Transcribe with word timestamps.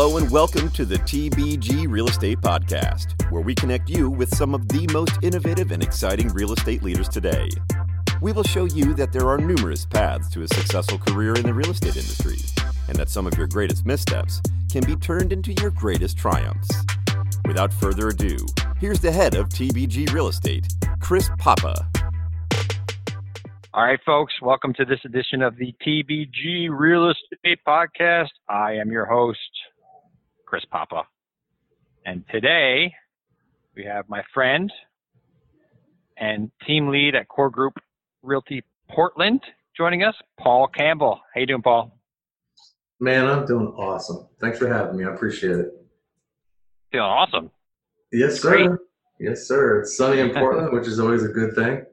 Hello 0.00 0.16
and 0.16 0.30
welcome 0.30 0.70
to 0.70 0.84
the 0.84 0.94
TBG 0.94 1.90
Real 1.90 2.06
Estate 2.06 2.40
Podcast, 2.40 3.28
where 3.32 3.42
we 3.42 3.52
connect 3.52 3.90
you 3.90 4.08
with 4.08 4.32
some 4.32 4.54
of 4.54 4.68
the 4.68 4.86
most 4.92 5.18
innovative 5.22 5.72
and 5.72 5.82
exciting 5.82 6.28
real 6.28 6.52
estate 6.52 6.84
leaders 6.84 7.08
today. 7.08 7.48
We 8.20 8.30
will 8.30 8.44
show 8.44 8.66
you 8.66 8.94
that 8.94 9.12
there 9.12 9.28
are 9.28 9.38
numerous 9.38 9.84
paths 9.84 10.30
to 10.30 10.44
a 10.44 10.48
successful 10.54 10.98
career 10.98 11.34
in 11.34 11.42
the 11.42 11.52
real 11.52 11.72
estate 11.72 11.96
industry, 11.96 12.38
and 12.86 12.96
that 12.96 13.08
some 13.08 13.26
of 13.26 13.36
your 13.36 13.48
greatest 13.48 13.84
missteps 13.84 14.40
can 14.70 14.84
be 14.84 14.94
turned 14.94 15.32
into 15.32 15.52
your 15.54 15.72
greatest 15.72 16.16
triumphs. 16.16 16.70
Without 17.44 17.72
further 17.72 18.10
ado, 18.10 18.36
here's 18.78 19.00
the 19.00 19.10
head 19.10 19.34
of 19.34 19.48
TBG 19.48 20.12
Real 20.12 20.28
Estate, 20.28 20.68
Chris 21.00 21.28
Papa. 21.38 21.88
All 23.74 23.82
right, 23.82 23.98
folks, 24.06 24.34
welcome 24.40 24.72
to 24.74 24.84
this 24.84 25.00
edition 25.04 25.42
of 25.42 25.56
the 25.56 25.74
TBG 25.84 26.68
Real 26.70 27.10
Estate 27.10 27.58
Podcast. 27.66 28.28
I 28.48 28.74
am 28.74 28.92
your 28.92 29.04
host, 29.04 29.38
Chris 30.48 30.64
Papa. 30.70 31.02
And 32.06 32.24
today 32.30 32.94
we 33.76 33.84
have 33.84 34.08
my 34.08 34.22
friend 34.32 34.72
and 36.16 36.50
team 36.66 36.88
lead 36.88 37.14
at 37.14 37.28
Core 37.28 37.50
Group 37.50 37.74
Realty 38.22 38.64
Portland 38.90 39.42
joining 39.76 40.04
us, 40.04 40.14
Paul 40.40 40.66
Campbell. 40.68 41.20
How 41.34 41.40
you 41.40 41.46
doing, 41.46 41.60
Paul? 41.60 41.94
Man, 42.98 43.26
I'm 43.26 43.44
doing 43.44 43.66
awesome. 43.76 44.26
Thanks 44.40 44.58
for 44.58 44.72
having 44.72 44.96
me. 44.96 45.04
I 45.04 45.12
appreciate 45.12 45.56
it. 45.56 45.68
Feeling 46.92 47.04
awesome. 47.04 47.50
Yes, 48.10 48.40
sir. 48.40 48.68
Great. 48.68 48.70
Yes, 49.20 49.46
sir. 49.46 49.80
It's 49.80 49.98
sunny 49.98 50.20
in 50.20 50.30
Portland, 50.34 50.72
which 50.72 50.88
is 50.88 50.98
always 50.98 51.24
a 51.24 51.28
good 51.28 51.54
thing. 51.54 51.84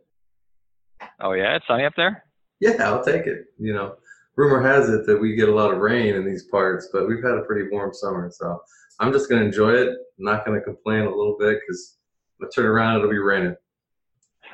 Oh 1.20 1.34
yeah, 1.34 1.58
it's 1.58 1.68
sunny 1.68 1.84
up 1.84 1.94
there. 1.98 2.24
Yeah, 2.62 2.78
I'll 2.80 3.04
take 3.04 3.28
it. 3.28 3.48
You 3.60 3.74
know, 3.74 3.96
rumor 4.36 4.62
has 4.62 4.90
it 4.90 5.06
that 5.06 5.20
we 5.20 5.36
get 5.36 5.50
a 5.50 5.56
lot 5.56 5.74
of 5.74 5.80
rain 5.80 6.16
in 6.16 6.26
these 6.26 6.44
parts, 6.44 6.90
but 6.92 7.08
we've 7.08 7.24
had 7.24 7.38
a 7.38 7.44
pretty 7.44 7.70
warm 7.72 7.94
summer, 7.94 8.30
so 8.32 8.60
I'm 9.00 9.12
just 9.12 9.30
gonna 9.30 9.44
enjoy 9.44 9.72
it. 9.72 9.90
I'm 9.90 10.26
not 10.26 10.46
gonna 10.46 10.62
complain 10.62 11.02
a 11.02 11.10
little 11.10 11.38
bit 11.40 11.60
because 11.60 11.98
I 12.42 12.46
turn 12.54 12.66
around, 12.66 12.98
it'll 12.98 13.10
be 13.10 13.18
raining. 13.18 13.56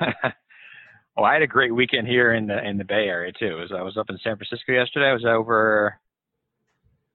well, 0.00 1.24
I 1.24 1.34
had 1.34 1.42
a 1.42 1.46
great 1.46 1.74
weekend 1.74 2.08
here 2.08 2.32
in 2.32 2.46
the 2.46 2.64
in 2.66 2.78
the 2.78 2.84
Bay 2.84 3.06
Area 3.08 3.32
too. 3.32 3.56
Was, 3.56 3.72
I 3.76 3.82
was 3.82 3.96
up 3.96 4.10
in 4.10 4.18
San 4.22 4.36
Francisco 4.36 4.72
yesterday. 4.72 5.06
I 5.06 5.12
was 5.12 5.24
over 5.24 5.98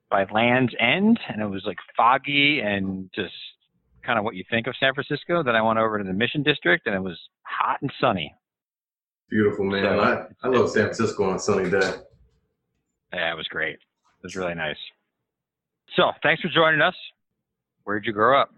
by 0.10 0.26
Land's 0.32 0.74
End, 0.80 1.20
and 1.28 1.42
it 1.42 1.48
was 1.48 1.64
like 1.66 1.78
foggy 1.96 2.62
and 2.62 3.10
just 3.14 3.34
kind 4.06 4.18
of 4.18 4.24
what 4.24 4.36
you 4.36 4.44
think 4.50 4.68
of 4.68 4.76
San 4.80 4.94
Francisco. 4.94 5.44
Then 5.44 5.56
I 5.56 5.62
went 5.62 5.80
over 5.80 5.98
to 5.98 6.04
the 6.04 6.14
Mission 6.14 6.44
District, 6.44 6.86
and 6.86 6.96
it 6.96 7.02
was 7.02 7.20
hot 7.44 7.82
and 7.82 7.92
sunny. 8.00 8.34
Beautiful, 9.30 9.66
man. 9.66 9.84
So, 9.84 10.00
I, 10.00 10.48
I 10.48 10.50
love 10.50 10.70
San 10.70 10.84
Francisco 10.84 11.30
on 11.30 11.36
a 11.36 11.40
sunny 11.40 11.70
day. 11.70 11.96
Yeah, 13.14 13.32
it 13.32 13.38
was 13.38 13.48
great. 13.48 13.76
It 13.76 14.24
was 14.24 14.36
really 14.36 14.56
nice. 14.56 14.78
So, 15.96 16.12
thanks 16.22 16.42
for 16.42 16.50
joining 16.50 16.82
us. 16.82 16.96
Where'd 17.84 18.06
you 18.06 18.14
grow 18.14 18.40
up? 18.40 18.54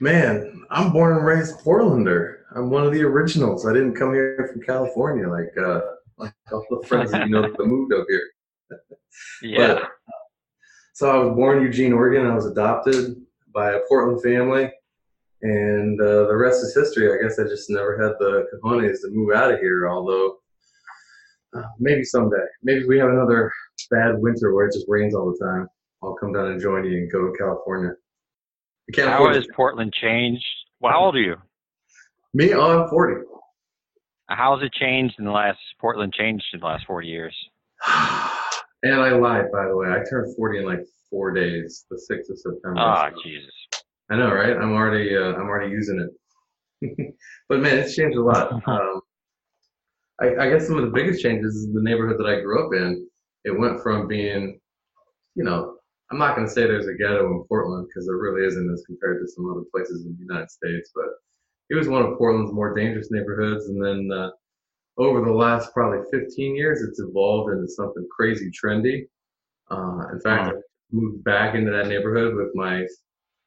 Man, 0.00 0.64
I'm 0.70 0.92
born 0.92 1.16
and 1.16 1.24
raised 1.24 1.60
Portlander. 1.60 2.38
I'm 2.54 2.70
one 2.70 2.84
of 2.84 2.92
the 2.92 3.02
originals. 3.02 3.66
I 3.66 3.72
didn't 3.72 3.94
come 3.94 4.12
here 4.12 4.50
from 4.52 4.62
California 4.62 5.28
like 5.28 5.56
uh, 5.56 5.80
like 6.18 6.34
all 6.52 6.64
the 6.70 6.86
friends 6.86 7.12
that 7.12 7.26
you 7.26 7.32
know 7.32 7.42
that 7.42 7.66
moved 7.66 7.94
up 7.94 8.06
here. 8.08 8.30
yeah. 9.42 9.74
But, 9.74 9.90
so 10.92 11.10
I 11.10 11.24
was 11.24 11.34
born 11.34 11.58
in 11.58 11.64
Eugene, 11.64 11.92
Oregon. 11.92 12.26
I 12.26 12.34
was 12.34 12.46
adopted 12.46 13.16
by 13.52 13.72
a 13.72 13.80
Portland 13.88 14.22
family 14.22 14.70
and 15.44 16.00
uh, 16.00 16.26
the 16.26 16.36
rest 16.36 16.64
is 16.64 16.74
history. 16.74 17.12
I 17.12 17.22
guess 17.22 17.38
I 17.38 17.44
just 17.44 17.68
never 17.68 18.02
had 18.02 18.12
the 18.18 18.46
cojones 18.52 19.02
to 19.02 19.10
move 19.10 19.34
out 19.36 19.52
of 19.52 19.60
here. 19.60 19.88
Although 19.88 20.38
uh, 21.54 21.62
maybe 21.78 22.04
someday, 22.04 22.44
maybe 22.62 22.84
we 22.86 22.98
have 22.98 23.10
another 23.10 23.50
bad 23.90 24.18
winter 24.18 24.54
where 24.54 24.66
it 24.66 24.72
just 24.72 24.86
rains 24.88 25.14
all 25.14 25.30
the 25.30 25.44
time. 25.44 25.68
I'll 26.02 26.14
come 26.14 26.32
down 26.32 26.52
and 26.52 26.60
join 26.60 26.84
you 26.84 26.98
and 26.98 27.12
go 27.12 27.26
to 27.26 27.32
California. 27.38 27.92
How 28.96 29.32
has 29.32 29.46
Portland 29.54 29.92
changed? 29.92 30.44
Well, 30.80 30.92
how 30.92 31.04
old 31.06 31.16
are 31.16 31.20
you? 31.20 31.36
Me, 32.34 32.52
oh, 32.52 32.82
I'm 32.82 32.88
40. 32.88 33.22
How 34.28 34.56
has 34.56 34.64
it 34.64 34.72
changed 34.72 35.14
in 35.18 35.24
the 35.24 35.30
last 35.30 35.58
Portland 35.80 36.12
changed 36.12 36.44
in 36.52 36.60
the 36.60 36.66
last 36.66 36.84
40 36.86 37.08
years? 37.08 37.36
and 37.86 38.94
I 38.94 39.10
lied, 39.10 39.50
by 39.52 39.66
the 39.66 39.76
way. 39.76 39.88
I 39.88 40.00
turned 40.08 40.34
40 40.36 40.58
in 40.58 40.64
like 40.66 40.80
four 41.08 41.32
days, 41.32 41.86
the 41.90 41.96
6th 41.96 42.30
of 42.30 42.38
September. 42.38 42.80
Oh, 42.80 43.08
so. 43.14 43.22
Jesus. 43.22 43.52
I 44.10 44.16
know, 44.16 44.32
right? 44.32 44.56
I'm 44.56 44.72
already 44.72 45.16
uh, 45.16 45.32
I'm 45.32 45.48
already 45.48 45.70
using 45.70 46.00
it. 46.00 47.14
but 47.48 47.60
man, 47.60 47.78
it's 47.78 47.94
changed 47.94 48.18
a 48.18 48.22
lot. 48.22 48.52
Um, 48.66 49.00
I, 50.24 50.44
I, 50.44 50.50
guess 50.50 50.66
some 50.66 50.78
of 50.78 50.84
the 50.84 50.90
biggest 50.90 51.22
changes 51.22 51.54
is 51.54 51.72
the 51.72 51.82
neighborhood 51.82 52.18
that 52.18 52.26
I 52.26 52.40
grew 52.40 52.64
up 52.64 52.72
in. 52.72 53.06
It 53.44 53.58
went 53.58 53.82
from 53.82 54.08
being, 54.08 54.58
you 55.34 55.44
know, 55.44 55.76
I'm 56.10 56.18
not 56.18 56.34
going 56.34 56.46
to 56.46 56.52
say 56.52 56.62
there's 56.62 56.86
a 56.86 56.94
ghetto 56.94 57.26
in 57.26 57.44
Portland 57.48 57.86
because 57.88 58.06
there 58.06 58.16
really 58.16 58.46
isn't 58.46 58.72
as 58.72 58.84
compared 58.86 59.20
to 59.20 59.28
some 59.28 59.50
other 59.50 59.64
places 59.70 60.06
in 60.06 60.16
the 60.16 60.24
United 60.24 60.50
States, 60.50 60.90
but 60.94 61.06
it 61.70 61.74
was 61.74 61.88
one 61.88 62.02
of 62.02 62.16
Portland's 62.16 62.52
more 62.52 62.74
dangerous 62.74 63.10
neighborhoods. 63.10 63.66
And 63.66 63.84
then 63.84 64.16
uh, 64.16 64.30
over 64.96 65.22
the 65.22 65.32
last 65.32 65.72
probably 65.74 66.00
15 66.10 66.56
years, 66.56 66.82
it's 66.82 67.00
evolved 67.00 67.52
into 67.52 67.68
something 67.68 68.06
crazy 68.14 68.50
trendy. 68.50 69.06
Uh, 69.70 70.08
in 70.12 70.20
fact, 70.20 70.54
I 70.54 70.60
moved 70.92 71.24
back 71.24 71.54
into 71.54 71.70
that 71.70 71.88
neighborhood 71.88 72.34
with 72.34 72.54
my 72.54 72.86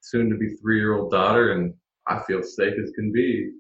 soon 0.02 0.30
to 0.30 0.38
be 0.38 0.56
three 0.56 0.78
year 0.78 0.96
old 0.96 1.12
daughter, 1.12 1.54
and 1.54 1.74
I 2.08 2.22
feel 2.24 2.44
safe 2.44 2.74
as 2.82 2.92
can 2.92 3.12
be. 3.12 3.52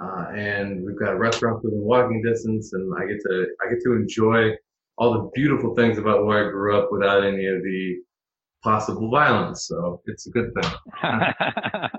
Uh, 0.00 0.26
and 0.36 0.84
we've 0.84 0.98
got 0.98 1.18
restaurants 1.18 1.64
within 1.64 1.80
walking 1.80 2.22
distance, 2.22 2.72
and 2.72 2.92
I 2.96 3.06
get 3.06 3.20
to 3.20 3.46
I 3.64 3.70
get 3.70 3.82
to 3.84 3.92
enjoy 3.92 4.52
all 4.96 5.12
the 5.12 5.30
beautiful 5.34 5.74
things 5.74 5.98
about 5.98 6.24
where 6.24 6.46
I 6.46 6.50
grew 6.50 6.76
up 6.76 6.90
without 6.92 7.24
any 7.24 7.46
of 7.46 7.62
the 7.62 7.96
possible 8.62 9.10
violence. 9.10 9.66
So 9.66 10.00
it's 10.06 10.26
a 10.26 10.30
good 10.30 10.52
thing. 10.54 10.70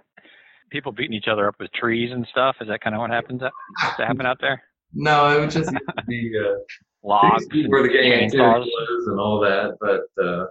People 0.71 0.91
beating 0.91 1.13
each 1.13 1.27
other 1.27 1.47
up 1.47 1.55
with 1.59 1.71
trees 1.71 2.11
and 2.11 2.27
stuff. 2.29 2.57
Is 2.61 2.67
that 2.67 2.81
kind 2.81 2.95
of 2.95 2.99
what 2.99 3.09
happens 3.09 3.41
to 3.41 4.05
happen 4.05 4.25
out 4.25 4.37
there? 4.41 4.61
No, 4.91 5.29
it 5.29 5.39
would 5.39 5.51
just 5.51 5.71
be 6.07 6.31
uh, 6.35 6.55
logs 7.07 7.45
where 7.67 7.83
the 7.83 7.89
gang 7.89 8.11
activity 8.11 8.41
was 8.41 9.07
and 9.07 9.19
all 9.19 9.39
that. 9.39 9.77
But 9.79 10.23
uh, 10.23 10.45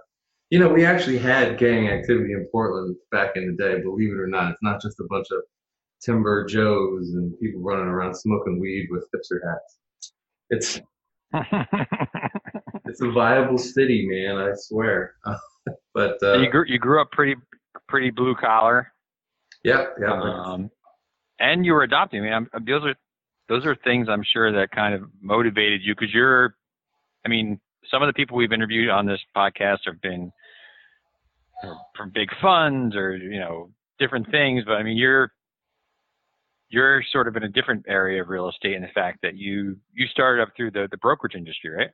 you 0.49 0.59
know, 0.59 0.69
we 0.69 0.85
actually 0.85 1.17
had 1.17 1.57
gang 1.57 1.89
activity 1.89 2.31
in 2.31 2.47
Portland 2.49 2.95
back 3.11 3.35
in 3.35 3.47
the 3.47 3.61
day, 3.61 3.81
believe 3.81 4.13
it 4.13 4.17
or 4.17 4.27
not. 4.27 4.51
It's 4.51 4.63
not 4.63 4.81
just 4.81 4.97
a 5.01 5.03
bunch 5.09 5.27
of 5.31 5.41
timber 6.03 6.45
joes 6.45 7.11
and 7.13 7.37
people 7.39 7.61
running 7.61 7.87
around 7.87 8.15
smoking 8.15 8.59
weed 8.59 8.87
with 8.89 9.07
hipster 9.13 9.39
hats. 9.47 9.77
It's 10.49 10.81
it's 12.85 13.01
a 13.01 13.11
viable 13.11 13.57
city, 13.57 14.07
man. 14.09 14.37
I 14.37 14.51
swear. 14.55 15.15
but 15.93 16.17
uh, 16.23 16.39
you 16.39 16.49
grew 16.49 16.65
you 16.67 16.79
grew 16.79 17.01
up 17.01 17.11
pretty 17.11 17.35
pretty 17.87 18.09
blue 18.09 18.35
collar. 18.35 18.91
Yep, 19.63 19.95
yeah. 20.01 20.21
Um, 20.21 20.71
and 21.39 21.65
you 21.65 21.73
were 21.73 21.83
adopting. 21.83 22.21
I 22.21 22.23
mean, 22.23 22.33
I'm, 22.33 22.65
those 22.65 22.83
are 22.85 22.95
those 23.47 23.65
are 23.65 23.75
things 23.83 24.07
I'm 24.09 24.23
sure 24.23 24.51
that 24.53 24.71
kind 24.71 24.93
of 24.95 25.03
motivated 25.21 25.81
you 25.83 25.93
because 25.93 26.13
you're. 26.13 26.55
I 27.25 27.29
mean, 27.29 27.59
some 27.91 28.01
of 28.01 28.07
the 28.07 28.13
people 28.13 28.37
we've 28.37 28.53
interviewed 28.53 28.89
on 28.89 29.05
this 29.05 29.19
podcast 29.35 29.79
have 29.85 30.01
been 30.01 30.31
from 31.95 32.11
big 32.13 32.29
funds 32.41 32.95
or 32.95 33.15
you 33.17 33.39
know 33.39 33.69
different 33.99 34.29
things 34.31 34.63
but 34.65 34.73
i 34.73 34.83
mean 34.83 34.97
you're 34.97 35.31
you're 36.69 37.03
sort 37.11 37.27
of 37.27 37.35
in 37.35 37.43
a 37.43 37.49
different 37.49 37.85
area 37.87 38.21
of 38.21 38.29
real 38.29 38.49
estate 38.49 38.73
in 38.73 38.81
the 38.81 38.89
fact 38.93 39.19
that 39.21 39.35
you 39.35 39.77
you 39.93 40.07
started 40.07 40.41
up 40.41 40.49
through 40.55 40.71
the 40.71 40.87
the 40.91 40.97
brokerage 40.97 41.35
industry 41.35 41.69
right? 41.71 41.89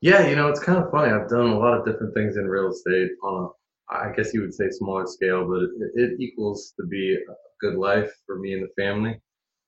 Yeah 0.00 0.26
you 0.26 0.36
know 0.36 0.48
it's 0.48 0.60
kind 0.60 0.78
of 0.82 0.90
funny. 0.90 1.12
I've 1.12 1.28
done 1.28 1.50
a 1.50 1.58
lot 1.58 1.78
of 1.78 1.84
different 1.84 2.14
things 2.14 2.36
in 2.36 2.46
real 2.46 2.70
estate 2.70 3.10
on 3.22 3.44
a 3.44 3.48
i 3.92 4.12
guess 4.16 4.32
you 4.32 4.40
would 4.40 4.54
say 4.54 4.70
smaller 4.70 5.04
scale 5.06 5.44
but 5.48 5.62
it, 5.62 5.70
it 5.94 6.20
equals 6.20 6.72
to 6.78 6.86
be 6.86 7.14
a 7.14 7.34
good 7.60 7.76
life 7.76 8.10
for 8.26 8.38
me 8.38 8.54
and 8.54 8.62
the 8.62 8.82
family. 8.82 9.20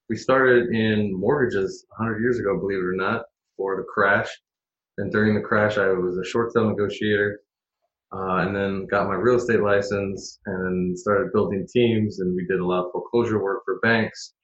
We 0.09 0.17
started 0.17 0.71
in 0.71 1.19
mortgages 1.19 1.85
100 1.97 2.21
years 2.21 2.39
ago 2.39 2.59
believe 2.59 2.79
it 2.79 2.85
or 2.85 2.95
not 2.95 3.25
for 3.57 3.77
the 3.77 3.85
crash. 3.85 4.29
And 4.99 5.11
during 5.11 5.35
the 5.35 5.41
crash 5.41 5.79
i 5.79 5.89
was 5.89 6.17
a 6.19 6.25
short 6.25 6.53
sale 6.53 6.69
negotiator 6.69 7.41
uh, 8.13 8.45
and 8.45 8.55
then 8.55 8.87
got 8.91 9.09
my 9.09 9.15
real 9.15 9.37
estate 9.37 9.61
license 9.61 10.39
and 10.47 10.99
started 10.99 11.33
building 11.33 11.67
teams 11.73 12.21
and 12.21 12.37
we 12.37 12.47
did 12.47 12.61
a 12.61 12.67
lot 12.67 12.85
of 12.85 12.93
foreclosure 12.93 13.43
work 13.43 13.63
for 13.65 13.79
banks. 13.81 14.35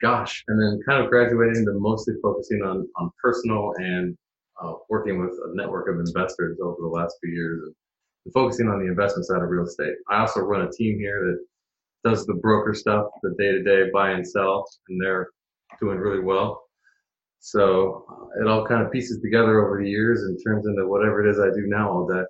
Gosh 0.00 0.44
and 0.48 0.60
then 0.60 0.80
kind 0.86 1.02
of 1.02 1.10
graduating 1.10 1.56
into 1.56 1.72
mostly 1.74 2.14
focusing 2.22 2.62
on, 2.62 2.88
on 2.96 3.10
personal 3.22 3.72
and 3.78 4.16
uh, 4.62 4.74
working 4.88 5.20
with 5.20 5.32
a 5.32 5.56
network 5.56 5.88
of 5.88 5.98
investors 5.98 6.58
over 6.62 6.76
the 6.80 6.86
last 6.86 7.16
few 7.22 7.32
years 7.32 7.62
and, 7.64 7.74
and 8.24 8.34
focusing 8.34 8.68
on 8.68 8.78
the 8.78 8.86
investment 8.86 9.26
side 9.26 9.42
of 9.42 9.48
real 9.48 9.64
estate. 9.64 9.94
I 10.10 10.20
also 10.20 10.40
run 10.40 10.62
a 10.62 10.70
team 10.70 10.98
here 10.98 11.20
that 12.04 12.08
does 12.08 12.26
the 12.26 12.34
broker 12.34 12.74
stuff 12.74 13.06
the 13.22 13.34
day-to-day 13.38 13.90
buy 13.92 14.10
and 14.10 14.26
sell 14.26 14.66
and 14.88 15.00
they're 15.00 15.30
doing 15.80 15.98
really 15.98 16.20
well. 16.20 16.62
So 17.40 18.06
uh, 18.08 18.40
it 18.40 18.46
all 18.46 18.66
kind 18.66 18.84
of 18.84 18.92
pieces 18.92 19.20
together 19.20 19.64
over 19.64 19.82
the 19.82 19.88
years 19.88 20.22
and 20.22 20.38
turns 20.44 20.66
into 20.66 20.86
whatever 20.86 21.26
it 21.26 21.30
is 21.30 21.38
i 21.40 21.48
do 21.54 21.66
now 21.66 21.90
all 21.90 22.06
day 22.06 22.22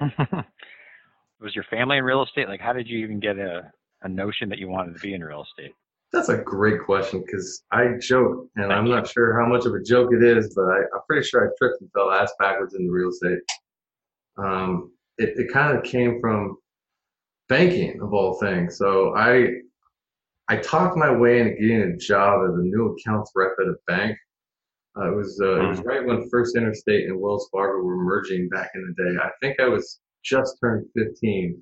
was 1.40 1.54
your 1.54 1.64
family 1.64 1.98
in 1.98 2.04
real 2.04 2.22
estate? 2.22 2.48
Like, 2.48 2.60
how 2.60 2.72
did 2.72 2.88
you 2.88 2.98
even 2.98 3.20
get 3.20 3.38
a, 3.38 3.70
a 4.02 4.08
notion 4.08 4.48
that 4.48 4.58
you 4.58 4.68
wanted 4.68 4.94
to 4.94 5.00
be 5.00 5.14
in 5.14 5.22
real 5.22 5.44
estate? 5.44 5.72
That's 6.12 6.30
a 6.30 6.38
great 6.38 6.82
question 6.84 7.22
because 7.24 7.64
I 7.70 7.94
joke, 8.00 8.48
and 8.56 8.72
I'm 8.72 8.88
not 8.88 9.08
sure 9.08 9.38
how 9.38 9.46
much 9.46 9.66
of 9.66 9.74
a 9.74 9.82
joke 9.82 10.10
it 10.12 10.22
is, 10.22 10.54
but 10.54 10.62
I, 10.62 10.78
am 10.78 11.02
pretty 11.06 11.26
sure 11.26 11.46
I 11.46 11.50
tripped 11.58 11.82
and 11.82 11.90
fell 11.92 12.10
ass 12.10 12.32
backwards 12.38 12.74
into 12.74 12.90
real 12.90 13.10
estate. 13.10 13.40
Um, 14.38 14.92
it, 15.18 15.34
it 15.36 15.52
kind 15.52 15.76
of 15.76 15.84
came 15.84 16.18
from 16.20 16.56
banking 17.48 18.00
of 18.00 18.14
all 18.14 18.38
things. 18.38 18.78
So 18.78 19.14
I 19.16 19.48
I 20.48 20.56
talked 20.56 20.96
my 20.96 21.10
way 21.10 21.40
into 21.40 21.60
getting 21.60 21.82
a 21.82 21.96
job 21.96 22.48
as 22.48 22.54
a 22.54 22.62
new 22.62 22.96
accounts 22.96 23.32
rep 23.34 23.52
at 23.60 23.66
a 23.66 23.74
bank. 23.86 24.16
Uh, 24.98 25.12
it 25.12 25.14
was 25.16 25.40
uh, 25.42 25.60
it 25.64 25.68
was 25.68 25.80
right 25.84 26.04
when 26.04 26.28
First 26.28 26.56
Interstate 26.56 27.08
and 27.08 27.20
Wells 27.20 27.48
Fargo 27.52 27.82
were 27.84 27.96
merging 27.96 28.48
back 28.48 28.70
in 28.74 28.94
the 28.96 29.04
day. 29.04 29.16
I 29.22 29.30
think 29.40 29.60
I 29.60 29.68
was 29.68 30.00
just 30.24 30.56
turned 30.60 30.86
15, 30.96 31.56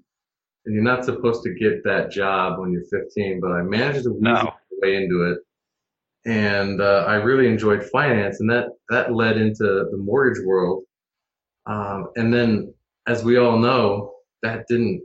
and 0.65 0.75
you're 0.75 0.83
not 0.83 1.05
supposed 1.05 1.43
to 1.45 1.55
get 1.55 1.85
that 1.85 2.11
job 2.11 2.59
when 2.59 2.73
you're 2.73 2.85
15, 2.91 3.41
but 3.41 3.53
I 3.53 3.63
managed 3.63 4.05
to 4.05 4.11
weasel 4.11 4.23
No. 4.23 4.33
my 4.45 4.53
way 4.81 4.97
into 4.97 5.31
it, 5.33 5.39
and 6.25 6.81
uh, 6.81 7.05
I 7.07 7.17
really 7.17 7.47
enjoyed 7.49 7.85
finance, 7.85 8.41
and 8.41 8.49
that 8.51 8.69
that 8.89 9.13
led 9.15 9.37
into 9.37 9.65
the 9.91 9.99
mortgage 9.99 10.43
world. 10.45 10.85
Um, 11.67 12.09
and 12.17 12.33
then, 12.33 12.73
as 13.07 13.23
we 13.25 13.37
all 13.39 13.59
know, 13.59 14.15
that 14.43 14.67
didn't 14.69 15.03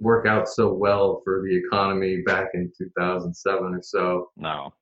work 0.00 0.26
out 0.26 0.48
so 0.48 0.72
well 0.72 1.20
for 1.24 1.42
the 1.42 1.54
economy 1.56 2.22
back 2.26 2.48
in 2.54 2.70
2007 2.78 3.74
or 3.74 3.80
so 3.82 4.30
No. 4.36 4.72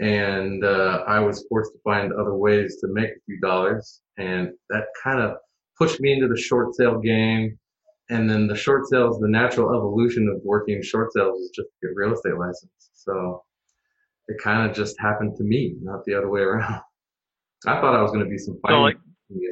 And 0.00 0.64
uh, 0.64 1.04
I 1.06 1.20
was 1.20 1.44
forced 1.48 1.72
to 1.72 1.78
find 1.84 2.12
other 2.12 2.34
ways 2.34 2.76
to 2.80 2.88
make 2.88 3.10
a 3.10 3.20
few 3.26 3.40
dollars, 3.40 4.00
and 4.16 4.50
that 4.70 4.84
kind 5.02 5.20
of 5.20 5.36
pushed 5.76 6.00
me 6.00 6.12
into 6.12 6.28
the 6.28 6.40
short 6.40 6.74
sale 6.74 6.98
game. 6.98 7.58
And 8.10 8.28
then 8.28 8.46
the 8.46 8.56
short 8.56 8.86
sales, 8.86 9.20
the 9.20 9.28
natural 9.28 9.68
evolution 9.76 10.28
of 10.28 10.40
working 10.42 10.82
short 10.82 11.12
sales 11.12 11.38
is 11.40 11.50
just 11.54 11.68
to 11.68 11.88
get 11.88 11.94
real 11.94 12.14
estate 12.14 12.38
license. 12.38 12.90
So 12.94 13.42
it 14.28 14.38
kind 14.42 14.68
of 14.68 14.74
just 14.74 14.98
happened 14.98 15.36
to 15.36 15.44
me, 15.44 15.76
not 15.82 16.04
the 16.06 16.14
other 16.14 16.28
way 16.28 16.40
around. 16.40 16.80
I 17.66 17.80
thought 17.80 17.94
I 17.94 18.02
was 18.02 18.12
going 18.12 18.24
to 18.24 18.30
be 18.30 18.38
some 18.38 18.58
So 18.66 18.80
like, 18.82 18.96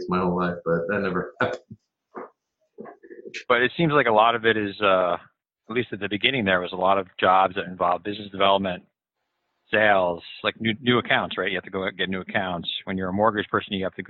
my 0.09 0.21
whole 0.21 0.37
life, 0.37 0.57
but 0.65 0.87
that 0.89 1.01
never 1.01 1.35
happened. 1.41 1.61
but 3.49 3.63
it 3.63 3.73
seems 3.77 3.93
like 3.93 4.07
a 4.07 4.13
lot 4.13 4.35
of 4.35 4.47
it 4.47 4.57
is, 4.57 4.81
uh, 4.81 5.17
at 5.69 5.75
least 5.75 5.89
at 5.93 6.01
the 6.01 6.09
beginning, 6.09 6.45
there 6.45 6.61
was 6.61 6.73
a 6.73 6.77
lot 6.77 6.99
of 6.99 7.09
jobs 7.19 7.57
that 7.57 7.65
involved 7.65 8.05
business 8.05 8.31
development, 8.31 8.85
sales, 9.73 10.23
like 10.43 10.61
new 10.61 10.75
new 10.81 10.99
accounts, 10.99 11.37
right? 11.39 11.51
You 11.51 11.57
have 11.57 11.65
to 11.65 11.71
go 11.71 11.83
out 11.83 11.89
and 11.89 11.99
get 11.99 12.09
new 12.09 12.21
accounts. 12.21 12.69
When 12.85 12.97
you're 12.97 13.09
a 13.09 13.13
mortgage 13.13 13.49
person, 13.49 13.73
you 13.75 13.85
have 13.85 13.95
to 13.95 14.03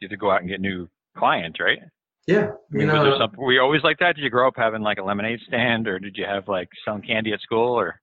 you 0.00 0.06
have 0.06 0.10
to 0.10 0.16
go 0.16 0.30
out 0.30 0.40
and 0.40 0.48
get 0.48 0.60
new 0.60 0.88
clients, 1.16 1.60
right? 1.60 1.78
Yeah, 2.26 2.38
I 2.38 2.46
mean, 2.70 2.82
you 2.82 2.86
was 2.86 2.94
know, 2.94 3.04
there 3.04 3.18
something? 3.18 3.40
Were 3.40 3.52
you 3.52 3.60
always 3.60 3.82
like 3.82 3.98
that? 3.98 4.16
Did 4.16 4.22
you 4.22 4.30
grow 4.30 4.46
up 4.48 4.54
having 4.56 4.82
like 4.82 4.98
a 4.98 5.02
lemonade 5.02 5.40
stand, 5.46 5.88
or 5.88 5.98
did 5.98 6.16
you 6.16 6.24
have 6.26 6.46
like 6.48 6.68
selling 6.84 7.02
candy 7.02 7.32
at 7.32 7.40
school, 7.40 7.78
or 7.78 8.00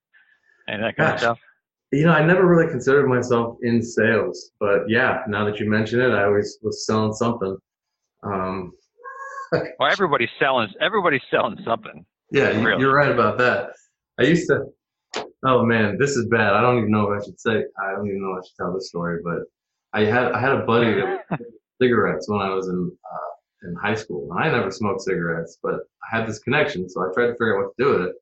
and 0.68 0.84
that 0.84 0.98
kind 0.98 1.14
of 1.14 1.20
stuff? 1.20 1.40
You 1.94 2.06
know, 2.06 2.12
I 2.12 2.26
never 2.26 2.46
really 2.46 2.70
considered 2.70 3.08
myself 3.08 3.58
in 3.62 3.82
sales, 3.82 4.52
but 4.60 4.90
yeah, 4.90 5.20
now 5.30 5.46
that 5.46 5.60
you 5.60 5.70
mention 5.70 6.02
it, 6.02 6.10
I 6.12 6.26
always 6.26 6.58
was 6.62 6.86
selling 6.86 7.14
something. 7.14 7.58
Um, 8.24 8.72
Well, 9.80 9.90
everybody's 9.90 10.28
selling. 10.40 10.68
Everybody's 10.82 11.22
selling 11.32 11.58
something. 11.64 12.06
yeah, 12.32 12.48
Really? 12.62 12.82
you're 12.82 12.94
right 12.94 13.10
about 13.12 13.38
that. 13.38 13.70
I 14.20 14.24
used 14.24 14.50
to. 14.50 14.66
Oh 15.46 15.64
man, 15.64 15.98
this 15.98 16.12
is 16.12 16.28
bad. 16.28 16.54
I 16.54 16.62
don't 16.62 16.80
even 16.80 16.92
know 16.92 17.12
if 17.12 17.22
I 17.22 17.26
should 17.26 17.40
say. 17.40 17.64
I 17.82 17.92
don't 17.92 18.08
even 18.08 18.22
know 18.22 18.34
if 18.34 18.44
I 18.44 18.48
should 18.48 18.56
tell 18.58 18.74
this 18.74 18.90
story, 18.90 19.22
but 19.24 19.44
I 19.94 20.02
had 20.06 20.32
I 20.32 20.40
had 20.40 20.54
a 20.54 20.66
buddy 20.66 20.94
that 20.96 21.26
was 21.30 21.40
cigarettes 21.82 22.28
when 22.28 22.42
I 22.42 22.50
was 22.50 22.68
in 22.68 22.92
uh, 23.12 23.68
in 23.68 23.76
high 23.76 23.96
school, 23.96 24.32
and 24.32 24.40
I 24.40 24.52
never 24.52 24.72
smoked 24.72 25.02
cigarettes, 25.02 25.58
but 25.62 25.76
I 26.12 26.18
had 26.18 26.28
this 26.28 26.40
connection, 26.40 26.90
so 26.90 27.02
I 27.02 27.14
tried 27.14 27.28
to 27.28 27.34
figure 27.34 27.58
out 27.58 27.66
what 27.66 27.78
to 27.78 27.84
do 27.84 28.00
with 28.00 28.10
it. 28.10 28.16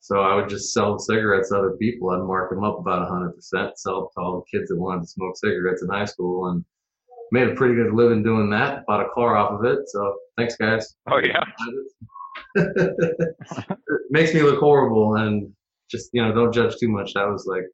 So 0.00 0.20
I 0.20 0.34
would 0.34 0.48
just 0.48 0.74
sell 0.74 0.98
cigarettes 0.98 1.50
to 1.50 1.58
other 1.58 1.76
people. 1.78 2.10
I'd 2.10 2.26
mark 2.26 2.50
them 2.50 2.64
up 2.64 2.80
about 2.80 3.08
100%, 3.08 3.72
sell 3.76 4.10
to 4.12 4.20
all 4.20 4.40
the 4.40 4.58
kids 4.58 4.68
that 4.68 4.76
wanted 4.76 5.02
to 5.02 5.06
smoke 5.06 5.36
cigarettes 5.36 5.82
in 5.82 5.88
high 5.88 6.06
school, 6.06 6.48
and 6.48 6.64
made 7.30 7.48
a 7.48 7.54
pretty 7.54 7.74
good 7.74 7.94
living 7.94 8.22
doing 8.22 8.50
that. 8.50 8.84
Bought 8.86 9.06
a 9.06 9.08
car 9.14 9.36
off 9.36 9.60
of 9.60 9.64
it. 9.64 9.88
So 9.88 10.16
thanks, 10.36 10.56
guys. 10.56 10.96
Oh 11.08 11.18
yeah. 11.18 11.44
it 12.56 13.78
makes 14.10 14.34
me 14.34 14.42
look 14.42 14.58
horrible, 14.58 15.16
and 15.16 15.52
just 15.92 16.10
you 16.12 16.22
know, 16.24 16.32
don't 16.34 16.52
judge 16.52 16.74
too 16.80 16.88
much. 16.88 17.14
That 17.14 17.28
was 17.28 17.46
like, 17.46 17.64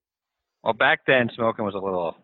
Well, 0.63 0.75
back 0.75 1.01
then 1.07 1.31
smoking 1.35 1.65
was 1.65 1.75
a 1.75 1.79
little 1.79 2.17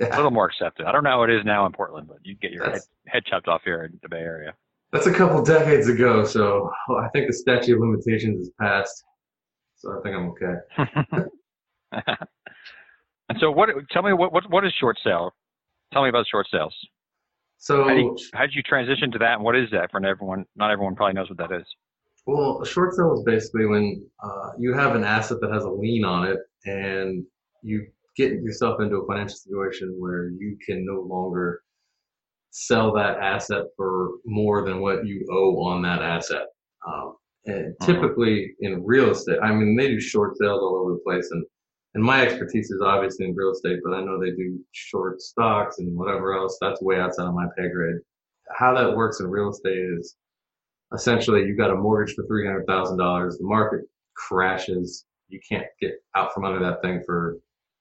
a 0.00 0.16
little 0.16 0.30
more 0.30 0.46
accepted. 0.46 0.86
I 0.86 0.92
don't 0.92 1.04
know 1.04 1.10
how 1.10 1.22
it 1.22 1.30
is 1.30 1.44
now 1.44 1.66
in 1.66 1.72
Portland, 1.72 2.08
but 2.08 2.18
you 2.22 2.34
get 2.36 2.52
your 2.52 2.70
head, 2.70 2.80
head 3.06 3.24
chopped 3.26 3.48
off 3.48 3.62
here 3.64 3.84
in 3.84 3.98
the 4.02 4.08
Bay 4.08 4.18
Area. 4.18 4.54
that's 4.92 5.06
a 5.06 5.12
couple 5.12 5.42
decades 5.42 5.88
ago. 5.88 6.24
So 6.24 6.70
well, 6.88 6.98
I 6.98 7.08
think 7.08 7.26
the 7.26 7.32
statute 7.32 7.74
of 7.74 7.80
limitations 7.80 8.42
is 8.42 8.50
passed. 8.60 9.04
So 9.76 9.98
I 9.98 10.02
think 10.02 10.14
I'm 10.14 10.28
okay. 10.30 10.56
and 13.28 13.38
so, 13.40 13.50
what? 13.50 13.70
Tell 13.90 14.02
me 14.02 14.12
what 14.12 14.32
what 14.32 14.44
what 14.50 14.64
is 14.66 14.72
short 14.78 14.98
sale? 15.02 15.32
Tell 15.92 16.02
me 16.02 16.08
about 16.08 16.26
short 16.30 16.46
sales. 16.50 16.74
So 17.58 17.84
How, 17.84 17.90
do 17.94 18.00
you, 18.00 18.16
how 18.32 18.40
did 18.42 18.54
you 18.54 18.62
transition 18.62 19.10
to 19.12 19.18
that, 19.18 19.34
and 19.34 19.42
what 19.44 19.54
is 19.54 19.68
that 19.72 19.90
for 19.90 20.04
everyone? 20.04 20.46
Not 20.56 20.70
everyone 20.70 20.96
probably 20.96 21.14
knows 21.14 21.28
what 21.28 21.38
that 21.38 21.52
is. 21.54 21.66
Well, 22.30 22.62
a 22.62 22.66
short 22.66 22.94
sale 22.94 23.12
is 23.14 23.24
basically 23.24 23.66
when 23.66 24.06
uh, 24.22 24.50
you 24.56 24.72
have 24.72 24.94
an 24.94 25.02
asset 25.02 25.38
that 25.40 25.50
has 25.50 25.64
a 25.64 25.68
lien 25.68 26.04
on 26.04 26.28
it, 26.28 26.38
and 26.64 27.24
you 27.62 27.88
get 28.16 28.34
yourself 28.34 28.80
into 28.80 28.98
a 28.98 29.06
financial 29.08 29.34
situation 29.36 29.96
where 29.98 30.28
you 30.28 30.56
can 30.64 30.86
no 30.86 31.00
longer 31.00 31.62
sell 32.50 32.92
that 32.92 33.18
asset 33.18 33.64
for 33.76 34.12
more 34.24 34.64
than 34.64 34.80
what 34.80 35.04
you 35.04 35.26
owe 35.32 35.60
on 35.64 35.82
that 35.82 36.02
asset. 36.02 36.46
Um, 36.86 37.16
and 37.46 37.74
Mhm. 37.78 37.86
typically 37.86 38.54
in 38.60 38.84
real 38.84 39.10
estate, 39.10 39.40
I 39.42 39.52
mean, 39.52 39.74
they 39.74 39.88
do 39.88 39.98
short 40.00 40.36
sales 40.36 40.60
all 40.62 40.76
over 40.76 40.92
the 40.92 41.00
place, 41.00 41.28
and 41.32 41.44
and 41.94 42.04
my 42.04 42.24
expertise 42.24 42.70
is 42.70 42.80
obviously 42.80 43.26
in 43.26 43.34
real 43.34 43.50
estate, 43.50 43.80
but 43.82 43.92
I 43.94 44.04
know 44.04 44.20
they 44.20 44.30
do 44.30 44.64
short 44.70 45.20
stocks 45.20 45.80
and 45.80 45.96
whatever 45.98 46.34
else. 46.34 46.56
That's 46.60 46.80
way 46.80 47.00
outside 47.00 47.26
of 47.26 47.34
my 47.34 47.48
pay 47.58 47.68
grade. 47.68 47.96
How 48.54 48.72
that 48.74 48.96
works 48.96 49.18
in 49.18 49.28
real 49.28 49.50
estate 49.50 49.76
is 49.98 50.16
essentially 50.94 51.44
you've 51.44 51.58
got 51.58 51.70
a 51.70 51.76
mortgage 51.76 52.14
for 52.14 52.24
three 52.26 52.46
hundred 52.46 52.66
thousand 52.66 52.98
dollars. 52.98 53.38
The 53.38 53.44
market 53.44 53.82
crashes. 54.16 55.04
You 55.28 55.40
can't 55.48 55.66
get 55.80 55.92
out 56.16 56.34
from 56.34 56.44
under 56.44 56.58
that 56.60 56.82
thing 56.82 57.02
for 57.04 57.38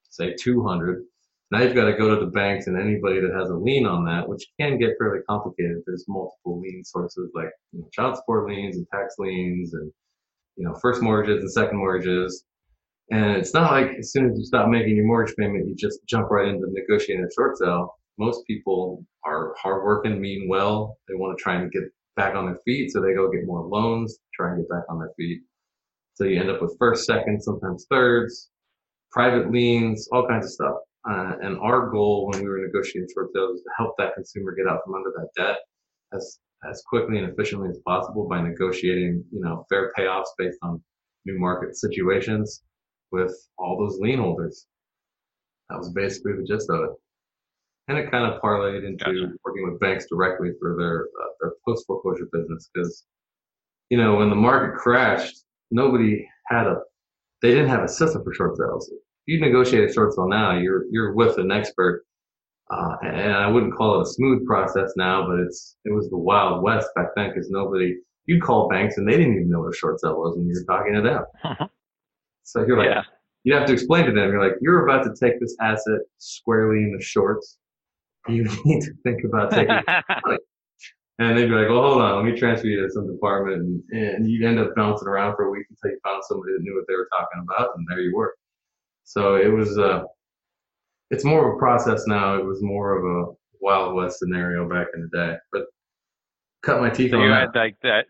say 0.09 0.35
two 0.39 0.63
hundred. 0.63 1.03
Now 1.51 1.61
you've 1.61 1.75
got 1.75 1.85
to 1.85 1.97
go 1.97 2.13
to 2.13 2.23
the 2.23 2.31
banks 2.31 2.67
and 2.67 2.79
anybody 2.79 3.19
that 3.21 3.33
has 3.33 3.49
a 3.49 3.55
lien 3.55 3.87
on 3.87 4.05
that, 4.05 4.29
which 4.29 4.45
can 4.59 4.77
get 4.77 4.95
fairly 4.99 5.21
complicated. 5.27 5.81
There's 5.85 6.05
multiple 6.07 6.59
lien 6.59 6.83
sources 6.83 7.31
like 7.33 7.49
you 7.71 7.79
know, 7.79 7.89
child 7.91 8.17
support 8.17 8.47
liens 8.47 8.75
and 8.77 8.87
tax 8.93 9.15
liens 9.17 9.73
and 9.73 9.91
you 10.55 10.65
know 10.65 10.75
first 10.75 11.01
mortgages 11.01 11.41
and 11.41 11.51
second 11.51 11.77
mortgages. 11.77 12.43
And 13.11 13.37
it's 13.37 13.55
not 13.55 13.71
like 13.71 13.97
as 13.97 14.11
soon 14.11 14.29
as 14.29 14.37
you 14.37 14.45
stop 14.45 14.69
making 14.69 14.95
your 14.95 15.07
mortgage 15.07 15.35
payment, 15.35 15.67
you 15.67 15.75
just 15.75 15.99
jump 16.07 16.29
right 16.29 16.47
into 16.47 16.67
negotiating 16.69 17.25
a 17.25 17.33
short 17.33 17.57
sale. 17.57 17.95
Most 18.19 18.45
people 18.45 19.03
are 19.25 19.55
hardworking, 19.59 20.21
mean 20.21 20.47
well. 20.47 20.97
They 21.07 21.15
want 21.15 21.35
to 21.35 21.41
try 21.41 21.55
and 21.55 21.71
get 21.71 21.83
back 22.19 22.35
on 22.35 22.45
their 22.45 22.59
feet, 22.65 22.91
so 22.91 23.01
they 23.01 23.13
go 23.13 23.31
get 23.31 23.45
more 23.45 23.65
loans, 23.65 24.19
try 24.33 24.49
and 24.49 24.57
get 24.59 24.69
back 24.69 24.83
on 24.89 24.99
their 24.99 25.11
feet. 25.15 25.39
So 26.15 26.25
you 26.25 26.37
end 26.39 26.49
up 26.49 26.61
with 26.61 26.75
first, 26.77 27.05
second, 27.05 27.41
sometimes 27.41 27.87
thirds, 27.89 28.49
private 29.11 29.49
liens, 29.49 30.09
all 30.11 30.27
kinds 30.27 30.45
of 30.45 30.51
stuff. 30.51 30.75
Uh, 31.09 31.35
and 31.41 31.57
our 31.59 31.89
goal 31.89 32.27
when 32.27 32.43
we 32.43 32.49
were 32.49 32.59
negotiating 32.59 33.07
short 33.13 33.29
sales 33.33 33.51
was 33.53 33.61
to 33.61 33.69
help 33.77 33.95
that 33.97 34.15
consumer 34.15 34.53
get 34.53 34.67
out 34.67 34.81
from 34.83 34.95
under 34.95 35.13
that 35.15 35.29
debt 35.37 35.59
as 36.13 36.39
as 36.69 36.83
quickly 36.85 37.17
and 37.17 37.29
efficiently 37.31 37.69
as 37.69 37.79
possible 37.87 38.27
by 38.27 38.41
negotiating, 38.41 39.23
you 39.31 39.39
know, 39.39 39.65
fair 39.69 39.93
payoffs 39.97 40.27
based 40.37 40.57
on 40.61 40.83
new 41.25 41.39
market 41.39 41.73
situations 41.73 42.63
with 43.13 43.33
all 43.57 43.77
those 43.79 43.97
lien 44.01 44.19
holders. 44.19 44.67
That 45.69 45.77
was 45.77 45.89
basically 45.93 46.33
the 46.33 46.43
gist 46.43 46.69
of 46.69 46.83
it. 46.83 46.89
And 47.89 47.97
it 47.97 48.11
kind 48.11 48.31
of 48.31 48.41
parlayed 48.41 48.85
into 48.85 49.03
Gotcha. 49.03 49.33
working 49.43 49.69
with 49.69 49.79
banks 49.79 50.05
directly 50.05 50.51
for 50.59 50.75
their 50.77 51.07
uh, 51.21 51.31
their 51.41 51.51
post 51.67 51.85
foreclosure 51.87 52.29
business 52.31 52.69
because, 52.73 53.05
you 53.89 53.97
know, 53.97 54.15
when 54.15 54.29
the 54.29 54.35
market 54.35 54.77
crashed, 54.77 55.43
nobody 55.71 56.25
had 56.47 56.67
a 56.67 56.77
they 57.41 57.49
didn't 57.49 57.69
have 57.69 57.83
a 57.83 57.87
system 57.87 58.23
for 58.23 58.33
short 58.33 58.57
sales. 58.57 58.89
If 58.89 58.99
you 59.25 59.39
negotiate 59.39 59.89
a 59.89 59.93
short 59.93 60.13
sale 60.13 60.27
now, 60.27 60.57
you're 60.57 60.85
you're 60.91 61.13
with 61.13 61.37
an 61.39 61.51
expert, 61.51 62.05
uh, 62.71 62.95
and 63.01 63.33
I 63.33 63.47
wouldn't 63.47 63.75
call 63.75 63.99
it 63.99 64.03
a 64.03 64.09
smooth 64.09 64.45
process 64.45 64.93
now, 64.95 65.27
but 65.27 65.39
it's 65.39 65.75
it 65.83 65.91
was 65.91 66.09
the 66.09 66.17
wild 66.17 66.61
west 66.61 66.89
back 66.95 67.07
then 67.15 67.29
because 67.29 67.49
nobody 67.49 67.95
you'd 68.27 68.43
call 68.43 68.69
banks 68.69 68.97
and 68.97 69.07
they 69.07 69.17
didn't 69.17 69.33
even 69.33 69.49
know 69.49 69.61
what 69.61 69.73
a 69.73 69.75
short 69.75 69.99
sale 69.99 70.19
was 70.19 70.37
when 70.37 70.47
you 70.47 70.53
were 70.53 70.75
talking 70.75 70.93
to 70.93 71.01
them. 71.01 71.69
So 72.49 72.65
you're 72.65 72.79
like, 72.79 72.89
yeah. 72.89 73.03
you 73.43 73.53
have 73.53 73.67
to 73.67 73.73
explain 73.73 74.05
to 74.05 74.11
them. 74.11 74.31
You're 74.31 74.43
like, 74.43 74.57
you're 74.59 74.87
about 74.87 75.03
to 75.03 75.13
take 75.13 75.39
this 75.39 75.55
asset 75.61 75.99
squarely 76.17 76.81
in 76.81 76.97
the 76.97 77.03
shorts. 77.03 77.58
You 78.27 78.43
need 78.65 78.81
to 78.81 78.93
think 79.03 79.23
about 79.23 79.51
taking. 79.51 79.75
and 81.19 81.37
they'd 81.37 81.47
be 81.47 81.53
like, 81.53 81.69
well, 81.69 81.81
hold 81.81 82.01
on, 82.01 82.23
let 82.23 82.31
me 82.31 82.37
transfer 82.37 82.67
you 82.67 82.81
to 82.81 82.91
some 82.91 83.07
department, 83.07 83.57
and, 83.57 83.83
and 83.91 84.29
you'd 84.29 84.45
end 84.45 84.59
up 84.59 84.75
bouncing 84.75 85.07
around 85.07 85.35
for 85.35 85.45
a 85.45 85.49
week 85.51 85.65
until 85.69 85.91
you 85.91 85.99
found 86.03 86.23
somebody 86.27 86.53
that 86.53 86.61
knew 86.61 86.75
what 86.75 86.85
they 86.87 86.95
were 86.95 87.09
talking 87.17 87.43
about, 87.43 87.71
and 87.75 87.85
there 87.89 88.01
you 88.01 88.15
were. 88.15 88.35
So 89.03 89.35
it 89.35 89.51
was. 89.51 89.77
Uh, 89.77 90.03
it's 91.11 91.25
more 91.25 91.49
of 91.49 91.55
a 91.55 91.57
process 91.57 92.05
now. 92.05 92.37
It 92.37 92.45
was 92.45 92.61
more 92.61 92.95
of 92.95 93.03
a 93.03 93.33
Wild 93.61 93.95
West 93.95 94.19
scenario 94.19 94.69
back 94.69 94.87
in 94.93 95.01
the 95.01 95.17
day, 95.17 95.35
but 95.51 95.63
cut 96.61 96.81
my 96.81 96.89
teeth 96.89 97.11
so 97.11 97.17
on 97.17 97.23
you 97.23 97.29
that. 97.29 97.39
had 97.39 97.55
like 97.55 97.75
that. 97.81 98.05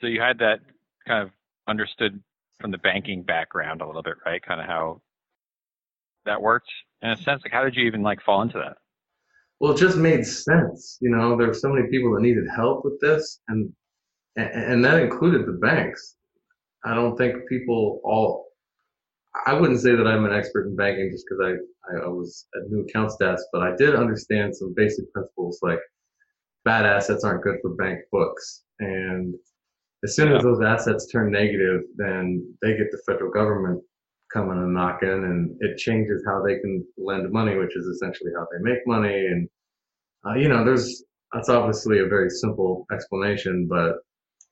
So 0.00 0.08
you 0.08 0.20
had 0.20 0.38
that 0.38 0.60
kind 1.06 1.22
of 1.22 1.30
understood 1.68 2.20
from 2.60 2.70
the 2.70 2.78
banking 2.78 3.22
background 3.22 3.80
a 3.80 3.86
little 3.86 4.02
bit, 4.02 4.14
right? 4.26 4.42
Kind 4.42 4.60
of 4.60 4.66
how 4.66 5.00
that 6.26 6.42
worked 6.42 6.70
in 7.02 7.10
a 7.10 7.16
sense. 7.16 7.42
Like, 7.44 7.52
how 7.52 7.64
did 7.64 7.76
you 7.76 7.84
even 7.84 8.02
like 8.02 8.22
fall 8.22 8.42
into 8.42 8.58
that? 8.58 8.76
Well, 9.60 9.72
it 9.72 9.78
just 9.78 9.96
made 9.96 10.26
sense. 10.26 10.98
You 11.00 11.10
know, 11.10 11.36
there 11.36 11.46
were 11.46 11.54
so 11.54 11.72
many 11.72 11.88
people 11.88 12.14
that 12.14 12.22
needed 12.22 12.44
help 12.54 12.84
with 12.84 13.00
this, 13.00 13.40
and 13.48 13.72
and, 14.36 14.50
and 14.50 14.84
that 14.84 15.00
included 15.00 15.46
the 15.46 15.52
banks. 15.52 16.16
I 16.84 16.94
don't 16.94 17.16
think 17.16 17.48
people 17.48 18.00
all. 18.04 18.48
I 19.46 19.52
wouldn't 19.52 19.80
say 19.80 19.94
that 19.96 20.06
I'm 20.06 20.24
an 20.24 20.32
expert 20.32 20.68
in 20.68 20.76
banking 20.76 21.10
just 21.10 21.24
because 21.28 21.58
I, 21.92 22.04
I 22.04 22.08
was 22.08 22.46
at 22.54 22.70
new 22.70 22.82
accounts 22.82 23.16
desk, 23.16 23.44
but 23.52 23.62
I 23.62 23.74
did 23.76 23.96
understand 23.96 24.54
some 24.54 24.74
basic 24.76 25.12
principles 25.12 25.58
like 25.62 25.80
bad 26.64 26.86
assets 26.86 27.24
aren't 27.24 27.42
good 27.42 27.58
for 27.62 27.74
bank 27.74 28.00
books, 28.12 28.64
and 28.80 29.34
as 30.04 30.14
soon 30.14 30.32
as 30.32 30.42
those 30.42 30.62
assets 30.62 31.06
turn 31.06 31.32
negative, 31.32 31.82
then 31.96 32.54
they 32.60 32.76
get 32.76 32.90
the 32.90 33.02
federal 33.06 33.32
government 33.32 33.82
coming 34.34 34.58
and 34.58 34.74
knocking, 34.74 35.08
and 35.08 35.56
it 35.60 35.78
changes 35.78 36.22
how 36.26 36.42
they 36.42 36.58
can 36.58 36.84
lend 36.98 37.30
money, 37.32 37.56
which 37.56 37.76
is 37.76 37.86
essentially 37.86 38.32
how 38.36 38.46
they 38.52 38.60
make 38.70 38.80
money. 38.86 39.14
And 39.14 39.48
uh, 40.26 40.34
you 40.34 40.48
know, 40.48 40.64
there's 40.64 41.04
that's 41.32 41.48
obviously 41.48 42.00
a 42.00 42.06
very 42.06 42.28
simple 42.28 42.86
explanation, 42.92 43.66
but 43.70 43.92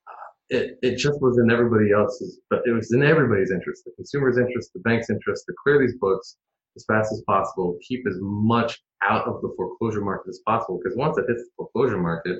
uh, 0.08 0.28
it 0.48 0.78
it 0.82 0.96
just 0.96 1.20
was 1.20 1.38
in 1.38 1.50
everybody 1.50 1.92
else's, 1.92 2.40
but 2.48 2.60
it 2.64 2.72
was 2.72 2.92
in 2.92 3.02
everybody's 3.02 3.50
interest, 3.50 3.82
the 3.84 3.92
consumer's 3.96 4.38
interest, 4.38 4.70
the 4.72 4.80
bank's 4.80 5.10
interest, 5.10 5.44
to 5.46 5.54
clear 5.62 5.78
these 5.78 5.98
books 6.00 6.36
as 6.76 6.84
fast 6.86 7.12
as 7.12 7.22
possible, 7.26 7.76
keep 7.86 8.06
as 8.08 8.16
much 8.20 8.80
out 9.02 9.26
of 9.26 9.42
the 9.42 9.52
foreclosure 9.56 10.00
market 10.00 10.30
as 10.30 10.40
possible, 10.46 10.80
because 10.82 10.96
once 10.96 11.18
it 11.18 11.24
hits 11.28 11.42
the 11.42 11.50
foreclosure 11.56 11.98
market, 11.98 12.38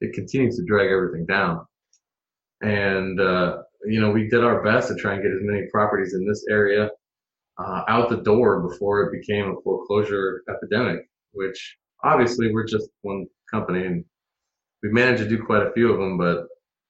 it 0.00 0.12
continues 0.12 0.56
to 0.56 0.64
drag 0.64 0.90
everything 0.90 1.26
down. 1.26 1.66
And 2.60 3.18
uh, 3.20 3.62
you 3.84 4.00
know, 4.00 4.10
we 4.10 4.28
did 4.28 4.44
our 4.44 4.62
best 4.62 4.88
to 4.88 4.94
try 4.94 5.14
and 5.14 5.22
get 5.22 5.32
as 5.32 5.40
many 5.42 5.66
properties 5.70 6.14
in 6.14 6.26
this 6.26 6.44
area 6.48 6.90
uh, 7.58 7.82
out 7.88 8.08
the 8.08 8.22
door 8.22 8.66
before 8.68 9.02
it 9.02 9.12
became 9.12 9.50
a 9.50 9.60
foreclosure 9.62 10.42
epidemic, 10.48 11.00
which 11.32 11.76
obviously 12.04 12.52
we're 12.52 12.66
just 12.66 12.88
one 13.02 13.26
company 13.50 13.86
and 13.86 14.04
we 14.82 14.90
managed 14.90 15.22
to 15.22 15.28
do 15.28 15.42
quite 15.42 15.66
a 15.66 15.72
few 15.72 15.92
of 15.92 15.98
them, 15.98 16.18
but 16.18 16.46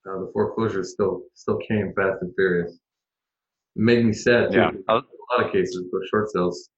uh, 0.09 0.19
the 0.21 0.31
foreclosures 0.33 0.93
still 0.93 1.23
still 1.35 1.59
came 1.69 1.93
fast 1.95 2.23
and 2.23 2.33
furious. 2.35 2.73
It 3.77 3.83
made 3.83 4.05
me 4.05 4.13
sad 4.13 4.53
too. 4.53 4.59
Yeah. 4.59 4.71
a 4.89 4.95
lot 4.95 5.47
of 5.47 5.53
cases, 5.53 5.85
with 5.93 6.09
short 6.09 6.31
sales, 6.31 6.71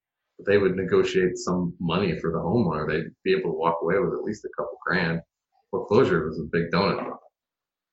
they 0.45 0.57
would 0.57 0.75
negotiate 0.75 1.37
some 1.37 1.73
money 1.79 2.19
for 2.19 2.31
the 2.31 2.37
homeowner. 2.37 2.87
They'd 2.87 3.11
be 3.23 3.33
able 3.33 3.51
to 3.51 3.57
walk 3.57 3.77
away 3.81 3.95
with 3.99 4.13
at 4.13 4.23
least 4.23 4.45
a 4.45 4.49
couple 4.57 4.77
grand. 4.85 5.21
Foreclosure 5.71 6.27
was 6.27 6.39
a 6.39 6.43
big 6.43 6.69
donut. 6.71 7.17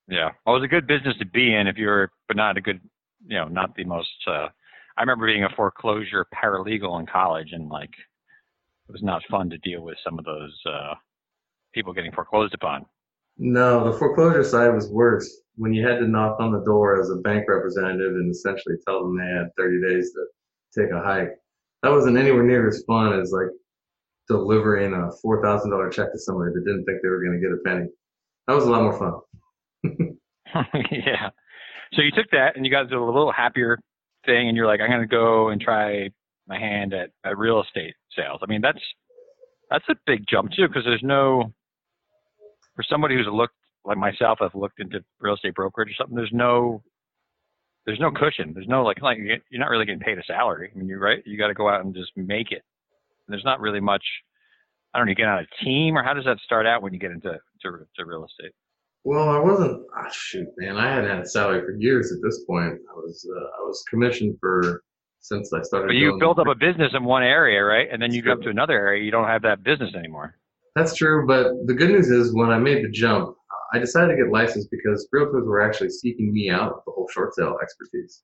Yeah, 0.08 0.30
well, 0.44 0.56
it 0.56 0.60
was 0.60 0.64
a 0.64 0.68
good 0.68 0.86
business 0.86 1.16
to 1.18 1.26
be 1.26 1.54
in 1.54 1.66
if 1.66 1.76
you're, 1.76 2.10
but 2.28 2.36
not 2.36 2.56
a 2.56 2.60
good, 2.60 2.80
you 3.26 3.36
know, 3.36 3.48
not 3.48 3.74
the 3.76 3.84
most. 3.84 4.10
Uh, 4.26 4.48
I 4.96 5.00
remember 5.00 5.26
being 5.26 5.44
a 5.44 5.56
foreclosure 5.56 6.26
paralegal 6.34 7.00
in 7.00 7.06
college, 7.06 7.52
and 7.52 7.68
like, 7.68 7.92
it 8.88 8.92
was 8.92 9.02
not 9.02 9.22
fun 9.30 9.48
to 9.50 9.58
deal 9.58 9.82
with 9.82 9.96
some 10.04 10.18
of 10.18 10.24
those 10.24 10.60
uh, 10.66 10.94
people 11.72 11.92
getting 11.92 12.12
foreclosed 12.12 12.54
upon. 12.54 12.84
No, 13.38 13.90
the 13.90 13.98
foreclosure 13.98 14.44
side 14.44 14.74
was 14.74 14.90
worse. 14.90 15.40
When 15.56 15.72
you 15.72 15.86
had 15.86 15.98
to 15.98 16.08
knock 16.08 16.38
on 16.40 16.52
the 16.52 16.64
door 16.64 17.00
as 17.00 17.10
a 17.10 17.16
bank 17.16 17.44
representative 17.48 18.12
and 18.12 18.30
essentially 18.30 18.76
tell 18.86 19.02
them 19.02 19.16
they 19.16 19.26
had 19.26 19.50
30 19.56 19.88
days 19.88 20.12
to 20.12 20.80
take 20.80 20.90
a 20.90 21.00
hike, 21.00 21.30
that 21.82 21.90
wasn't 21.90 22.18
anywhere 22.18 22.42
near 22.42 22.68
as 22.68 22.84
fun 22.86 23.18
as 23.18 23.32
like 23.32 23.48
delivering 24.28 24.92
a 24.92 25.10
$4,000 25.24 25.92
check 25.92 26.12
to 26.12 26.18
somebody 26.18 26.52
that 26.54 26.64
didn't 26.64 26.84
think 26.84 27.02
they 27.02 27.08
were 27.08 27.22
going 27.22 27.40
to 27.40 27.40
get 27.40 27.52
a 27.52 27.62
penny. 27.64 27.88
That 28.46 28.54
was 28.54 28.64
a 28.64 28.70
lot 28.70 28.82
more 28.82 28.98
fun. 28.98 29.20
yeah. 29.84 31.30
So 31.94 32.02
you 32.02 32.10
took 32.10 32.30
that 32.32 32.56
and 32.56 32.64
you 32.64 32.70
got 32.70 32.88
to 32.88 32.96
a 32.96 33.04
little 33.04 33.32
happier 33.32 33.78
thing, 34.24 34.48
and 34.48 34.56
you're 34.56 34.66
like, 34.66 34.80
I'm 34.80 34.90
going 34.90 35.00
to 35.00 35.06
go 35.06 35.48
and 35.48 35.60
try 35.60 36.10
my 36.46 36.58
hand 36.58 36.94
at, 36.94 37.10
at 37.24 37.38
real 37.38 37.62
estate 37.62 37.94
sales. 38.16 38.40
I 38.42 38.46
mean, 38.46 38.60
that's 38.60 38.80
that's 39.70 39.84
a 39.88 39.94
big 40.06 40.24
jump 40.28 40.52
too, 40.52 40.68
because 40.68 40.84
there's 40.84 41.02
no 41.02 41.52
for 42.74 42.84
somebody 42.88 43.14
who's 43.14 43.28
looked 43.30 43.54
like 43.84 43.98
myself, 43.98 44.38
I've 44.40 44.54
looked 44.54 44.80
into 44.80 45.04
real 45.20 45.34
estate 45.34 45.54
brokerage 45.54 45.90
or 45.90 45.94
something. 45.98 46.16
There's 46.16 46.32
no 46.32 46.82
there's 47.84 48.00
no 48.00 48.10
cushion. 48.12 48.52
There's 48.54 48.68
no 48.68 48.84
like 48.84 49.02
like 49.02 49.18
you're 49.18 49.60
not 49.60 49.70
really 49.70 49.86
getting 49.86 50.00
paid 50.00 50.18
a 50.18 50.22
salary. 50.24 50.70
I 50.74 50.78
mean, 50.78 50.88
you're 50.88 51.00
right. 51.00 51.22
You 51.26 51.36
got 51.36 51.48
to 51.48 51.54
go 51.54 51.68
out 51.68 51.84
and 51.84 51.94
just 51.94 52.12
make 52.16 52.52
it. 52.52 52.62
And 53.26 53.32
there's 53.34 53.44
not 53.44 53.60
really 53.60 53.80
much. 53.80 54.04
I 54.94 54.98
don't 54.98 55.06
know. 55.06 55.10
You 55.10 55.16
get 55.16 55.26
on 55.26 55.44
a 55.44 55.64
team, 55.64 55.96
or 55.96 56.02
how 56.02 56.14
does 56.14 56.24
that 56.26 56.38
start 56.44 56.66
out 56.66 56.82
when 56.82 56.92
you 56.92 56.98
get 56.98 57.10
into 57.10 57.38
to, 57.62 57.70
to 57.96 58.04
real 58.04 58.24
estate? 58.24 58.52
Well, 59.04 59.28
I 59.28 59.38
wasn't. 59.38 59.82
Oh, 59.82 60.08
shoot, 60.12 60.46
man, 60.56 60.76
I 60.76 60.88
hadn't 60.94 61.10
had 61.10 61.18
a 61.20 61.26
salary 61.26 61.62
for 61.62 61.76
years 61.78 62.12
at 62.12 62.18
this 62.22 62.44
point. 62.44 62.74
I 62.90 62.94
was 62.94 63.28
uh, 63.28 63.40
I 63.60 63.62
was 63.62 63.82
commissioned 63.90 64.36
for 64.40 64.82
since 65.20 65.52
I 65.52 65.62
started. 65.62 65.88
But 65.88 65.94
you 65.94 66.16
built 66.18 66.38
up 66.38 66.46
a 66.46 66.54
business 66.54 66.92
in 66.94 67.04
one 67.04 67.22
area, 67.22 67.62
right? 67.62 67.88
And 67.90 68.00
then 68.00 68.12
you 68.12 68.22
go 68.22 68.32
up 68.32 68.42
to 68.42 68.50
another 68.50 68.74
area, 68.74 69.02
you 69.02 69.10
don't 69.10 69.26
have 69.26 69.42
that 69.42 69.62
business 69.62 69.94
anymore. 69.94 70.36
That's 70.76 70.94
true, 70.94 71.26
but 71.26 71.52
the 71.66 71.74
good 71.74 71.90
news 71.90 72.08
is 72.08 72.34
when 72.34 72.50
I 72.50 72.58
made 72.58 72.84
the 72.84 72.90
jump, 72.90 73.36
I 73.74 73.78
decided 73.78 74.16
to 74.16 74.22
get 74.22 74.32
licensed 74.32 74.68
because 74.70 75.06
realtors 75.14 75.46
were 75.46 75.60
actually 75.60 75.90
seeking 75.90 76.32
me 76.32 76.50
out 76.50 76.84
the 76.86 76.92
whole 76.92 77.08
short 77.12 77.34
sale 77.34 77.56
expertise, 77.62 78.22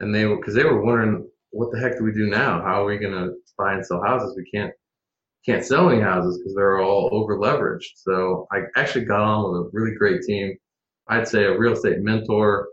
and 0.00 0.14
they 0.14 0.24
were 0.26 0.36
because 0.36 0.54
they 0.54 0.64
were 0.64 0.82
wondering 0.82 1.28
what 1.50 1.70
the 1.72 1.78
heck 1.78 1.98
do 1.98 2.04
we 2.04 2.12
do 2.12 2.26
now? 2.26 2.60
How 2.62 2.82
are 2.82 2.86
we 2.86 2.98
going 2.98 3.12
to 3.12 3.32
buy 3.56 3.74
and 3.74 3.86
sell 3.86 4.02
houses? 4.02 4.36
We 4.36 4.50
can't 4.52 4.72
can't 5.44 5.64
sell 5.64 5.90
any 5.90 6.00
houses 6.00 6.38
because 6.38 6.54
they're 6.54 6.80
all 6.80 7.08
over 7.12 7.36
leveraged. 7.36 7.92
So 7.96 8.46
I 8.52 8.62
actually 8.76 9.04
got 9.04 9.20
on 9.20 9.52
with 9.52 9.60
a 9.66 9.70
really 9.72 9.94
great 9.94 10.22
team. 10.22 10.56
I'd 11.08 11.28
say 11.28 11.44
a 11.44 11.58
real 11.58 11.72
estate 11.72 12.00
mentor. 12.00 12.68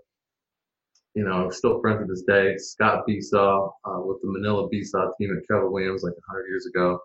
You 1.13 1.25
know, 1.25 1.50
still 1.50 1.82
friends 1.82 2.00
to 2.00 2.06
this 2.06 2.24
day. 2.24 2.58
Scott 2.58 3.04
Besaw 3.08 3.70
uh, 3.84 4.00
with 4.01 4.22
the 4.22 4.32
Manila 4.32 4.70
Besaw 4.70 5.12
team 5.18 5.38
at 5.38 5.46
Keller 5.46 5.70
Williams 5.70 6.04
like 6.04 6.13
100 6.13 6.48
years 6.48 6.66
ago. 6.66 7.00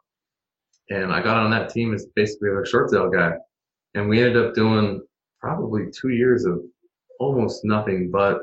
And 0.90 1.12
I 1.12 1.20
got 1.20 1.38
on 1.38 1.50
that 1.50 1.70
team 1.70 1.92
as 1.92 2.06
basically 2.14 2.50
a 2.50 2.64
short 2.64 2.90
sale 2.90 3.10
guy. 3.10 3.32
And 3.94 4.08
we 4.08 4.20
ended 4.20 4.36
up 4.36 4.54
doing 4.54 5.04
probably 5.40 5.86
two 5.90 6.10
years 6.10 6.44
of 6.44 6.60
almost 7.18 7.64
nothing 7.64 8.10
but 8.12 8.38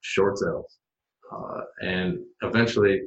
short 0.00 0.38
sales. 0.38 0.78
Uh, 1.32 1.60
and 1.82 2.18
eventually 2.42 3.02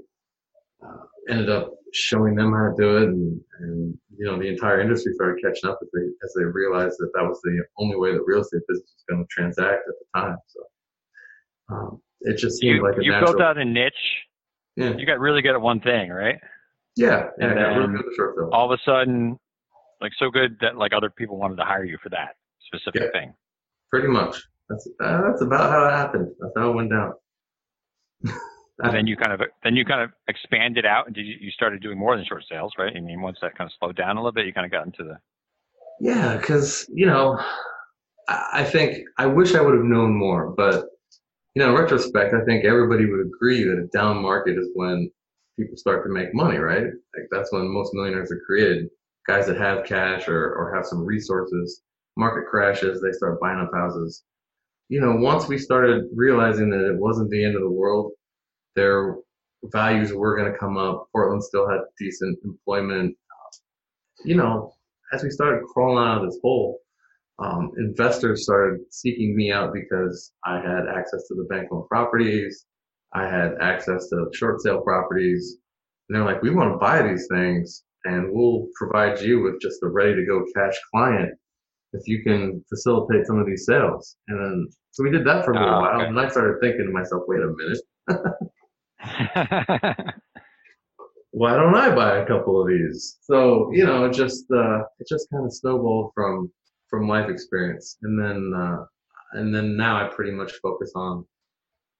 uh, 0.81 1.03
ended 1.29 1.50
up 1.50 1.73
showing 1.93 2.35
them 2.35 2.51
how 2.53 2.69
to 2.69 2.75
do 2.77 2.97
it, 2.97 3.03
and, 3.03 3.39
and 3.59 3.97
you 4.17 4.25
know 4.25 4.38
the 4.38 4.47
entire 4.47 4.81
industry 4.81 5.13
started 5.13 5.41
catching 5.43 5.69
up 5.69 5.79
as 5.81 5.89
they 5.93 6.05
as 6.23 6.33
they 6.38 6.43
realized 6.43 6.95
that 7.00 7.12
that 7.15 7.23
was 7.23 7.39
the 7.43 7.63
only 7.77 7.95
way 7.95 8.12
that 8.12 8.23
real 8.25 8.41
estate 8.41 8.62
business 8.67 8.93
was 8.95 9.03
going 9.09 9.23
to 9.23 9.27
transact 9.29 9.83
at 9.88 9.93
the 10.00 10.19
time. 10.19 10.38
So 10.47 10.62
um, 11.75 12.01
it 12.21 12.38
just 12.38 12.59
seemed 12.59 12.77
you, 12.77 12.83
like 12.83 12.97
a 12.97 13.03
you 13.03 13.12
natural, 13.12 13.33
built 13.33 13.41
out 13.43 13.57
a 13.57 13.65
niche. 13.65 13.93
Yeah. 14.75 14.95
You 14.97 15.05
got 15.05 15.19
really 15.19 15.41
good 15.41 15.53
at 15.53 15.62
one 15.62 15.79
thing, 15.79 16.09
right? 16.09 16.38
Yeah, 16.95 17.27
yeah. 17.38 17.47
And 17.50 17.57
then 17.57 17.77
really 17.77 17.93
good 17.93 18.05
at 18.07 18.15
short 18.15 18.35
film. 18.35 18.50
all 18.51 18.71
of 18.71 18.79
a 18.79 18.81
sudden, 18.83 19.38
like 20.01 20.12
so 20.17 20.29
good 20.29 20.57
that 20.62 20.77
like 20.77 20.93
other 20.93 21.09
people 21.09 21.38
wanted 21.38 21.57
to 21.57 21.63
hire 21.63 21.85
you 21.85 21.97
for 22.01 22.09
that 22.09 22.35
specific 22.67 23.01
Yeah. 23.01 23.19
thing. 23.19 23.33
Pretty 23.91 24.07
much. 24.07 24.41
That's 24.69 24.88
uh, 25.03 25.21
that's 25.21 25.41
about 25.41 25.69
how 25.69 25.88
it 25.88 25.91
happened. 25.91 26.31
That's 26.39 26.53
how 26.57 26.71
it 26.71 26.75
went 26.75 26.89
down. 26.91 27.13
And 28.83 28.95
then 28.95 29.07
you 29.07 29.15
kind 29.15 29.31
of 29.31 29.41
then 29.63 29.75
you 29.75 29.85
kind 29.85 30.01
of 30.01 30.11
expanded 30.27 30.85
out 30.85 31.07
and 31.07 31.15
you, 31.15 31.35
you 31.39 31.51
started 31.51 31.81
doing 31.81 31.97
more 31.97 32.15
than 32.17 32.25
short 32.25 32.43
sales, 32.49 32.73
right? 32.77 32.93
I 32.95 32.99
mean, 32.99 33.21
once 33.21 33.37
that 33.41 33.57
kind 33.57 33.69
of 33.69 33.73
slowed 33.79 33.95
down 33.95 34.17
a 34.17 34.19
little 34.19 34.33
bit, 34.33 34.45
you 34.45 34.53
kind 34.53 34.65
of 34.65 34.71
got 34.71 34.85
into 34.85 35.03
the 35.03 35.17
Yeah, 35.99 36.37
because 36.37 36.89
you 36.93 37.05
know, 37.05 37.39
I 38.27 38.49
I 38.53 38.63
think 38.63 39.05
I 39.17 39.25
wish 39.25 39.55
I 39.55 39.61
would 39.61 39.75
have 39.75 39.85
known 39.85 40.13
more, 40.13 40.53
but 40.55 40.85
you 41.55 41.61
know, 41.61 41.69
in 41.69 41.81
retrospect, 41.81 42.33
I 42.33 42.43
think 42.45 42.65
everybody 42.65 43.05
would 43.05 43.25
agree 43.25 43.63
that 43.63 43.77
a 43.77 43.87
down 43.87 44.21
market 44.21 44.57
is 44.57 44.69
when 44.73 45.09
people 45.57 45.77
start 45.77 46.03
to 46.03 46.11
make 46.11 46.33
money, 46.33 46.57
right? 46.57 46.83
Like 46.83 47.27
that's 47.31 47.51
when 47.51 47.67
most 47.67 47.93
millionaires 47.93 48.31
are 48.31 48.41
created. 48.45 48.87
Guys 49.27 49.45
that 49.47 49.57
have 49.57 49.85
cash 49.85 50.27
or, 50.27 50.53
or 50.55 50.75
have 50.75 50.85
some 50.85 51.05
resources. 51.05 51.81
Market 52.17 52.47
crashes, 52.49 53.01
they 53.01 53.11
start 53.11 53.39
buying 53.39 53.59
up 53.59 53.71
houses. 53.73 54.23
You 54.89 54.99
know, 54.99 55.15
once 55.15 55.47
we 55.47 55.57
started 55.57 56.05
realizing 56.13 56.69
that 56.71 56.87
it 56.87 56.99
wasn't 56.99 57.29
the 57.29 57.43
end 57.43 57.55
of 57.55 57.61
the 57.61 57.71
world, 57.71 58.11
their 58.75 59.15
values 59.65 60.13
were 60.13 60.35
going 60.37 60.51
to 60.51 60.57
come 60.57 60.77
up. 60.77 61.07
Portland 61.11 61.43
still 61.43 61.69
had 61.69 61.79
decent 61.99 62.37
employment. 62.43 63.15
You 64.25 64.35
know, 64.35 64.73
as 65.13 65.23
we 65.23 65.29
started 65.29 65.63
crawling 65.73 66.03
out 66.07 66.23
of 66.23 66.29
this 66.29 66.39
hole, 66.41 66.79
um, 67.39 67.71
investors 67.77 68.43
started 68.43 68.79
seeking 68.91 69.35
me 69.35 69.51
out 69.51 69.73
because 69.73 70.31
I 70.45 70.55
had 70.57 70.85
access 70.87 71.27
to 71.27 71.35
the 71.35 71.45
bank 71.49 71.69
loan 71.71 71.87
properties. 71.87 72.65
I 73.13 73.23
had 73.27 73.55
access 73.61 74.07
to 74.09 74.27
short 74.33 74.61
sale 74.61 74.81
properties. 74.81 75.57
And 76.09 76.15
they're 76.17 76.25
like, 76.25 76.41
we 76.41 76.51
want 76.51 76.73
to 76.73 76.77
buy 76.77 77.01
these 77.01 77.27
things 77.31 77.83
and 78.05 78.29
we'll 78.31 78.67
provide 78.75 79.21
you 79.21 79.41
with 79.41 79.61
just 79.61 79.81
a 79.83 79.87
ready 79.87 80.15
to 80.15 80.25
go 80.25 80.43
cash 80.55 80.75
client 80.93 81.31
if 81.93 82.07
you 82.07 82.23
can 82.23 82.63
facilitate 82.69 83.25
some 83.25 83.39
of 83.39 83.45
these 83.45 83.65
sales. 83.65 84.17
And 84.27 84.39
then, 84.39 84.67
so 84.91 85.03
we 85.03 85.11
did 85.11 85.25
that 85.25 85.45
for 85.45 85.51
a 85.53 85.55
little 85.59 85.69
Ah, 85.69 85.81
while. 85.81 85.95
okay. 86.01 86.07
And 86.07 86.19
I 86.19 86.27
started 86.27 86.57
thinking 86.61 86.85
to 86.85 86.91
myself, 86.91 87.23
wait 87.27 87.41
a 87.41 87.53
minute, 87.55 87.79
why 91.31 91.55
don't 91.55 91.75
I 91.75 91.93
buy 91.93 92.17
a 92.17 92.25
couple 92.25 92.62
of 92.62 92.67
these? 92.67 93.17
So 93.22 93.69
you 93.74 93.86
know, 93.86 94.05
it 94.05 94.13
just 94.13 94.45
uh, 94.51 94.79
it 95.00 95.07
just 95.07 95.29
kind 95.31 95.45
of 95.45 95.53
snowballed 95.53 96.12
from 96.13 96.51
from 96.89 97.07
life 97.07 97.29
experience, 97.29 97.98
and 98.03 98.19
then 98.19 98.53
uh, 98.55 98.86
and 99.33 99.53
then 99.53 99.75
now 99.75 100.05
I 100.05 100.10
pretty 100.13 100.31
much 100.31 100.53
focus 100.62 100.91
on 100.95 101.25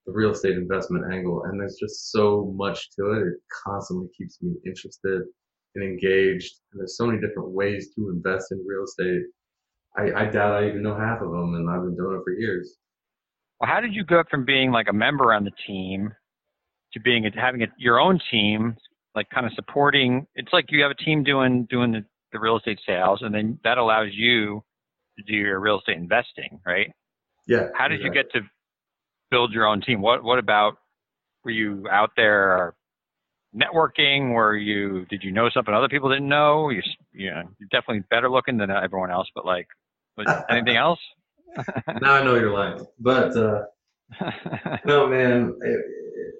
the 0.06 0.14
real 0.14 0.32
estate 0.32 0.56
investment 0.58 1.12
angle, 1.12 1.44
and 1.46 1.60
there's 1.60 1.78
just 1.80 2.12
so 2.12 2.54
much 2.56 2.92
to 2.96 3.12
it. 3.14 3.28
It 3.28 3.34
constantly 3.66 4.08
keeps 4.18 4.42
me 4.42 4.54
interested. 4.66 5.24
and 5.76 5.84
engaged. 5.84 6.54
And 6.72 6.82
there's 6.82 6.98
so 6.98 7.08
many 7.08 7.20
different 7.20 7.50
ways 7.50 7.90
to 7.96 8.10
invest 8.10 8.52
in 8.52 8.64
real 8.68 8.84
estate. 8.84 9.24
I, 9.98 10.24
I 10.24 10.26
doubt 10.30 10.62
I 10.62 10.68
even 10.68 10.84
know 10.84 10.96
half 10.96 11.22
of 11.22 11.32
them, 11.32 11.56
and 11.56 11.70
I've 11.70 11.82
been 11.82 11.96
doing 11.96 12.18
it 12.18 12.24
for 12.24 12.34
years. 12.34 12.78
Well, 13.60 13.70
how 13.70 13.82
did 13.82 13.94
you 13.94 14.04
go 14.04 14.24
from 14.30 14.46
being 14.46 14.72
like 14.72 14.88
a 14.90 14.94
member 14.94 15.34
on 15.34 15.44
the 15.44 15.52
team 15.66 16.12
to 16.94 17.00
being 17.00 17.30
having 17.36 17.64
a, 17.64 17.68
your 17.78 18.00
own 18.00 18.20
team, 18.32 18.76
like 19.16 19.30
kind 19.30 19.46
of 19.46 19.54
supporting? 19.54 20.28
It's 20.36 20.54
like 20.54 20.66
you 20.70 20.82
have 20.84 20.92
a 20.92 20.96
team 20.96 21.24
doing 21.24 21.68
doing 21.70 21.92
the, 21.92 22.06
the 22.32 22.40
real 22.40 22.58
estate 22.58 22.80
sales, 22.86 23.20
and 23.22 23.34
then 23.34 23.60
that 23.64 23.78
allows 23.78 24.10
you 24.12 24.64
to 25.18 25.24
do 25.24 25.34
your 25.34 25.60
real 25.60 25.80
estate 25.80 25.98
investing, 25.98 26.60
right? 26.66 26.92
Yeah. 27.48 27.68
How 27.76 27.88
did 27.88 28.00
exactly. 28.00 28.20
you 28.20 28.24
get 28.24 28.32
to 28.34 28.42
build 29.30 29.54
your 29.54 29.66
own 29.66 29.82
team? 29.82 30.02
What 30.02 30.24
What 30.24 30.40
about 30.40 30.78
were 31.44 31.52
you 31.52 31.86
out 31.92 32.12
there 32.16 32.76
networking? 33.56 34.34
Were 34.34 34.56
you 34.56 35.06
did 35.10 35.24
you 35.24 35.32
know 35.32 35.50
something 35.50 35.74
other 35.74 35.90
people 35.90 36.10
didn't 36.10 36.30
know? 36.30 36.70
You 36.70 36.82
you 37.12 37.30
know 37.30 37.44
you're 37.60 37.70
definitely 37.72 38.04
better 38.10 38.30
looking 38.30 38.58
than 38.58 38.72
everyone 38.72 39.12
else, 39.12 39.28
but 39.36 39.46
like 39.46 39.68
was 40.18 40.28
anything 40.50 40.78
else? 40.78 41.00
now 42.02 42.14
I 42.14 42.24
know 42.24 42.36
you're 42.36 42.54
lying, 42.54 42.86
but 43.00 43.36
uh, 43.38 43.64
no, 44.86 45.08
man. 45.08 45.56
It, 45.62 45.70
it, 45.70 46.36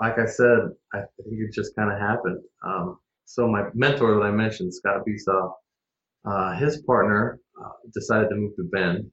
like 0.00 0.18
I 0.18 0.26
said, 0.26 0.58
I 0.94 0.98
think 0.98 1.40
it 1.40 1.52
just 1.52 1.74
kind 1.76 1.92
of 1.92 1.98
happened. 1.98 2.40
Um, 2.64 2.98
so 3.24 3.48
my 3.48 3.64
mentor 3.74 4.14
that 4.14 4.22
I 4.22 4.30
mentioned, 4.30 4.74
Scott 4.74 5.02
Besaw, 5.06 5.52
uh, 6.24 6.56
his 6.56 6.82
partner 6.82 7.38
uh, 7.60 7.70
decided 7.94 8.28
to 8.30 8.36
move 8.36 8.54
to 8.56 8.64
Bend, 8.64 9.10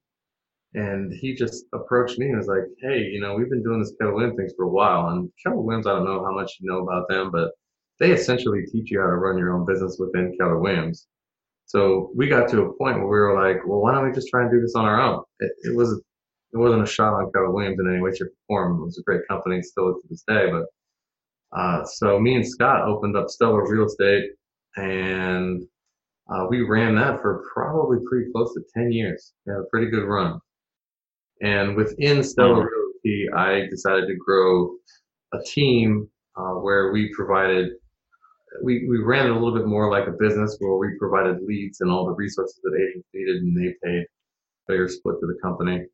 and 0.74 1.13
he 1.13 1.33
just 1.36 1.65
approached 1.74 2.19
me 2.19 2.27
and 2.27 2.38
was 2.38 2.48
like, 2.48 2.63
"Hey, 2.81 3.03
you 3.03 3.21
know, 3.21 3.36
we've 3.36 3.50
been 3.50 3.63
doing 3.63 3.79
this 3.79 3.93
Keller 4.00 4.13
Williams 4.13 4.36
things 4.38 4.53
for 4.55 4.65
a 4.65 4.69
while, 4.69 5.09
and 5.09 5.31
Keller 5.43 5.62
Williams, 5.62 5.88
I 5.88 5.93
don't 5.93 6.05
know 6.05 6.24
how 6.24 6.33
much 6.33 6.57
you 6.59 6.69
know 6.69 6.79
about 6.83 7.07
them, 7.09 7.31
but 7.31 7.51
they 8.00 8.12
essentially 8.12 8.65
teach 8.71 8.91
you 8.91 9.00
how 9.01 9.07
to 9.07 9.15
run 9.15 9.38
your 9.38 9.53
own 9.53 9.65
business 9.65 9.98
within 10.00 10.36
Keller 10.38 10.59
Williams." 10.59 11.07
So 11.65 12.12
we 12.15 12.27
got 12.27 12.50
to 12.50 12.63
a 12.63 12.74
point 12.77 12.98
where 12.98 13.07
we 13.07 13.19
were 13.19 13.36
like, 13.41 13.65
"Well, 13.67 13.81
why 13.81 13.93
don't 13.93 14.07
we 14.07 14.13
just 14.13 14.29
try 14.29 14.41
and 14.43 14.51
do 14.51 14.62
this 14.62 14.75
on 14.75 14.86
our 14.86 15.00
own?" 15.01 15.24
It, 15.39 15.51
it 15.63 15.75
was 15.75 16.01
it 16.53 16.58
wasn't 16.58 16.84
a 16.84 16.88
shot 16.88 17.13
on 17.13 17.32
Keller 17.32 17.51
Williams 17.51 17.77
in 17.79 17.91
any 17.91 18.01
way, 18.01 18.12
shape, 18.12 18.27
or 18.27 18.34
form. 18.48 18.82
It 18.82 18.86
was 18.86 18.98
a 18.98 19.03
great 19.03 19.22
company, 19.29 19.62
still 19.62 19.89
is 19.89 20.01
to 20.01 20.08
this 20.10 20.24
day. 20.27 20.50
But 20.51 20.65
uh, 21.58 21.86
so 21.86 22.20
me 22.20 22.36
and 22.36 22.48
Scott 22.48 22.88
opened 22.88 23.15
up 23.15 23.29
Stellar 23.29 23.70
Real 23.70 23.86
Estate, 23.86 24.32
and 24.75 25.63
uh, 26.29 26.46
we 26.50 26.62
ran 26.62 26.96
that 26.96 27.22
for 27.22 27.46
probably 27.53 27.98
pretty 28.10 28.32
close 28.32 28.53
to 28.53 28.62
10 28.75 28.91
years. 28.91 29.34
We 29.46 29.53
had 29.53 29.62
a 29.62 29.70
pretty 29.72 29.89
good 29.89 30.06
run. 30.06 30.39
And 31.41 31.75
within 31.75 32.24
Stellar 32.24 32.68
Realty, 32.68 33.27
I 33.36 33.68
decided 33.70 34.08
to 34.08 34.15
grow 34.15 34.75
a 35.34 35.39
team 35.46 36.10
uh, 36.36 36.56
where 36.56 36.91
we 36.91 37.13
provided, 37.15 37.70
we, 38.63 38.88
we 38.89 39.00
ran 39.00 39.27
it 39.27 39.32
a 39.32 39.34
little 39.34 39.56
bit 39.56 39.68
more 39.68 39.89
like 39.89 40.08
a 40.08 40.18
business 40.20 40.58
where 40.60 40.77
we 40.77 40.98
provided 41.00 41.41
leads 41.48 41.82
and 41.82 41.89
all 41.89 42.06
the 42.06 42.13
resources 42.13 42.60
that 42.63 42.79
agents 42.79 43.08
needed 43.13 43.38
and 43.38 43.58
they 43.58 43.74
paid 43.84 44.06
fair 44.68 44.88
split 44.88 45.15
to 45.20 45.27
the 45.27 45.38
company. 45.41 45.86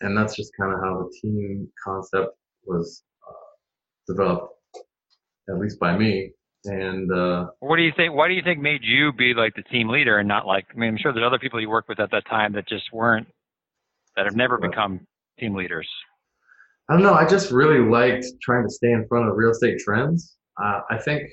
And 0.00 0.16
that's 0.16 0.36
just 0.36 0.52
kind 0.58 0.72
of 0.72 0.80
how 0.80 0.98
the 0.98 1.18
team 1.20 1.68
concept 1.82 2.36
was 2.64 3.02
uh, 3.26 4.12
developed, 4.12 4.54
at 5.48 5.58
least 5.58 5.78
by 5.80 5.96
me. 5.96 6.32
And 6.64 7.10
uh, 7.12 7.46
what 7.60 7.76
do 7.76 7.82
you 7.82 7.92
think? 7.96 8.14
Why 8.14 8.28
do 8.28 8.34
you 8.34 8.42
think 8.42 8.60
made 8.60 8.80
you 8.82 9.12
be 9.12 9.34
like 9.34 9.54
the 9.54 9.62
team 9.62 9.88
leader 9.88 10.18
and 10.18 10.26
not 10.26 10.46
like? 10.46 10.66
I 10.74 10.78
mean, 10.78 10.90
I'm 10.90 10.98
sure 10.98 11.12
there's 11.12 11.26
other 11.26 11.38
people 11.38 11.60
you 11.60 11.70
worked 11.70 11.88
with 11.88 12.00
at 12.00 12.10
that 12.10 12.26
time 12.26 12.52
that 12.54 12.68
just 12.68 12.92
weren't 12.92 13.28
that 14.16 14.24
have 14.24 14.36
never 14.36 14.58
become 14.58 15.06
team 15.38 15.54
leaders? 15.54 15.88
I 16.88 16.94
don't 16.94 17.02
know. 17.02 17.14
I 17.14 17.26
just 17.26 17.50
really 17.50 17.78
liked 17.78 18.26
trying 18.42 18.64
to 18.64 18.70
stay 18.70 18.92
in 18.92 19.06
front 19.08 19.28
of 19.28 19.36
real 19.36 19.50
estate 19.50 19.78
trends. 19.78 20.36
Uh, 20.60 20.80
I 20.90 20.98
think 20.98 21.28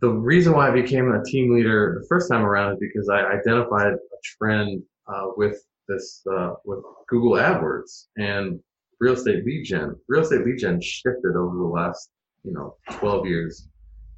the 0.00 0.10
reason 0.10 0.52
why 0.52 0.68
I 0.68 0.70
became 0.70 1.12
a 1.12 1.22
team 1.24 1.54
leader 1.54 1.98
the 2.00 2.06
first 2.08 2.30
time 2.30 2.44
around 2.44 2.72
is 2.72 2.78
because 2.80 3.08
I 3.08 3.20
identified 3.20 3.88
a 3.92 3.98
trend 4.38 4.82
uh, 5.08 5.28
with 5.36 5.62
this 5.88 6.22
uh, 6.32 6.54
with 6.64 6.80
Google 7.08 7.32
AdWords 7.32 8.06
and 8.16 8.60
real 9.00 9.14
estate 9.14 9.44
lead 9.44 9.64
gen. 9.64 9.96
Real 10.08 10.22
estate 10.22 10.44
lead 10.44 10.58
gen 10.58 10.80
shifted 10.80 11.36
over 11.36 11.56
the 11.56 11.64
last 11.64 12.10
you 12.44 12.52
know 12.52 12.76
12 12.92 13.26
years, 13.26 13.68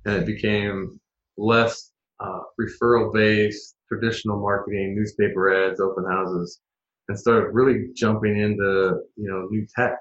and 0.05 0.16
it 0.16 0.27
became 0.27 1.01
less 1.37 1.92
uh, 2.21 2.40
referral 2.61 3.12
based, 3.12 3.77
traditional 3.88 4.40
marketing, 4.40 4.95
newspaper 4.97 5.53
ads, 5.53 5.81
open 5.81 6.05
houses, 6.05 6.61
and 7.09 7.19
started 7.19 7.51
really 7.53 7.88
jumping 7.95 8.38
into 8.38 9.01
you 9.16 9.29
know 9.29 9.49
new 9.51 9.66
tech. 9.77 9.97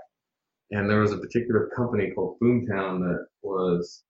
And 0.72 0.90
there 0.90 1.00
was 1.00 1.14
a 1.14 1.18
particular 1.18 1.72
company 1.76 2.12
called 2.12 2.38
Boomtown 2.42 3.00
that 3.00 3.26
was 3.42 4.04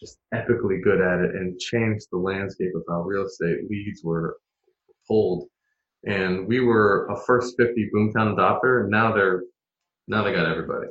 just 0.00 0.18
epically 0.34 0.82
good 0.82 1.00
at 1.00 1.20
it 1.20 1.34
and 1.36 1.58
changed 1.60 2.06
the 2.10 2.18
landscape 2.18 2.72
of 2.74 2.82
how 2.88 3.02
real 3.02 3.26
estate 3.26 3.68
leads 3.68 4.02
were 4.02 4.38
pulled. 5.06 5.48
And 6.06 6.46
we 6.46 6.60
were 6.60 7.06
a 7.08 7.16
first 7.26 7.56
50 7.58 7.90
Boomtown 7.94 8.34
adopter, 8.36 8.82
and 8.82 8.90
now 8.90 9.12
they're 9.12 9.42
now 10.08 10.24
they 10.24 10.32
got 10.32 10.46
everybody. 10.46 10.88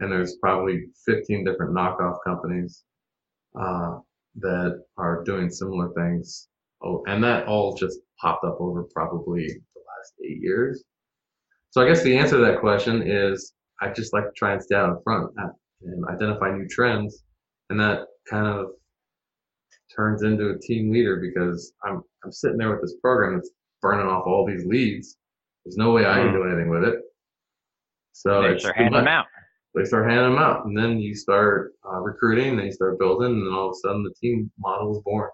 And 0.00 0.10
there's 0.10 0.36
probably 0.42 0.86
15 1.06 1.44
different 1.44 1.74
knockoff 1.74 2.18
companies 2.26 2.82
uh, 3.58 3.98
that 4.36 4.82
are 4.96 5.22
doing 5.24 5.48
similar 5.48 5.92
things. 5.94 6.48
Oh, 6.82 7.02
and 7.06 7.22
that 7.22 7.46
all 7.46 7.76
just 7.76 8.00
popped 8.20 8.44
up 8.44 8.56
over 8.60 8.84
probably 8.92 9.46
the 9.46 9.80
last 9.80 10.14
eight 10.24 10.40
years. 10.40 10.82
So 11.70 11.80
I 11.80 11.88
guess 11.88 12.02
the 12.02 12.16
answer 12.16 12.36
to 12.36 12.44
that 12.44 12.60
question 12.60 13.02
is 13.06 13.54
I 13.80 13.90
just 13.90 14.12
like 14.12 14.24
to 14.24 14.32
try 14.36 14.52
and 14.52 14.62
stay 14.62 14.74
out 14.74 14.90
in 14.90 15.02
front 15.02 15.30
and 15.82 16.04
identify 16.08 16.52
new 16.52 16.68
trends, 16.68 17.22
and 17.70 17.78
that 17.80 18.06
kind 18.28 18.46
of 18.46 18.66
turns 19.94 20.22
into 20.22 20.50
a 20.50 20.58
team 20.58 20.92
leader 20.92 21.16
because 21.16 21.72
I'm 21.84 22.02
I'm 22.24 22.32
sitting 22.32 22.58
there 22.58 22.70
with 22.70 22.82
this 22.82 22.96
program 23.00 23.34
that's 23.34 23.50
burning 23.82 24.06
off 24.06 24.24
all 24.26 24.46
these 24.46 24.64
leads. 24.64 25.16
There's 25.64 25.76
no 25.76 25.92
way 25.92 26.06
I 26.06 26.14
can 26.14 26.32
do 26.32 26.44
anything 26.44 26.70
with 26.70 26.84
it. 26.84 27.00
So 28.12 28.42
they 28.42 28.58
start 28.58 28.76
handing 28.76 28.94
them 28.94 29.08
out. 29.08 29.26
They 29.74 29.84
start 29.84 30.08
handing 30.08 30.34
them 30.34 30.38
out, 30.38 30.66
and 30.66 30.76
then 30.76 30.98
you 30.98 31.14
start 31.14 31.72
uh, 31.86 31.98
recruiting, 31.98 32.56
then 32.56 32.66
you 32.66 32.72
start 32.72 32.98
building, 32.98 33.32
and 33.32 33.46
then 33.46 33.52
all 33.54 33.68
of 33.68 33.72
a 33.72 33.88
sudden 33.88 34.02
the 34.02 34.12
team 34.20 34.50
model 34.58 34.96
is 34.96 35.02
born. 35.02 35.30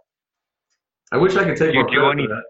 I 1.12 1.16
wish 1.16 1.36
I 1.36 1.44
could 1.44 1.56
take 1.56 1.72
do 1.72 1.78
more 1.78 1.88
credit 1.88 2.10
any, 2.12 2.26
for 2.26 2.34
that 2.34 2.42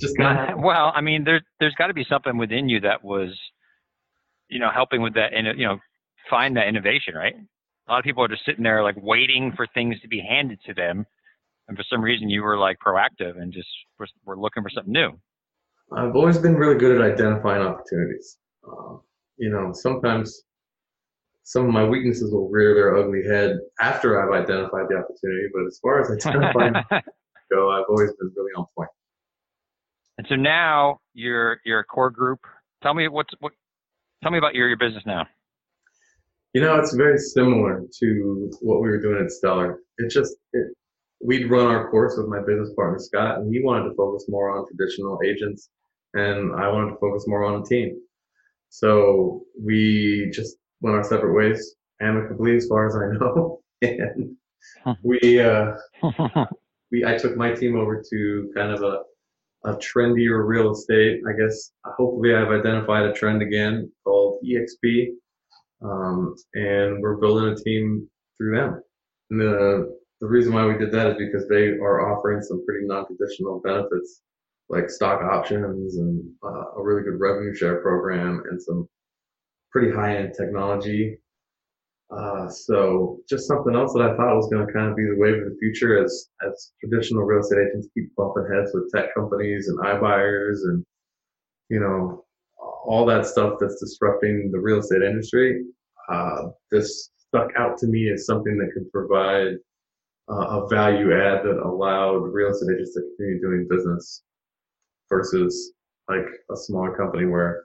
just 0.00 0.16
kind 0.16 0.62
well 0.62 0.92
i 0.94 1.00
mean 1.00 1.24
there 1.24 1.40
there's 1.60 1.74
got 1.74 1.88
to 1.88 1.94
be 1.94 2.06
something 2.08 2.36
within 2.36 2.68
you 2.68 2.80
that 2.80 3.02
was 3.02 3.30
you 4.48 4.58
know 4.58 4.70
helping 4.72 5.02
with 5.02 5.14
that 5.14 5.32
and 5.32 5.58
you 5.58 5.66
know 5.66 5.78
find 6.30 6.56
that 6.56 6.68
innovation 6.68 7.14
right 7.14 7.34
a 7.88 7.92
lot 7.92 7.98
of 7.98 8.04
people 8.04 8.22
are 8.24 8.28
just 8.28 8.44
sitting 8.44 8.64
there 8.64 8.82
like 8.82 8.96
waiting 9.00 9.52
for 9.56 9.66
things 9.74 10.00
to 10.00 10.08
be 10.08 10.20
handed 10.20 10.58
to 10.66 10.74
them 10.74 11.06
and 11.68 11.76
for 11.76 11.84
some 11.90 12.00
reason 12.00 12.28
you 12.28 12.42
were 12.42 12.58
like 12.58 12.78
proactive 12.84 13.40
and 13.40 13.52
just 13.52 13.68
were, 13.98 14.06
were 14.24 14.38
looking 14.38 14.62
for 14.62 14.70
something 14.70 14.92
new 14.92 15.10
i've 15.96 16.14
always 16.14 16.38
been 16.38 16.56
really 16.56 16.78
good 16.78 17.00
at 17.00 17.12
identifying 17.12 17.62
opportunities 17.62 18.38
um, 18.66 19.00
you 19.36 19.50
know 19.50 19.72
sometimes 19.72 20.44
some 21.44 21.66
of 21.66 21.72
my 21.72 21.84
weaknesses 21.84 22.32
will 22.32 22.48
rear 22.48 22.74
their 22.74 22.96
ugly 22.96 23.22
head 23.22 23.58
after 23.78 24.18
I've 24.18 24.42
identified 24.42 24.86
the 24.88 24.96
opportunity, 24.96 25.48
but 25.52 25.66
as 25.66 25.78
far 25.80 26.00
as 26.00 26.10
identifying 26.10 26.72
go, 27.52 27.70
I've 27.70 27.84
always 27.88 28.10
been 28.18 28.32
really 28.34 28.52
on 28.56 28.64
point. 28.76 28.88
And 30.16 30.26
so 30.28 30.36
now 30.36 31.00
you're 31.12 31.60
you're 31.64 31.80
a 31.80 31.84
core 31.84 32.10
group. 32.10 32.40
Tell 32.82 32.94
me 32.94 33.08
what's 33.08 33.34
what. 33.40 33.52
Tell 34.22 34.32
me 34.32 34.38
about 34.38 34.54
your 34.54 34.68
your 34.68 34.78
business 34.78 35.02
now. 35.06 35.26
You 36.54 36.62
know, 36.62 36.76
it's 36.76 36.94
very 36.94 37.18
similar 37.18 37.82
to 38.00 38.50
what 38.62 38.80
we 38.80 38.88
were 38.88 39.00
doing 39.00 39.22
at 39.22 39.30
Stellar. 39.30 39.80
It 39.98 40.10
just 40.10 40.36
it, 40.52 40.68
we'd 41.24 41.50
run 41.50 41.66
our 41.66 41.90
course 41.90 42.14
with 42.16 42.28
my 42.28 42.40
business 42.40 42.72
partner 42.74 42.98
Scott, 42.98 43.38
and 43.38 43.52
he 43.52 43.62
wanted 43.62 43.88
to 43.88 43.94
focus 43.94 44.26
more 44.28 44.56
on 44.56 44.66
traditional 44.66 45.18
agents, 45.24 45.70
and 46.12 46.54
I 46.54 46.68
wanted 46.68 46.90
to 46.90 46.96
focus 47.00 47.24
more 47.26 47.44
on 47.44 47.62
a 47.62 47.64
team. 47.64 47.98
So 48.68 49.42
we 49.60 50.30
just 50.32 50.56
went 50.80 50.96
our 50.96 51.02
separate 51.02 51.34
ways 51.34 51.74
amicably, 52.00 52.56
as 52.56 52.66
far 52.68 52.86
as 52.86 52.94
I 52.96 53.16
know, 53.16 53.60
and 53.82 54.36
we 55.02 55.40
uh, 55.40 55.72
we 56.92 57.04
I 57.04 57.16
took 57.16 57.36
my 57.36 57.52
team 57.52 57.76
over 57.76 58.02
to 58.10 58.52
kind 58.54 58.72
of 58.72 58.82
a 58.82 59.02
a 59.66 59.76
trendier 59.76 60.46
real 60.46 60.72
estate. 60.72 61.22
I 61.26 61.32
guess 61.32 61.72
hopefully 61.84 62.34
I've 62.34 62.50
identified 62.50 63.06
a 63.06 63.14
trend 63.14 63.40
again 63.40 63.90
called 64.04 64.40
EXP, 64.44 65.06
um, 65.82 66.34
and 66.52 67.00
we're 67.00 67.16
building 67.16 67.48
a 67.48 67.56
team 67.56 68.08
through 68.36 68.56
them. 68.56 68.82
And 69.30 69.40
the 69.40 70.03
the 70.24 70.30
reason 70.30 70.54
why 70.54 70.64
we 70.64 70.78
did 70.78 70.90
that 70.90 71.08
is 71.08 71.16
because 71.18 71.46
they 71.48 71.68
are 71.68 72.10
offering 72.10 72.40
some 72.40 72.64
pretty 72.64 72.86
non-traditional 72.86 73.60
benefits 73.60 74.22
like 74.70 74.88
stock 74.88 75.20
options 75.20 75.98
and 75.98 76.24
uh, 76.42 76.72
a 76.78 76.82
really 76.82 77.02
good 77.02 77.20
revenue 77.20 77.54
share 77.54 77.82
program 77.82 78.42
and 78.50 78.60
some 78.60 78.88
pretty 79.70 79.94
high-end 79.94 80.32
technology 80.34 81.18
uh, 82.10 82.48
so 82.48 83.18
just 83.28 83.46
something 83.46 83.74
else 83.74 83.92
that 83.92 84.02
I 84.02 84.16
thought 84.16 84.36
was 84.36 84.48
going 84.50 84.66
to 84.66 84.72
kind 84.72 84.88
of 84.90 84.96
be 84.96 85.04
the 85.04 85.18
wave 85.18 85.42
of 85.42 85.44
the 85.44 85.56
future 85.60 86.02
as 86.02 86.30
as 86.46 86.72
traditional 86.80 87.24
real 87.24 87.40
estate 87.40 87.66
agents 87.68 87.88
keep 87.92 88.14
bumping 88.16 88.48
heads 88.50 88.70
with 88.72 88.90
tech 88.94 89.14
companies 89.14 89.68
and 89.68 89.78
iBuyers 89.80 90.64
and 90.64 90.82
you 91.68 91.80
know 91.80 92.24
all 92.86 93.04
that 93.04 93.26
stuff 93.26 93.58
that's 93.60 93.78
disrupting 93.78 94.50
the 94.52 94.58
real 94.58 94.78
estate 94.78 95.02
industry. 95.02 95.64
Uh, 96.08 96.48
this 96.70 97.10
stuck 97.16 97.50
out 97.58 97.76
to 97.78 97.86
me 97.86 98.10
as 98.10 98.26
something 98.26 98.56
that 98.58 98.72
could 98.74 98.90
provide 98.92 99.56
uh, 100.30 100.60
a 100.62 100.68
value 100.68 101.12
add 101.12 101.44
that 101.44 101.60
allowed 101.64 102.32
real 102.32 102.50
estate 102.50 102.74
agents 102.74 102.94
to 102.94 103.00
continue 103.00 103.40
doing 103.40 103.66
business 103.68 104.22
versus 105.08 105.72
like 106.08 106.26
a 106.50 106.56
smaller 106.56 106.96
company 106.96 107.26
where 107.26 107.64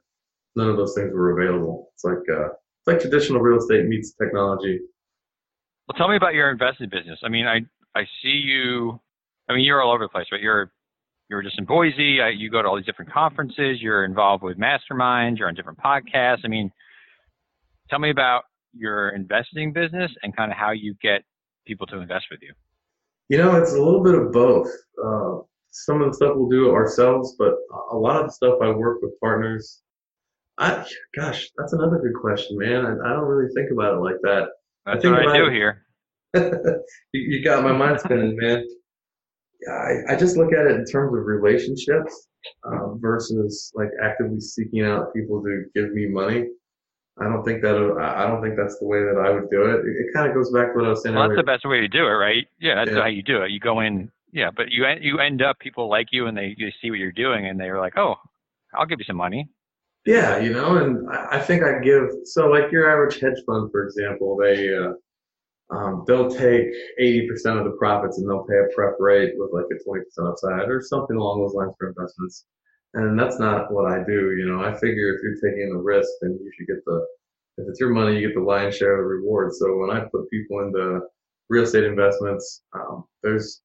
none 0.56 0.69
of 0.69 0.78
those 0.78 0.93
things 0.95 1.12
were 1.13 1.39
available. 1.39 1.91
It's 1.93 2.04
like 2.04 2.17
uh, 2.30 2.50
it's 2.50 2.88
like 2.88 3.00
traditional 3.00 3.41
real 3.41 3.58
estate 3.58 3.86
meets 3.86 4.13
technology. 4.13 4.80
Well, 5.88 5.95
tell 5.98 6.10
me 6.10 6.15
about 6.15 6.34
your 6.34 6.52
investing 6.52 6.89
business. 6.89 7.19
I 7.24 7.30
mean, 7.30 7.48
I 7.48 7.62
I 7.95 8.04
see 8.22 8.41
you. 8.45 9.00
I 9.50 9.54
mean, 9.54 9.63
you're 9.63 9.82
all 9.82 9.93
over 9.93 10.04
the 10.04 10.10
place, 10.10 10.28
right? 10.32 10.41
You're 10.41 10.72
you're 11.30 11.41
just 11.41 11.58
in 11.60 11.65
Boise. 11.65 12.22
I, 12.22 12.30
you 12.30 12.50
go 12.50 12.62
to 12.62 12.67
all 12.67 12.76
these 12.76 12.86
different 12.86 13.12
conferences. 13.12 13.82
You're 13.82 14.04
involved 14.04 14.43
with 14.43 14.58
masterminds. 14.58 15.38
You're 15.38 15.48
on 15.48 15.56
different 15.56 15.80
podcasts. 15.80 16.39
I 16.43 16.48
mean, 16.48 16.72
tell 17.89 18.00
me 18.00 18.10
about 18.10 18.43
your 18.74 19.10
investing 19.10 19.72
business 19.74 20.12
and 20.24 20.36
kind 20.36 20.52
of 20.52 20.58
how 20.58 20.72
you 20.72 20.95
get 21.02 21.24
people 21.69 21.86
to 21.88 21.99
invest 21.99 22.25
with 22.32 22.41
you. 22.41 22.53
You 23.29 23.38
know, 23.38 23.55
it's 23.55 23.73
a 23.73 23.82
little 23.82 24.03
bit 24.03 24.15
of 24.15 24.32
both. 24.32 24.67
Uh, 25.03 25.43
some 25.71 26.01
of 26.01 26.10
the 26.10 26.15
stuff 26.15 26.32
we'll 26.36 26.49
do 26.49 26.71
ourselves, 26.71 27.36
but 27.38 27.53
a 27.91 27.95
lot 27.95 28.19
of 28.19 28.25
the 28.25 28.34
stuff 28.34 28.55
I 28.62 28.71
work 28.71 29.03
with 29.03 29.19
partners. 29.19 29.82
I, 30.58 30.84
gosh, 31.15 31.47
that's 31.58 31.73
another 31.73 31.99
good 31.99 32.19
question, 32.19 32.58
man. 32.58 32.86
I, 32.86 32.89
I 32.89 33.13
don't 33.13 33.25
really 33.25 33.53
think 33.53 33.69
about 33.71 33.93
it 33.93 34.01
like 34.01 34.19
that. 34.23 34.47
That's 34.88 35.05
I 35.05 35.12
what 35.12 35.27
I 35.27 35.38
do 35.38 35.45
it, 35.45 35.53
here. 35.53 35.86
you, 37.13 37.21
you 37.38 37.43
got 37.43 37.63
my 37.63 37.71
mind 37.71 37.99
spinning, 37.99 38.36
man. 38.36 38.65
I, 39.71 40.13
I 40.13 40.15
just 40.15 40.36
look 40.36 40.51
at 40.51 40.65
it 40.65 40.75
in 40.75 40.86
terms 40.86 41.15
of 41.15 41.25
relationships 41.25 42.27
uh, 42.63 42.93
versus 42.95 43.71
like 43.75 43.89
actively 44.03 44.39
seeking 44.39 44.84
out 44.84 45.13
people 45.13 45.43
to 45.43 45.65
give 45.75 45.91
me 45.93 46.08
money. 46.08 46.47
I 47.21 47.25
don't 47.25 47.43
think 47.43 47.62
that 47.62 47.75
I 47.99 48.27
don't 48.27 48.41
think 48.41 48.55
that's 48.55 48.79
the 48.79 48.86
way 48.86 48.99
that 48.99 49.21
I 49.23 49.29
would 49.32 49.49
do 49.49 49.63
it. 49.63 49.86
It, 49.86 50.08
it 50.08 50.13
kind 50.13 50.27
of 50.27 50.34
goes 50.34 50.51
back 50.51 50.71
to 50.71 50.79
what 50.79 50.86
I 50.86 50.89
was 50.89 51.03
saying. 51.03 51.15
Well, 51.15 51.27
that's 51.27 51.38
the 51.38 51.43
best 51.43 51.65
way 51.65 51.82
to 51.82 51.88
do 51.88 52.05
it, 52.05 52.12
right? 52.12 52.47
Yeah, 52.60 52.75
that's 52.75 52.91
yeah. 52.91 53.01
how 53.01 53.08
you 53.08 53.23
do 53.23 53.41
it. 53.43 53.51
You 53.51 53.60
go 53.60 53.82
in, 53.82 54.12
yeah, 54.32 54.49
but 54.55 54.71
you 54.71 54.86
you 55.01 55.19
end 55.19 55.41
up 55.41 55.60
people 55.60 55.89
like 55.89 56.08
you 56.12 56.27
and 56.27 56.38
they 56.38 56.55
you 56.58 56.71
see 56.82 56.89
what 56.89 56.99
you're 56.99 57.12
doing 57.12 57.47
and 57.47 57.60
they're 57.60 57.79
like, 57.79 57.97
oh, 57.97 58.15
I'll 58.73 58.86
give 58.86 58.99
you 58.99 59.05
some 59.05 59.17
money. 59.17 59.49
Yeah, 60.05 60.39
you 60.39 60.53
know, 60.53 60.77
and 60.77 61.10
I, 61.10 61.38
I 61.38 61.39
think 61.39 61.63
I 61.63 61.79
give 61.79 62.10
so 62.23 62.47
like 62.47 62.71
your 62.71 62.89
average 62.89 63.19
hedge 63.19 63.43
fund, 63.45 63.69
for 63.71 63.84
example, 63.86 64.38
they 64.38 64.73
uh, 64.73 64.93
um, 65.71 66.03
they'll 66.08 66.32
take 66.32 66.67
80% 66.99 67.60
of 67.60 67.65
the 67.65 67.75
profits 67.77 68.17
and 68.17 68.27
they'll 68.27 68.45
pay 68.45 68.55
a 68.55 68.73
pref 68.75 68.95
rate 68.99 69.34
with 69.36 69.51
like 69.53 69.65
a 69.71 69.89
20% 69.89 70.32
upside 70.32 70.69
or 70.69 70.82
something 70.82 71.15
along 71.15 71.41
those 71.41 71.53
lines 71.53 71.73
for 71.77 71.89
investments. 71.89 72.45
And 72.93 73.19
that's 73.19 73.39
not 73.39 73.71
what 73.71 73.91
I 73.91 74.04
do. 74.04 74.36
You 74.38 74.47
know, 74.47 74.63
I 74.63 74.73
figure 74.73 75.13
if 75.13 75.21
you're 75.21 75.36
taking 75.36 75.71
the 75.71 75.80
risk, 75.80 76.10
then 76.21 76.39
you 76.41 76.52
should 76.56 76.67
get 76.67 76.84
the, 76.86 77.06
if 77.58 77.67
it's 77.67 77.80
your 77.80 77.89
money, 77.89 78.17
you 78.17 78.28
get 78.28 78.36
the 78.36 78.41
lion's 78.41 78.75
share 78.75 78.93
of 78.93 79.04
the 79.04 79.08
reward. 79.08 79.54
So 79.54 79.78
when 79.78 79.91
I 79.91 80.02
put 80.02 80.30
people 80.32 80.62
into 80.62 81.02
real 81.49 81.63
estate 81.63 81.84
investments, 81.84 82.63
um, 82.73 83.06
there's 83.21 83.62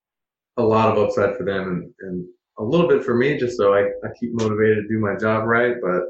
a 0.56 0.62
lot 0.62 0.90
of 0.90 1.02
upside 1.02 1.36
for 1.36 1.44
them 1.44 1.68
and, 1.68 1.94
and 2.00 2.26
a 2.58 2.62
little 2.62 2.86
bit 2.86 3.02
for 3.02 3.14
me 3.14 3.38
just 3.38 3.56
so 3.56 3.74
I, 3.74 3.80
I 3.80 4.08
keep 4.20 4.30
motivated 4.34 4.84
to 4.84 4.88
do 4.88 5.00
my 5.00 5.16
job 5.16 5.44
right. 5.44 5.76
But 5.82 6.02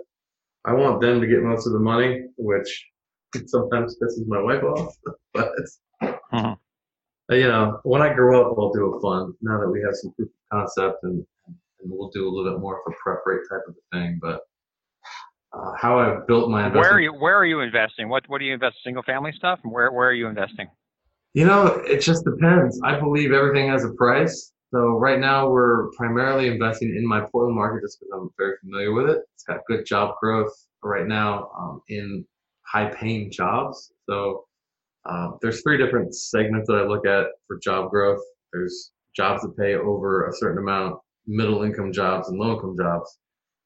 I 0.64 0.72
want 0.72 1.00
them 1.00 1.20
to 1.20 1.27
get 1.27 1.42
most 1.42 1.66
of 1.66 1.72
the 1.72 1.79
money, 1.79 2.27
which 2.37 2.87
sometimes 3.46 3.96
pisses 4.03 4.27
my 4.27 4.40
wife 4.40 4.62
off. 4.62 4.94
but 5.35 5.50
uh-huh. 6.00 6.57
you 7.31 7.46
know, 7.48 7.81
when 7.85 8.03
I 8.03 8.12
grow 8.12 8.40
up, 8.40 8.59
I'll 8.59 8.72
do 8.72 8.94
a 8.94 9.00
fund. 9.00 9.35
Now 9.40 9.61
that 9.61 9.70
we 9.70 9.81
have 9.83 9.94
some 9.94 10.12
proof 10.12 10.29
of 10.29 10.59
concept, 10.59 11.03
and, 11.03 11.14
and 11.16 11.27
we'll 11.85 12.11
do 12.11 12.29
a 12.29 12.31
little 12.31 12.53
bit 12.53 12.61
more 12.61 12.77
of 12.77 12.92
a 12.92 12.97
pref 13.03 13.18
rate 13.27 13.40
type 13.51 13.62
of 13.68 13.75
a 13.75 13.97
thing. 13.97 14.18
But 14.20 14.40
uh, 15.53 15.73
how 15.81 15.99
I've 15.99 16.27
built 16.27 16.51
my 16.51 16.66
investment. 16.66 16.83
Where 16.83 16.92
are 16.92 17.01
you? 17.01 17.12
Where 17.12 17.37
are 17.37 17.47
you 17.47 17.61
investing? 17.61 18.09
What 18.09 18.25
What 18.29 18.38
do 18.38 18.44
you 18.44 18.55
invest? 18.55 18.77
Single 18.85 19.03
family 19.03 19.33
stuff. 19.37 19.61
And 19.64 19.73
where 19.73 19.90
Where 19.92 20.09
are 20.09 20.14
you 20.14 20.27
investing? 20.27 20.68
You 21.35 21.47
know, 21.47 21.66
it 21.87 22.01
just 22.01 22.25
depends. 22.25 22.81
I 22.85 22.99
believe 22.99 23.33
everything 23.33 23.68
has 23.68 23.85
a 23.85 23.92
price. 23.94 24.53
So 24.73 24.99
right 24.99 25.20
now 25.20 25.49
we're 25.49 25.90
primarily 25.92 26.49
investing 26.49 26.94
in 26.97 27.07
my 27.07 27.20
Portland 27.31 27.57
market 27.57 27.85
just 27.85 28.01
because 28.01 28.12
I'm 28.12 28.31
very 28.37 28.55
familiar 28.61 28.92
with 28.92 29.09
it. 29.09 29.23
It's 29.35 29.44
got 29.44 29.61
good 29.68 29.87
job 29.87 30.16
growth 30.20 30.53
right 30.83 31.07
now 31.07 31.51
um, 31.59 31.81
in 31.88 32.25
high 32.66 32.87
paying 32.87 33.31
jobs. 33.31 33.92
So 34.09 34.44
um, 35.09 35.38
there's 35.42 35.62
three 35.62 35.79
different 35.79 36.14
segments 36.14 36.66
that 36.68 36.75
I 36.75 36.83
look 36.83 37.07
at 37.07 37.27
for 37.47 37.59
job 37.62 37.90
growth. 37.90 38.20
There's 38.53 38.92
jobs 39.14 39.42
that 39.42 39.57
pay 39.57 39.75
over 39.75 40.29
a 40.29 40.33
certain 40.33 40.59
amount, 40.59 40.99
middle 41.27 41.63
income 41.63 41.93
jobs 41.93 42.29
and 42.29 42.39
low 42.39 42.55
income 42.55 42.77
jobs. 42.79 43.19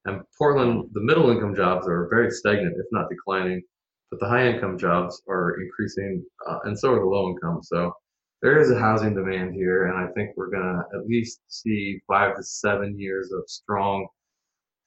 And 0.05 0.21
Portland, 0.37 0.89
the 0.93 1.01
middle 1.01 1.29
income 1.29 1.55
jobs 1.55 1.87
are 1.87 2.07
very 2.09 2.31
stagnant, 2.31 2.75
if 2.77 2.85
not 2.91 3.09
declining, 3.09 3.61
but 4.09 4.19
the 4.19 4.27
high 4.27 4.47
income 4.47 4.77
jobs 4.77 5.21
are 5.27 5.59
increasing, 5.61 6.25
uh, 6.47 6.59
and 6.63 6.77
so 6.77 6.93
are 6.93 6.99
the 6.99 7.05
low 7.05 7.29
income. 7.29 7.61
So 7.61 7.93
there 8.41 8.59
is 8.59 8.71
a 8.71 8.79
housing 8.79 9.13
demand 9.13 9.53
here, 9.53 9.87
and 9.87 9.97
I 9.97 10.11
think 10.13 10.31
we're 10.35 10.49
gonna 10.49 10.83
at 10.93 11.05
least 11.05 11.41
see 11.47 11.99
five 12.07 12.35
to 12.37 12.43
seven 12.43 12.97
years 12.97 13.31
of 13.31 13.43
strong 13.47 14.07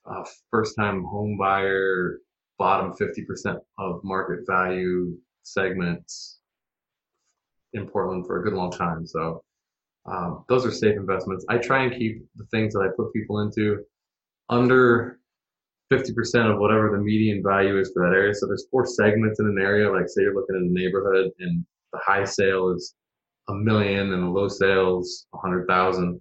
uh, 0.07 0.25
first 0.51 0.75
time 0.77 1.05
home 1.05 1.37
buyer, 1.39 2.19
bottom 2.59 2.93
50% 2.93 3.59
of 3.79 4.01
market 4.03 4.41
value 4.47 5.17
segments 5.43 6.39
in 7.73 7.89
Portland 7.89 8.27
for 8.27 8.41
a 8.41 8.43
good 8.45 8.55
long 8.55 8.71
time. 8.71 9.07
So 9.07 9.43
um, 10.07 10.45
those 10.49 10.67
are 10.67 10.71
safe 10.71 10.97
investments. 10.97 11.45
I 11.49 11.59
try 11.59 11.85
and 11.85 11.97
keep 11.97 12.25
the 12.37 12.47
things 12.47 12.75
that 12.75 12.81
I 12.81 12.89
put 12.97 13.13
people 13.13 13.41
into 13.41 13.85
under 14.49 15.21
50% 15.93 16.53
of 16.53 16.59
whatever 16.59 16.91
the 16.91 17.03
median 17.03 17.43
value 17.43 17.79
is 17.79 17.93
for 17.93 18.03
that 18.09 18.17
area. 18.17 18.35
So 18.35 18.47
there's 18.47 18.67
four 18.71 18.87
segments 18.87 19.39
in 19.41 19.47
an 19.47 19.59
area. 19.61 19.91
Like 19.91 20.09
say 20.09 20.23
you're 20.23 20.35
looking 20.35 20.57
at 20.57 20.63
a 20.63 20.73
neighborhood 20.73 21.31
and 21.39 21.65
the 21.93 22.01
high 22.05 22.25
sale 22.25 22.71
is 22.71 22.95
a 23.49 23.55
million 23.55 24.13
and 24.13 24.23
the 24.23 24.29
low 24.29 24.49
sales 24.49 25.27
a 25.35 25.39
hundred 25.39 25.67
thousand. 25.69 26.21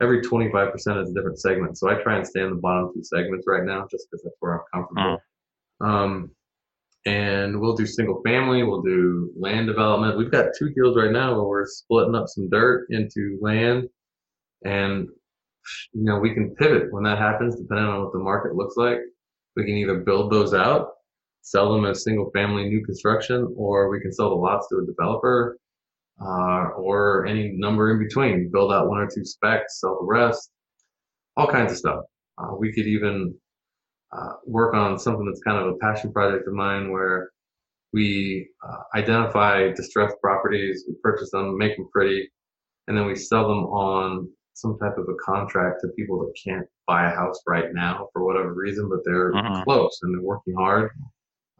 Every 0.00 0.20
25% 0.20 0.74
is 0.74 1.10
a 1.10 1.14
different 1.14 1.38
segment. 1.38 1.78
So 1.78 1.88
I 1.88 2.02
try 2.02 2.16
and 2.16 2.26
stay 2.26 2.42
in 2.42 2.50
the 2.50 2.56
bottom 2.56 2.90
two 2.92 3.04
segments 3.04 3.46
right 3.46 3.64
now 3.64 3.86
just 3.90 4.08
because 4.10 4.24
that's 4.24 4.36
where 4.40 4.54
I'm 4.54 4.64
comfortable. 4.74 5.18
Mm. 5.80 5.86
Um, 5.88 6.30
and 7.04 7.60
we'll 7.60 7.76
do 7.76 7.86
single 7.86 8.22
family, 8.22 8.62
we'll 8.62 8.82
do 8.82 9.32
land 9.36 9.66
development. 9.66 10.16
We've 10.16 10.30
got 10.30 10.50
two 10.58 10.70
deals 10.70 10.96
right 10.96 11.10
now 11.10 11.34
where 11.34 11.44
we're 11.44 11.66
splitting 11.66 12.14
up 12.14 12.28
some 12.28 12.48
dirt 12.48 12.86
into 12.90 13.38
land 13.40 13.88
and 14.64 15.08
you 15.92 16.04
know, 16.04 16.18
we 16.18 16.34
can 16.34 16.54
pivot 16.56 16.92
when 16.92 17.04
that 17.04 17.18
happens 17.18 17.56
depending 17.56 17.86
on 17.86 18.02
what 18.02 18.12
the 18.12 18.18
market 18.18 18.54
looks 18.54 18.76
like. 18.76 18.98
We 19.56 19.64
can 19.64 19.74
either 19.74 19.98
build 19.98 20.32
those 20.32 20.54
out, 20.54 20.88
sell 21.42 21.72
them 21.72 21.84
as 21.84 22.04
single 22.04 22.30
family 22.30 22.68
new 22.68 22.84
construction, 22.84 23.52
or 23.56 23.88
we 23.90 24.00
can 24.00 24.12
sell 24.12 24.30
the 24.30 24.36
lots 24.36 24.68
to 24.68 24.78
a 24.78 24.86
developer, 24.86 25.58
uh, 26.20 26.68
or 26.76 27.26
any 27.26 27.52
number 27.52 27.92
in 27.92 27.98
between. 27.98 28.50
Build 28.50 28.72
out 28.72 28.88
one 28.88 28.98
or 28.98 29.08
two 29.08 29.24
specs, 29.24 29.80
sell 29.80 29.98
the 30.00 30.06
rest, 30.06 30.50
all 31.36 31.46
kinds 31.46 31.72
of 31.72 31.78
stuff. 31.78 32.04
Uh, 32.38 32.54
we 32.58 32.72
could 32.72 32.86
even 32.86 33.34
uh, 34.12 34.32
work 34.46 34.74
on 34.74 34.98
something 34.98 35.26
that's 35.26 35.42
kind 35.42 35.58
of 35.58 35.68
a 35.68 35.78
passion 35.78 36.12
project 36.12 36.46
of 36.46 36.54
mine 36.54 36.90
where 36.90 37.30
we 37.92 38.48
uh, 38.66 38.98
identify 38.98 39.70
distressed 39.72 40.16
properties, 40.22 40.84
we 40.88 40.94
purchase 41.02 41.30
them, 41.30 41.56
make 41.58 41.76
them 41.76 41.88
pretty, 41.92 42.30
and 42.88 42.96
then 42.96 43.06
we 43.06 43.14
sell 43.14 43.48
them 43.48 43.64
on 43.66 44.28
some 44.54 44.78
type 44.78 44.96
of 44.98 45.08
a 45.08 45.14
contract 45.24 45.80
to 45.80 45.88
people 45.96 46.18
that 46.20 46.32
can't 46.42 46.66
buy 46.86 47.10
a 47.10 47.14
house 47.14 47.40
right 47.46 47.72
now 47.72 48.08
for 48.12 48.24
whatever 48.24 48.52
reason, 48.52 48.88
but 48.88 49.00
they're 49.04 49.34
uh-huh. 49.34 49.64
close 49.64 49.98
and 50.02 50.14
they're 50.14 50.22
working 50.22 50.54
hard. 50.54 50.90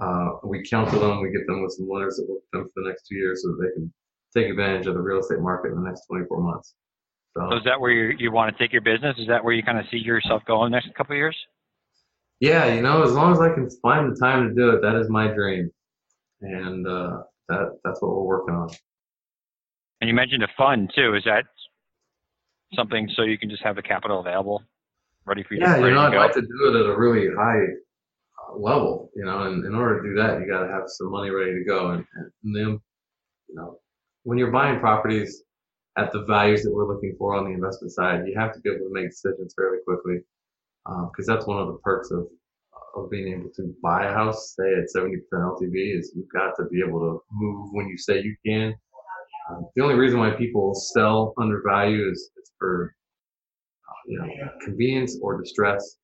Uh, 0.01 0.33
we 0.45 0.63
counsel 0.69 1.01
them, 1.01 1.23
we 1.23 1.31
get 1.31 1.47
them 1.47 1.63
with 1.63 1.73
some 1.73 1.89
lenders 1.89 2.17
that 2.17 2.29
work 2.29 2.41
with 2.41 2.61
them 2.61 2.71
for 2.75 2.83
the 2.83 2.89
next 2.89 3.07
two 3.07 3.15
years 3.15 3.43
so 3.43 3.49
that 3.51 3.59
they 3.63 3.73
can 3.75 3.93
take 4.37 4.51
advantage 4.51 4.87
of 4.87 4.95
the 4.95 5.01
real 5.01 5.21
estate 5.21 5.41
market 5.41 5.69
in 5.73 5.77
the 5.77 5.89
next 5.89 6.07
24 6.07 6.41
months. 6.43 6.75
So, 7.35 7.47
so 7.51 7.57
is 7.57 7.65
that 7.65 7.81
where 7.81 7.93
you, 7.93 8.17
you 8.19 8.33
want 8.33 8.55
to 8.55 8.63
take 8.63 8.73
your 8.73 8.83
business? 8.83 9.17
Is 9.19 9.27
that 9.29 9.43
where 9.43 9.55
you 9.55 9.63
kind 9.63 9.79
of 9.79 9.87
see 9.91 9.99
yourself 9.99 10.43
going 10.47 10.71
the 10.71 10.77
next 10.77 10.95
couple 10.95 11.15
of 11.15 11.19
years? 11.19 11.37
Yeah, 12.43 12.75
you 12.75 12.83
know, 12.83 13.05
as 13.05 13.13
long 13.13 13.33
as 13.33 13.39
I 13.39 13.55
can 13.55 13.71
find 13.83 14.11
the 14.11 14.19
time 14.19 14.49
to 14.49 14.53
do 14.53 14.71
it, 14.71 14.83
that 14.83 14.97
is 14.97 15.09
my 15.09 15.29
dream, 15.29 15.71
and 16.41 16.85
uh, 16.85 17.23
that 17.49 17.79
that's 17.85 18.03
what 18.03 18.17
we're 18.17 18.25
working 18.25 18.57
on. 18.57 18.69
And 20.01 20.09
you 20.09 20.15
mentioned 20.15 20.43
a 20.43 20.49
fund 20.59 20.91
too. 20.93 21.15
Is 21.15 21.23
that 21.23 21.45
something 22.75 23.09
so 23.15 23.23
you 23.23 23.39
can 23.39 23.49
just 23.49 23.63
have 23.63 23.77
the 23.77 23.83
capital 23.83 24.19
available, 24.19 24.61
ready 25.25 25.45
for 25.45 25.55
you? 25.55 25.61
Yeah, 25.61 25.77
to, 25.77 25.87
you 25.87 25.95
know, 25.95 26.01
I'd 26.01 26.17
like 26.17 26.33
to 26.33 26.41
do 26.41 26.49
it 26.67 26.81
at 26.81 26.91
a 26.91 26.99
really 26.99 27.29
high 27.33 27.63
uh, 27.63 28.59
level. 28.59 29.11
You 29.15 29.25
know, 29.25 29.45
and 29.45 29.65
in 29.65 29.77
order 29.77 30.03
to 30.03 30.09
do 30.09 30.15
that, 30.17 30.41
you 30.41 30.51
got 30.51 30.67
to 30.67 30.73
have 30.73 30.83
some 30.87 31.13
money 31.13 31.31
ready 31.31 31.53
to 31.53 31.65
go, 31.65 31.91
and, 31.91 32.05
and 32.17 32.57
then, 32.57 32.81
you 33.47 33.55
know, 33.55 33.79
when 34.25 34.37
you're 34.37 34.51
buying 34.51 34.81
properties 34.81 35.45
at 35.97 36.11
the 36.11 36.25
values 36.25 36.65
that 36.65 36.75
we're 36.75 36.93
looking 36.93 37.15
for 37.17 37.37
on 37.37 37.45
the 37.45 37.53
investment 37.53 37.93
side, 37.93 38.27
you 38.27 38.35
have 38.37 38.53
to 38.53 38.59
be 38.63 38.71
able 38.71 38.81
to 38.81 38.93
make 38.93 39.11
decisions 39.11 39.55
fairly 39.57 39.79
quickly 39.87 40.23
because 40.85 41.29
um, 41.29 41.35
that's 41.35 41.47
one 41.47 41.59
of 41.59 41.69
the 41.69 41.79
perks 41.85 42.11
of 42.11 42.27
of 42.95 43.11
being 43.11 43.33
able 43.33 43.51
to 43.57 43.75
buy 43.83 44.05
a 44.05 44.13
house, 44.13 44.55
say 44.55 44.75
at 44.75 44.85
70% 44.95 45.17
LTV, 45.33 45.99
is 45.99 46.13
you've 46.15 46.29
got 46.29 46.55
to 46.57 46.65
be 46.65 46.83
able 46.87 47.01
to 47.01 47.23
move 47.33 47.69
when 47.73 47.89
you 47.89 47.97
say 47.97 48.21
you 48.21 48.37
can. 48.45 48.75
Um, 49.51 49.67
the 49.75 49.83
only 49.83 49.95
reason 49.95 50.19
why 50.19 50.31
people 50.31 50.75
sell 50.75 51.35
under 51.39 51.63
value 51.67 52.11
is, 52.11 52.31
is 52.37 52.53
for 52.59 52.95
uh, 53.89 53.93
you 54.07 54.19
know 54.19 54.29
convenience 54.63 55.19
or 55.23 55.41
distress. 55.41 55.97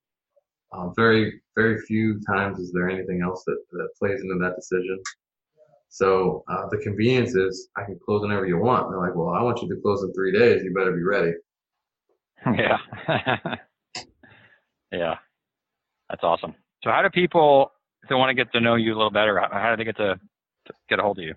Uh, 0.72 0.88
very 0.96 1.40
very 1.56 1.80
few 1.80 2.20
times 2.26 2.58
is 2.58 2.72
there 2.72 2.90
anything 2.90 3.22
else 3.22 3.42
that, 3.46 3.58
that 3.72 3.88
plays 3.98 4.20
into 4.20 4.38
that 4.38 4.56
decision. 4.56 4.98
So 5.88 6.44
uh, 6.48 6.68
the 6.70 6.78
convenience 6.78 7.34
is 7.34 7.68
I 7.76 7.84
can 7.84 7.98
close 8.04 8.22
whenever 8.22 8.46
you 8.46 8.58
want. 8.58 8.86
And 8.86 8.92
they're 8.92 9.00
like, 9.00 9.16
well, 9.16 9.30
I 9.30 9.42
want 9.42 9.62
you 9.62 9.68
to 9.68 9.80
close 9.80 10.02
in 10.02 10.12
three 10.12 10.32
days. 10.32 10.62
You 10.62 10.74
better 10.74 10.92
be 10.92 11.02
ready. 11.02 11.32
Yeah. 12.46 12.78
yeah. 14.92 15.14
That's 16.11 16.22
awesome. 16.22 16.55
So 16.83 16.90
how 16.90 17.03
do 17.03 17.11
people, 17.11 17.72
if 18.03 18.09
they 18.09 18.14
want 18.14 18.31
to 18.31 18.35
get 18.35 18.51
to 18.53 18.61
know 18.61 18.77
you 18.77 18.94
a 18.94 18.96
little 18.96 19.11
better, 19.11 19.38
how, 19.38 19.48
how 19.51 19.70
do 19.70 19.77
they 19.77 19.85
get 19.85 19.96
to, 19.96 20.18
to 20.66 20.72
get 20.88 20.98
a 20.98 21.03
hold 21.03 21.18
of 21.18 21.24
you? 21.24 21.35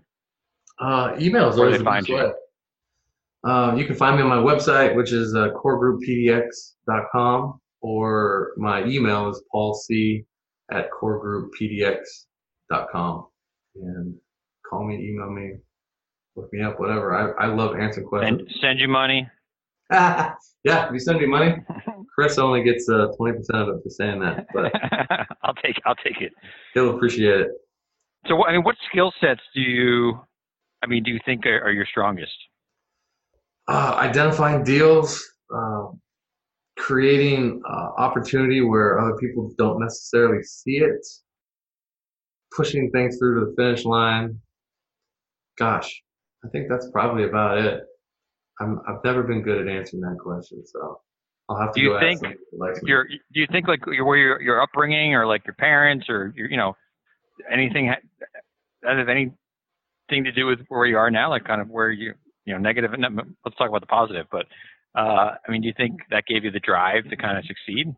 Uh, 0.80 1.16
email 1.20 1.50
is 1.50 1.58
always 1.58 1.74
they 1.74 1.80
the 1.80 1.84
find 1.84 2.04
best 2.04 2.10
you? 2.10 2.16
way. 2.16 2.32
Uh, 3.44 3.76
you 3.76 3.86
can 3.86 3.96
find 3.96 4.16
me 4.18 4.22
on 4.22 4.30
my 4.30 4.38
website, 4.38 4.96
which 4.96 5.12
is 5.12 5.36
uh, 5.36 5.50
coregrouppdx.com, 5.64 7.60
or 7.82 8.52
my 8.58 8.84
email 8.86 9.30
is 9.30 9.42
paulc 9.52 9.76
at 10.72 10.90
coregrouppdx.com. 10.92 13.28
And 13.76 14.16
call 14.70 14.86
me, 14.86 14.96
email 14.96 15.32
me, 15.32 15.54
look 16.36 16.54
me 16.54 16.62
up, 16.62 16.80
whatever. 16.80 17.16
I, 17.16 17.32
I 17.46 17.48
love 17.48 17.76
answering 17.80 18.06
questions. 18.08 18.42
And 18.42 18.52
send 18.62 18.80
you 18.80 18.88
money. 18.88 19.28
yeah, 19.92 20.36
if 20.64 20.94
you 20.94 21.00
send 21.00 21.20
me 21.20 21.26
money, 21.26 21.56
Chris 22.14 22.38
only 22.38 22.64
gets 22.64 22.90
uh, 22.90 23.08
20% 23.20 23.36
of 23.54 23.70
it 23.70 23.84
for 23.84 23.90
saying 23.90 24.20
that, 24.20 24.46
but 24.54 24.72
I'll 25.44 25.54
take, 25.56 25.80
I'll 25.86 25.96
take 25.96 26.22
it. 26.22 26.34
he'll 26.74 26.96
appreciate 26.96 27.40
it. 27.42 27.48
So, 28.28 28.36
what- 28.36 28.50
I 28.50 28.54
mean, 28.54 28.64
what 28.64 28.76
skill 28.90 29.12
sets 29.22 29.42
do 29.56 29.62
you, 29.62 30.20
I 30.84 30.88
mean, 30.88 31.04
do 31.04 31.12
you 31.12 31.20
think 31.26 31.46
are, 31.46 31.62
are 31.62 31.72
your 31.72 31.86
strongest? 31.86 32.34
uh, 33.68 33.96
identifying 33.98 34.64
deals, 34.64 35.24
uh, 35.56 35.86
creating 36.78 37.62
uh, 37.70 37.90
opportunity 37.98 38.60
where 38.62 39.00
other 39.00 39.16
people 39.18 39.54
don't 39.58 39.80
necessarily 39.80 40.44
see 40.44 40.78
it, 40.78 41.06
pushing 42.56 42.92
things 42.92 43.18
through 43.18 43.40
to 43.40 43.46
the 43.46 43.56
finish 43.56 43.86
line. 43.86 44.38
Gosh, 45.58 46.02
I 46.44 46.50
think 46.50 46.68
that's 46.70 46.90
probably 46.92 47.24
about 47.24 47.60
it. 47.60 47.82
I'm, 48.60 48.82
I've 48.88 49.04
never 49.06 49.24
been 49.24 49.42
good 49.42 49.62
at 49.66 49.74
answering 49.74 50.02
that 50.02 50.18
question, 50.20 50.64
so 50.66 51.00
I'll 51.52 51.60
have 51.60 51.74
to 51.74 51.80
Do 51.80 51.86
you 51.86 52.00
think 52.00 52.20
somebody 52.20 52.40
who 52.52 52.60
likes 52.60 52.82
me. 52.82 52.90
Your, 52.90 53.08
do 53.08 53.40
you 53.40 53.48
think 53.52 53.68
like 53.68 53.82
your, 53.88 54.06
where 54.06 54.18
your, 54.18 54.42
your 54.42 54.62
upbringing 54.62 55.14
or 55.16 55.28
like 55.28 55.46
your 55.46 55.54
parents 55.56 56.06
or 56.08 56.34
your, 56.36 56.50
you 56.50 56.58
know, 56.58 56.76
anything 57.52 57.88
ha- 57.88 58.02
that 58.84 58.98
have 58.98 59.10
anything 59.10 59.36
to 60.24 60.32
do 60.32 60.46
with 60.46 60.60
where 60.70 60.86
you 60.86 60.98
are 60.98 61.12
now, 61.12 61.30
like 61.30 61.44
kind 61.44 61.60
of 61.60 61.70
where 61.70 61.92
you, 61.92 62.14
you 62.46 62.54
know, 62.54 62.60
negative, 62.60 62.94
and 62.94 63.04
let's 63.46 63.58
talk 63.58 63.70
about 63.70 63.82
the 63.82 63.88
positive, 63.88 64.28
but, 64.32 64.46
uh, 64.96 65.36
I 65.46 65.52
mean, 65.52 65.62
do 65.62 65.68
you 65.68 65.74
think 65.76 66.02
that 66.10 66.26
gave 66.26 66.44
you 66.44 66.52
the 66.52 66.60
drive 66.60 67.10
to 67.10 67.16
kind 67.16 67.38
of 67.38 67.46
succeed? 67.46 67.94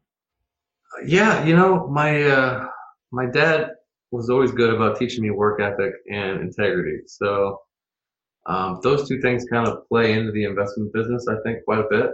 Yeah, 1.05 1.43
you 1.43 1.55
know, 1.55 1.87
my 1.87 2.23
uh, 2.23 2.67
my 3.11 3.25
dad 3.25 3.71
was 4.11 4.29
always 4.29 4.51
good 4.51 4.73
about 4.73 4.99
teaching 4.99 5.23
me 5.23 5.31
work 5.31 5.59
ethic 5.59 5.93
and 6.11 6.41
integrity. 6.41 6.99
So 7.07 7.59
um, 8.45 8.79
those 8.83 9.07
two 9.07 9.19
things 9.21 9.45
kind 9.51 9.67
of 9.67 9.87
play 9.87 10.13
into 10.13 10.31
the 10.31 10.43
investment 10.43 10.93
business, 10.93 11.25
I 11.27 11.35
think, 11.43 11.63
quite 11.65 11.79
a 11.79 11.87
bit, 11.89 12.11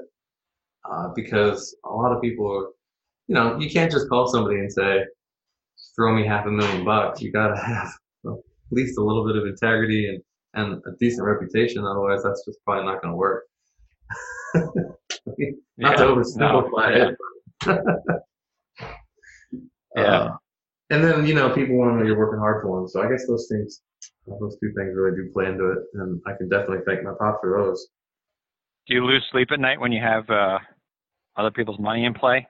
uh, 0.89 1.09
because 1.15 1.75
a 1.85 1.89
lot 1.89 2.15
of 2.15 2.21
people 2.21 2.45
are, 2.51 2.67
you 3.27 3.35
know, 3.35 3.57
you 3.59 3.69
can't 3.69 3.91
just 3.91 4.09
call 4.09 4.27
somebody 4.27 4.59
and 4.59 4.71
say, 4.71 5.03
"Throw 5.95 6.13
me 6.15 6.25
half 6.25 6.45
a 6.45 6.51
million 6.51 6.85
bucks." 6.85 7.21
You 7.21 7.31
got 7.31 7.49
to 7.49 7.61
have 7.61 7.93
at 8.25 8.33
least 8.71 8.97
a 8.97 9.03
little 9.03 9.25
bit 9.25 9.35
of 9.35 9.45
integrity 9.47 10.07
and 10.09 10.21
and 10.55 10.81
a 10.85 10.91
decent 10.99 11.25
reputation. 11.25 11.85
Otherwise, 11.85 12.23
that's 12.23 12.43
just 12.45 12.59
probably 12.65 12.85
not 12.85 13.01
going 13.01 13.13
to 13.13 13.17
work. 13.17 13.45
not 14.55 14.73
to 15.35 15.53
Yeah, 15.77 15.93
oversimplify 15.95 16.97
no, 16.97 17.15
it. 17.65 17.81
Yeah. 19.95 20.03
Uh, 20.03 20.37
and 20.91 21.03
then 21.03 21.25
you 21.25 21.33
know 21.33 21.49
people 21.49 21.75
want 21.75 21.91
to 21.91 21.97
know 21.97 22.05
you're 22.05 22.17
working 22.17 22.39
hard 22.39 22.63
for 22.63 22.79
them. 22.79 22.87
So 22.87 23.01
I 23.01 23.09
guess 23.09 23.25
those 23.27 23.47
things, 23.51 23.81
those 24.27 24.57
two 24.59 24.71
things 24.77 24.93
really 24.95 25.15
do 25.15 25.29
play 25.33 25.47
into 25.47 25.71
it, 25.71 25.79
and 25.95 26.21
I 26.25 26.33
can 26.37 26.49
definitely 26.49 26.83
thank 26.85 27.03
my 27.03 27.13
pop 27.19 27.39
for 27.41 27.61
those. 27.61 27.87
Do 28.89 28.95
you 28.95 29.05
lose 29.05 29.23
sleep 29.31 29.49
at 29.51 29.59
night 29.59 29.79
when 29.79 29.91
you 29.91 30.01
have, 30.01 30.27
uh, 30.31 30.57
other 31.37 31.51
people's 31.51 31.79
money 31.79 32.05
in 32.05 32.13
play? 32.15 32.47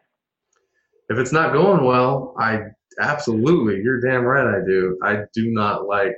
If 1.10 1.18
it's 1.18 1.34
not 1.34 1.52
going 1.52 1.84
well, 1.84 2.34
I 2.40 2.62
absolutely, 3.02 3.82
you're 3.84 4.00
damn 4.00 4.24
right, 4.24 4.48
I 4.48 4.66
do. 4.66 4.98
I 5.04 5.24
do 5.34 5.52
not 5.52 5.86
like 5.86 6.16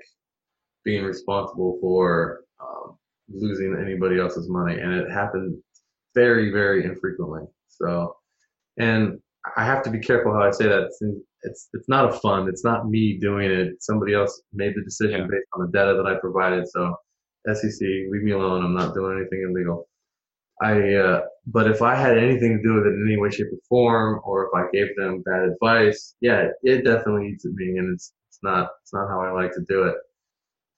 being 0.86 1.04
responsible 1.04 1.80
for 1.82 2.42
um, 2.60 2.98
losing 3.34 3.76
anybody 3.82 4.20
else's 4.20 4.48
money, 4.48 4.80
and 4.80 4.94
it 4.94 5.10
happened 5.10 5.58
very, 6.14 6.52
very 6.52 6.86
infrequently. 6.86 7.42
So, 7.68 8.16
and 8.78 9.20
I 9.58 9.66
have 9.66 9.82
to 9.86 9.90
be 9.90 10.00
careful 10.00 10.34
how 10.34 10.44
I 10.44 10.52
say 10.52 10.68
that. 10.68 10.84
It's 10.84 11.02
it's, 11.44 11.70
it's 11.74 11.90
not 11.90 12.14
a 12.14 12.20
fund. 12.20 12.48
It's 12.48 12.64
not 12.64 12.88
me 12.88 13.18
doing 13.18 13.50
it. 13.50 13.82
Somebody 13.82 14.14
else 14.14 14.44
made 14.54 14.76
the 14.76 14.84
decision 14.84 15.22
Yeah. 15.22 15.28
based 15.28 15.48
on 15.56 15.66
the 15.66 15.72
data 15.72 15.96
that 15.96 16.06
I 16.06 16.20
provided. 16.20 16.68
So, 16.70 16.96
SEC, 17.52 17.80
leave 17.82 18.22
me 18.22 18.34
alone. 18.34 18.64
I'm 18.64 18.76
not 18.76 18.94
doing 18.94 19.18
anything 19.18 19.50
illegal. 19.50 19.88
I, 20.62 20.94
uh, 20.94 21.22
but 21.48 21.70
if 21.70 21.82
I 21.82 21.96
had 21.96 22.18
anything 22.18 22.58
to 22.58 22.64
do 22.64 22.76
with 22.76 22.86
it 22.86 22.94
in 22.94 23.06
any 23.08 23.18
way, 23.18 23.30
shape, 23.32 23.48
or 23.52 23.60
form, 23.68 24.22
or 24.24 24.46
if 24.46 24.52
I 24.54 24.70
gave 24.72 24.96
them 24.96 25.24
bad 25.24 25.50
advice, 25.50 26.16
yeah, 26.22 26.48
it 26.64 26.86
definitely 26.86 27.30
eats 27.30 27.46
at 27.46 27.54
me, 27.54 27.78
and 27.78 27.94
it's 27.94 28.14
it's 28.30 28.40
not 28.44 28.70
it's 28.84 28.94
not 28.94 29.08
how 29.08 29.22
I 29.22 29.32
like 29.32 29.54
to 29.54 29.66
do 29.68 29.84
it. 29.84 29.96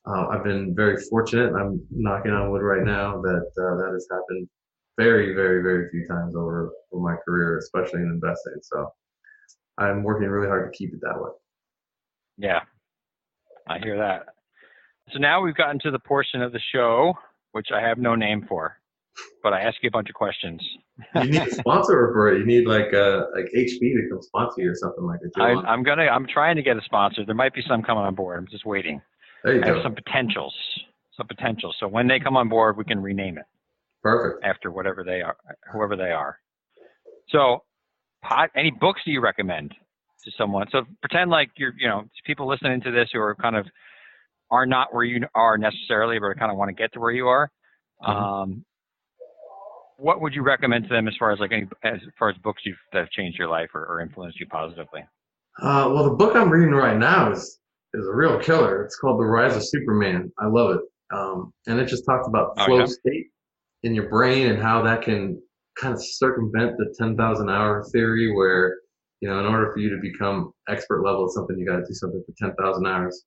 Uh, 0.08 0.28
I've 0.28 0.44
been 0.44 0.74
very 0.76 0.98
fortunate. 1.10 1.54
I'm 1.54 1.86
knocking 1.92 2.32
on 2.32 2.52
wood 2.52 2.62
right 2.62 2.84
now 2.84 3.22
that 3.22 3.52
uh, 3.58 3.76
that 3.78 3.92
has 3.94 4.08
happened 4.10 4.48
very, 4.98 5.34
very, 5.34 5.62
very 5.64 5.90
few 5.90 6.06
times 6.08 6.36
over, 6.36 6.72
over 6.92 7.02
my 7.02 7.16
career, 7.26 7.58
especially 7.58 8.02
in 8.02 8.08
investing. 8.08 8.56
So 8.62 8.90
I'm 9.78 10.04
working 10.04 10.28
really 10.28 10.48
hard 10.48 10.72
to 10.72 10.78
keep 10.78 10.94
it 10.94 11.00
that 11.02 11.20
way. 11.20 11.32
Yeah, 12.38 12.60
I 13.68 13.80
hear 13.80 13.98
that. 13.98 14.28
So 15.12 15.20
now 15.20 15.42
we've 15.42 15.56
gotten 15.56 15.80
to 15.80 15.92
the 15.92 16.00
portion 16.00 16.42
of 16.42 16.52
the 16.52 16.62
show 16.74 17.14
which 17.54 17.68
I 17.74 17.82
have 17.82 17.98
no 17.98 18.16
name 18.16 18.46
for, 18.48 18.80
but 19.44 19.54
I 19.54 19.62
ask 19.62 19.78
you 19.82 19.88
a 19.88 19.92
bunch 19.92 20.10
of 20.10 20.16
questions. 20.16 20.62
You 21.16 21.24
need 21.26 21.42
a 21.42 21.52
sponsor 21.56 22.12
for 22.14 22.34
it. 22.34 22.40
You 22.40 22.46
need 22.46 22.68
like 22.68 22.94
uh, 22.94 23.24
like 23.36 23.46
HP 23.56 23.80
to 23.80 24.08
come 24.10 24.22
sponsor 24.22 24.62
you 24.62 24.72
or 24.72 24.76
something 24.76 25.04
like 25.06 25.20
that. 25.22 25.42
I, 25.42 25.52
I'm 25.70 25.84
gonna. 25.84 26.04
I'm 26.04 26.28
trying 26.28 26.56
to 26.56 26.62
get 26.62 26.78
a 26.78 26.82
sponsor. 26.84 27.26
There 27.26 27.36
might 27.36 27.54
be 27.54 27.62
some 27.68 27.82
coming 27.84 28.04
on 28.04 28.16
board. 28.16 28.38
I'm 28.40 28.48
just 28.50 28.66
waiting. 28.66 29.02
there 29.44 29.56
you 29.56 29.62
I 29.64 29.68
have 29.68 29.76
go. 29.78 29.84
some 29.84 29.96
potentials. 29.96 30.54
Some 31.18 31.28
potential. 31.28 31.74
So 31.80 31.88
when 31.88 32.08
they 32.08 32.20
come 32.20 32.36
on 32.38 32.50
board, 32.50 32.76
we 32.78 32.84
can 32.86 33.00
rename 33.00 33.38
it 33.38 33.46
Perfect. 34.02 34.44
after 34.44 34.72
whatever 34.72 35.04
they 35.04 35.22
are, 35.22 35.36
whoever 35.72 35.96
they 35.96 36.12
are. 36.12 36.40
So, 37.30 37.64
pot, 38.24 38.50
any 38.56 38.72
books 38.72 39.02
do 39.06 39.12
you 39.12 39.22
recommend 39.22 39.74
to 40.26 40.32
someone? 40.38 40.68
So 40.72 40.82
pretend 41.02 41.30
like 41.30 41.50
you're, 41.56 41.74
you 41.78 41.88
know, 41.88 42.04
people 42.26 42.48
listening 42.48 42.82
to 42.82 42.92
this 42.92 43.10
who 43.14 43.20
are 43.20 43.36
kind 43.36 43.56
of 43.56 43.68
are 44.50 44.66
not 44.66 44.94
where 44.94 45.04
you 45.04 45.22
are 45.36 45.58
necessarily, 45.58 46.18
but 46.20 46.38
kind 46.40 46.52
of 46.52 46.58
want 46.58 46.70
to 46.70 46.74
get 46.74 46.92
to 46.94 47.00
where 47.00 47.12
you 47.12 47.28
are. 47.28 47.52
Mhm. 48.04 48.10
Um, 48.10 48.66
what 50.04 50.20
would 50.20 50.36
you 50.36 50.44
recommend 50.44 50.84
to 50.84 50.90
them 50.90 51.08
as 51.08 51.16
far 51.18 51.32
as 51.32 51.40
like 51.40 51.54
any, 51.54 51.66
as 51.86 52.00
far 52.20 52.30
as 52.30 52.36
books 52.44 52.64
you've 52.66 52.76
that 52.92 53.00
have 53.00 53.10
changed 53.12 53.40
your 53.40 53.48
life 53.48 53.70
or, 53.74 53.86
or 53.86 54.02
influenced 54.02 54.38
you 54.38 54.46
positively? 54.48 55.00
Uh, 55.62 55.90
well, 55.94 56.04
the 56.04 56.16
book 56.16 56.36
I'm 56.36 56.50
reading 56.50 56.74
right 56.74 56.98
now 56.98 57.32
is 57.32 57.60
is 57.94 58.06
a 58.06 58.14
real 58.14 58.38
killer. 58.40 58.84
It's 58.84 58.98
called 58.98 59.20
The 59.20 59.24
Rise 59.26 59.56
of 59.56 59.64
Superman. 59.66 60.30
I 60.40 60.48
love 60.48 60.76
it. 60.76 60.82
Um, 61.16 61.54
and 61.68 61.80
it 61.80 61.88
just 61.88 62.06
talks 62.06 62.28
about 62.28 62.54
Oh, 62.58 62.66
flow 62.66 62.80
yeah? 62.80 62.86
state 62.86 63.28
in 63.84 63.96
your 63.96 64.10
brain 64.10 64.48
and 64.48 64.62
how 64.62 64.82
that 64.82 65.04
can 65.04 65.42
kind 65.80 65.94
of 65.94 66.04
circumvent 66.04 66.78
the 66.78 66.94
10,000 66.98 67.50
hour 67.50 67.86
theory 67.94 68.34
where, 68.34 68.80
you 69.22 69.30
know, 69.30 69.40
in 69.40 69.46
order 69.46 69.72
for 69.72 69.80
you 69.80 69.90
to 69.90 70.02
become 70.02 70.52
expert 70.68 71.04
level 71.04 71.26
at 71.26 71.32
something, 71.32 71.58
you 71.58 71.66
got 71.66 71.78
to 71.78 71.86
do 71.86 71.94
something 71.94 72.24
for 72.26 72.34
10,000 72.46 72.86
hours. 72.86 73.24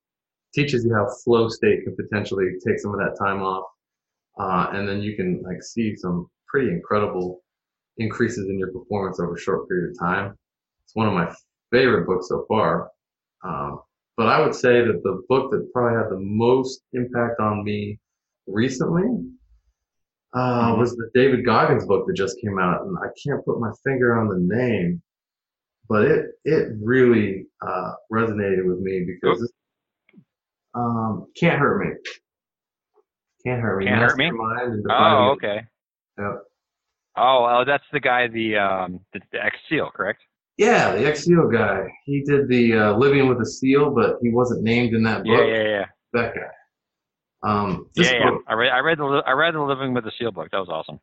Teaches 0.53 0.83
you 0.85 0.93
how 0.93 1.07
flow 1.23 1.47
state 1.49 1.83
can 1.85 1.95
potentially 1.95 2.45
take 2.65 2.79
some 2.79 2.93
of 2.93 2.99
that 2.99 3.15
time 3.17 3.41
off. 3.41 3.65
Uh, 4.39 4.69
and 4.73 4.87
then 4.87 5.01
you 5.01 5.15
can 5.15 5.41
like 5.43 5.63
see 5.63 5.95
some 5.95 6.29
pretty 6.47 6.69
incredible 6.69 7.41
increases 7.97 8.49
in 8.49 8.57
your 8.59 8.71
performance 8.71 9.19
over 9.19 9.35
a 9.35 9.39
short 9.39 9.67
period 9.67 9.91
of 9.91 9.99
time. 9.99 10.35
It's 10.83 10.95
one 10.95 11.07
of 11.07 11.13
my 11.13 11.33
favorite 11.71 12.05
books 12.05 12.29
so 12.29 12.45
far. 12.47 12.89
Um, 13.43 13.81
but 14.15 14.27
I 14.27 14.41
would 14.41 14.55
say 14.55 14.81
that 14.81 15.01
the 15.03 15.21
book 15.29 15.51
that 15.51 15.69
probably 15.73 15.97
had 15.97 16.09
the 16.09 16.19
most 16.19 16.81
impact 16.93 17.39
on 17.39 17.63
me 17.63 17.99
recently 18.47 19.03
uh, 20.33 20.73
Mhm. 20.73 20.77
was 20.79 20.95
the 20.95 21.09
David 21.13 21.45
Goggins 21.45 21.85
book 21.85 22.05
that 22.07 22.13
just 22.15 22.39
came 22.41 22.59
out, 22.59 22.85
and 22.85 22.97
I 22.99 23.07
can't 23.23 23.43
put 23.45 23.59
my 23.59 23.71
finger 23.83 24.15
on 24.15 24.27
the 24.27 24.37
name, 24.55 25.01
but 25.87 26.05
it 26.05 26.31
it 26.45 26.73
really 26.81 27.47
uh, 27.61 27.93
resonated 28.11 28.65
with 28.65 28.79
me 28.79 29.05
because 29.05 29.51
um, 30.73 31.27
can't 31.35 31.59
hurt 31.59 31.79
me. 31.79 31.93
Can't 33.43 33.61
hurt 33.61 33.79
me. 33.79 33.85
Can't 33.85 34.01
Hurt 34.01 34.17
Me? 34.17 34.29
Oh, 34.89 35.29
okay. 35.31 35.65
Yep. 36.19 36.43
Oh, 37.15 37.47
oh, 37.49 37.63
that's 37.65 37.83
the 37.91 37.99
guy, 37.99 38.27
the 38.27 38.57
um, 38.57 38.99
the, 39.13 39.19
the 39.31 39.43
ex 39.43 39.55
SEAL, 39.69 39.91
correct? 39.95 40.21
Yeah, 40.57 40.93
the 40.93 41.07
ex-SEAL 41.07 41.49
guy. 41.49 41.87
He 42.05 42.23
did 42.23 42.47
the 42.47 42.73
uh, 42.73 42.97
Living 42.97 43.27
with 43.27 43.39
a 43.39 43.45
SEAL, 43.45 43.91
but 43.91 44.17
he 44.21 44.31
wasn't 44.31 44.63
named 44.63 44.95
in 44.95 45.03
that 45.03 45.23
book. 45.23 45.39
Yeah, 45.39 45.45
yeah, 45.45 45.63
yeah, 45.63 45.85
That 46.13 46.33
guy. 46.33 47.49
Um, 47.49 47.89
yeah, 47.95 48.13
yeah. 48.13 48.29
book, 48.31 48.43
I 48.47 48.53
read, 48.55 48.69
I 48.71 48.79
read 48.79 48.97
the, 48.97 49.23
I 49.27 49.31
read 49.33 49.53
the 49.53 49.61
Living 49.61 49.93
with 49.93 50.07
a 50.07 50.11
SEAL 50.17 50.31
book. 50.31 50.49
That 50.51 50.57
was 50.57 50.69
awesome. 50.69 50.99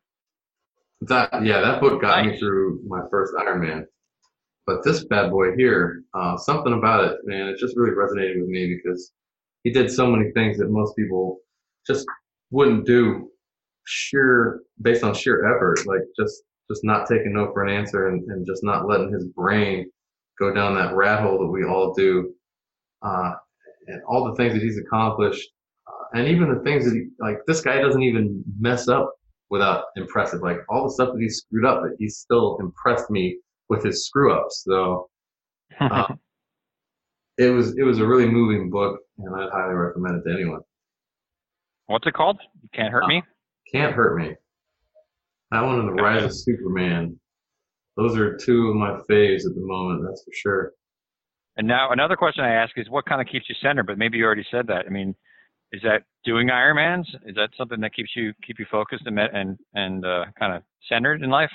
that 1.01 1.45
yeah, 1.45 1.61
that 1.61 1.79
book 1.79 2.01
got 2.01 2.25
me 2.25 2.37
through 2.37 2.81
my 2.85 3.01
first 3.09 3.33
Ironman. 3.35 3.85
But 4.67 4.83
this 4.83 5.05
bad 5.05 5.31
boy 5.31 5.55
here, 5.55 6.03
uh, 6.13 6.35
something 6.37 6.73
about 6.73 7.05
it, 7.05 7.17
man, 7.23 7.47
it 7.47 7.57
just 7.57 7.77
really 7.77 7.95
resonated 7.95 8.41
with 8.41 8.49
me 8.49 8.75
because 8.75 9.13
he 9.63 9.71
did 9.71 9.89
so 9.89 10.07
many 10.07 10.31
things 10.31 10.57
that 10.57 10.69
most 10.69 10.95
people 10.97 11.39
just 11.87 12.05
wouldn't 12.51 12.85
do 12.85 13.29
sheer 13.85 14.61
based 14.81 15.03
on 15.03 15.13
sheer 15.13 15.45
effort, 15.55 15.85
like 15.85 16.01
just 16.19 16.43
just 16.69 16.83
not 16.83 17.07
taking 17.07 17.33
no 17.33 17.51
for 17.53 17.63
an 17.63 17.73
answer 17.73 18.07
and, 18.07 18.23
and 18.31 18.45
just 18.45 18.63
not 18.63 18.87
letting 18.87 19.11
his 19.11 19.25
brain 19.27 19.89
go 20.39 20.53
down 20.53 20.75
that 20.75 20.95
rat 20.95 21.21
hole 21.21 21.39
that 21.39 21.47
we 21.47 21.63
all 21.63 21.93
do. 21.93 22.33
Uh, 23.01 23.33
and 23.87 24.01
all 24.07 24.25
the 24.25 24.35
things 24.35 24.53
that 24.53 24.63
he's 24.63 24.79
accomplished, 24.79 25.47
uh, 25.87 26.17
and 26.17 26.27
even 26.27 26.51
the 26.51 26.63
things 26.63 26.85
that 26.85 26.95
he 26.95 27.05
like, 27.19 27.37
this 27.45 27.61
guy 27.61 27.79
doesn't 27.79 28.01
even 28.01 28.43
mess 28.59 28.87
up 28.87 29.13
without 29.49 29.85
impressive. 29.95 30.41
Like 30.41 30.57
all 30.69 30.85
the 30.85 30.91
stuff 30.91 31.13
that 31.13 31.21
he 31.21 31.29
screwed 31.29 31.65
up, 31.65 31.83
that 31.83 31.95
he 31.99 32.09
still 32.09 32.57
impressed 32.59 33.09
me 33.11 33.37
with 33.69 33.83
his 33.83 34.05
screw 34.05 34.33
ups. 34.33 34.63
So 34.65 35.07
uh, 35.79 36.07
it 37.37 37.49
was 37.49 37.77
it 37.77 37.83
was 37.83 37.99
a 37.99 38.07
really 38.07 38.27
moving 38.27 38.71
book, 38.71 38.99
and 39.19 39.35
I'd 39.35 39.51
highly 39.51 39.75
recommend 39.75 40.17
it 40.17 40.27
to 40.27 40.33
anyone. 40.33 40.61
What's 41.85 42.07
it 42.07 42.15
called? 42.15 42.39
You 42.63 42.69
can't 42.73 42.91
hurt 42.91 43.05
me. 43.05 43.21
Can't 43.71 43.93
hurt 43.93 44.17
me. 44.17 44.35
That 45.51 45.63
one 45.63 45.79
and 45.79 45.87
the 45.87 46.01
Rise 46.01 46.23
of 46.23 46.33
Superman. 46.33 47.19
Those 47.97 48.17
are 48.17 48.35
two 48.37 48.69
of 48.69 48.75
my 48.75 48.99
faves 49.09 49.45
at 49.45 49.55
the 49.55 49.61
moment. 49.61 50.03
That's 50.05 50.23
for 50.23 50.31
sure. 50.33 50.73
And 51.57 51.67
now 51.67 51.91
another 51.91 52.15
question 52.15 52.43
I 52.43 52.53
ask 52.53 52.77
is, 52.77 52.89
what 52.89 53.05
kind 53.05 53.21
of 53.21 53.27
keeps 53.27 53.47
you 53.47 53.55
centered? 53.61 53.87
But 53.87 53.97
maybe 53.97 54.17
you 54.17 54.25
already 54.25 54.45
said 54.51 54.67
that. 54.67 54.85
I 54.85 54.89
mean, 54.89 55.15
is 55.71 55.81
that 55.83 56.03
doing 56.25 56.49
Ironmans? 56.49 57.05
Is 57.25 57.35
that 57.35 57.49
something 57.57 57.79
that 57.81 57.93
keeps 57.93 58.11
you 58.15 58.33
keep 58.45 58.59
you 58.59 58.65
focused 58.69 59.03
and 59.05 59.17
and 59.19 59.57
and 59.73 60.05
uh, 60.05 60.25
kind 60.37 60.53
of 60.53 60.63
centered 60.89 61.21
in 61.21 61.29
life? 61.29 61.51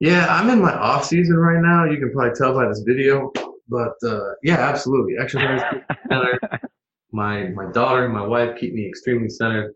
Yeah, 0.00 0.26
I'm 0.28 0.48
in 0.48 0.62
my 0.62 0.72
off 0.72 1.04
season 1.04 1.36
right 1.36 1.60
now. 1.60 1.84
You 1.84 1.98
can 1.98 2.12
probably 2.12 2.34
tell 2.34 2.54
by 2.54 2.66
this 2.68 2.82
video, 2.86 3.30
but 3.68 3.94
uh, 4.02 4.32
yeah, 4.42 4.56
absolutely. 4.56 5.14
Exercise 5.18 5.62
centered. 6.08 6.40
my 7.12 7.48
my 7.48 7.70
daughter 7.72 8.06
and 8.06 8.14
my 8.14 8.26
wife 8.26 8.58
keep 8.58 8.72
me 8.72 8.86
extremely 8.88 9.28
centered. 9.28 9.74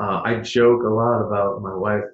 Uh, 0.00 0.22
I 0.24 0.40
joke 0.40 0.82
a 0.82 0.88
lot 0.88 1.20
about 1.26 1.60
my 1.62 1.74
wife 1.74 2.04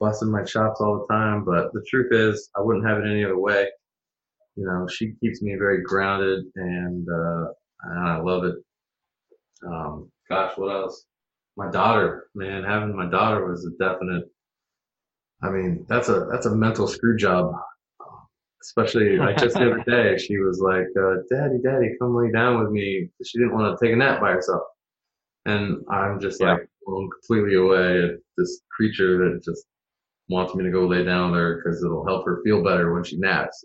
busting 0.00 0.30
my 0.30 0.42
chops 0.42 0.80
all 0.80 1.06
the 1.06 1.14
time, 1.14 1.44
but 1.44 1.72
the 1.72 1.84
truth 1.88 2.12
is, 2.12 2.50
I 2.56 2.60
wouldn't 2.60 2.86
have 2.86 2.98
it 2.98 3.08
any 3.08 3.24
other 3.24 3.38
way. 3.38 3.68
You 4.56 4.66
know, 4.66 4.86
she 4.88 5.12
keeps 5.20 5.40
me 5.40 5.54
very 5.56 5.82
grounded, 5.82 6.44
and, 6.56 7.06
uh, 7.08 7.46
and 7.84 8.08
I 8.08 8.18
love 8.18 8.44
it. 8.44 8.56
Um, 9.64 10.10
gosh, 10.28 10.56
what 10.56 10.74
else? 10.74 11.04
My 11.56 11.70
daughter, 11.70 12.28
man, 12.34 12.64
having 12.64 12.94
my 12.94 13.08
daughter 13.08 13.46
was 13.46 13.64
a 13.66 13.70
definite. 13.82 14.24
I 15.42 15.50
mean, 15.50 15.86
that's 15.88 16.08
a 16.08 16.26
that's 16.30 16.46
a 16.46 16.54
mental 16.54 16.86
screw 16.88 17.16
job. 17.16 17.52
Especially 18.60 19.16
like 19.16 19.36
just 19.38 19.56
the 19.56 19.70
other 19.70 19.84
day, 19.86 20.18
she 20.18 20.38
was 20.38 20.60
like, 20.60 20.86
uh, 21.00 21.22
"Daddy, 21.30 21.58
Daddy, 21.62 21.96
come 22.00 22.14
lay 22.14 22.30
down 22.32 22.60
with 22.62 22.70
me." 22.72 23.08
She 23.24 23.38
didn't 23.38 23.54
want 23.54 23.76
to 23.78 23.84
take 23.84 23.92
a 23.94 23.96
nap 23.96 24.20
by 24.20 24.32
herself, 24.32 24.62
and 25.46 25.84
I'm 25.90 26.20
just 26.20 26.40
Yeah. 26.40 26.54
like 26.54 26.68
blown 26.88 27.10
completely 27.10 27.56
away 27.56 28.02
at 28.02 28.10
this 28.36 28.62
creature 28.74 29.18
that 29.18 29.44
just 29.44 29.66
wants 30.28 30.54
me 30.54 30.64
to 30.64 30.70
go 30.70 30.86
lay 30.86 31.04
down 31.04 31.30
with 31.30 31.40
her 31.40 31.56
because 31.62 31.82
it'll 31.84 32.06
help 32.06 32.24
her 32.26 32.40
feel 32.44 32.62
better 32.64 32.92
when 32.94 33.04
she 33.04 33.16
naps. 33.18 33.64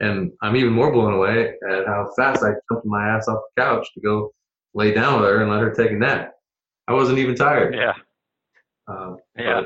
And 0.00 0.32
I'm 0.42 0.56
even 0.56 0.72
more 0.72 0.92
blown 0.92 1.14
away 1.14 1.54
at 1.70 1.86
how 1.86 2.10
fast 2.16 2.42
I 2.44 2.50
jumped 2.70 2.86
my 2.86 3.08
ass 3.08 3.28
off 3.28 3.42
the 3.56 3.62
couch 3.62 3.88
to 3.94 4.00
go 4.00 4.32
lay 4.74 4.92
down 4.92 5.20
with 5.20 5.30
her 5.30 5.42
and 5.42 5.50
let 5.50 5.60
her 5.60 5.72
take 5.74 5.90
a 5.90 5.94
nap. 5.94 6.32
I 6.86 6.92
wasn't 6.94 7.18
even 7.18 7.34
tired. 7.34 7.74
Yeah, 7.74 7.94
Uh, 8.86 9.14
yeah. 9.36 9.62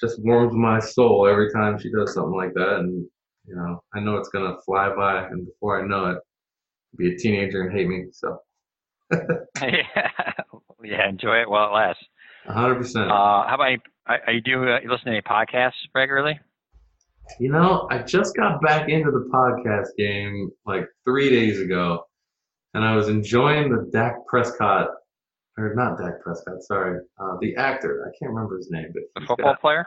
just 0.00 0.22
warms 0.24 0.54
my 0.54 0.78
soul 0.80 1.26
every 1.28 1.52
time 1.52 1.78
she 1.78 1.90
does 1.90 2.14
something 2.14 2.34
like 2.36 2.54
that. 2.54 2.78
And, 2.80 3.06
you 3.46 3.56
know, 3.56 3.82
I 3.94 4.00
know 4.00 4.16
it's 4.16 4.30
going 4.30 4.50
to 4.50 4.60
fly 4.62 4.94
by. 4.94 5.26
And 5.26 5.46
before 5.46 5.82
I 5.82 5.86
know 5.86 6.06
it, 6.12 6.18
be 6.96 7.14
a 7.14 7.18
teenager 7.18 7.62
and 7.62 7.72
hate 7.76 7.88
me. 7.88 8.06
So 8.12 8.38
yeah, 9.62 10.32
yeah. 10.82 11.08
Enjoy 11.08 11.40
it 11.40 11.48
while 11.48 11.68
it 11.68 11.72
lasts. 11.74 12.04
100%. 12.48 13.06
Uh, 13.10 13.48
how 13.48 13.54
about 13.54 13.70
you, 13.72 13.78
are 14.06 14.32
you 14.32 14.40
do 14.40 14.68
uh, 14.68 14.80
you 14.82 14.90
listen 14.90 15.06
to 15.06 15.12
any 15.12 15.22
podcasts 15.22 15.72
regularly? 15.94 16.38
You 17.38 17.52
know, 17.52 17.86
I 17.90 17.98
just 17.98 18.34
got 18.34 18.60
back 18.62 18.88
into 18.88 19.10
the 19.10 19.28
podcast 19.32 19.88
game 19.96 20.50
like 20.66 20.86
three 21.04 21.30
days 21.30 21.60
ago, 21.60 22.04
and 22.74 22.84
I 22.84 22.96
was 22.96 23.08
enjoying 23.08 23.70
the 23.70 23.88
Dak 23.92 24.14
Prescott, 24.26 24.88
or 25.56 25.74
not 25.76 25.96
Dak 25.98 26.20
Prescott, 26.22 26.62
sorry, 26.62 26.98
uh, 27.20 27.36
the 27.40 27.54
actor. 27.56 28.04
I 28.08 28.10
can't 28.18 28.32
remember 28.32 28.56
his 28.56 28.68
name, 28.70 28.86
but 28.92 29.02
The 29.20 29.26
football 29.26 29.52
got- 29.52 29.60
player? 29.60 29.86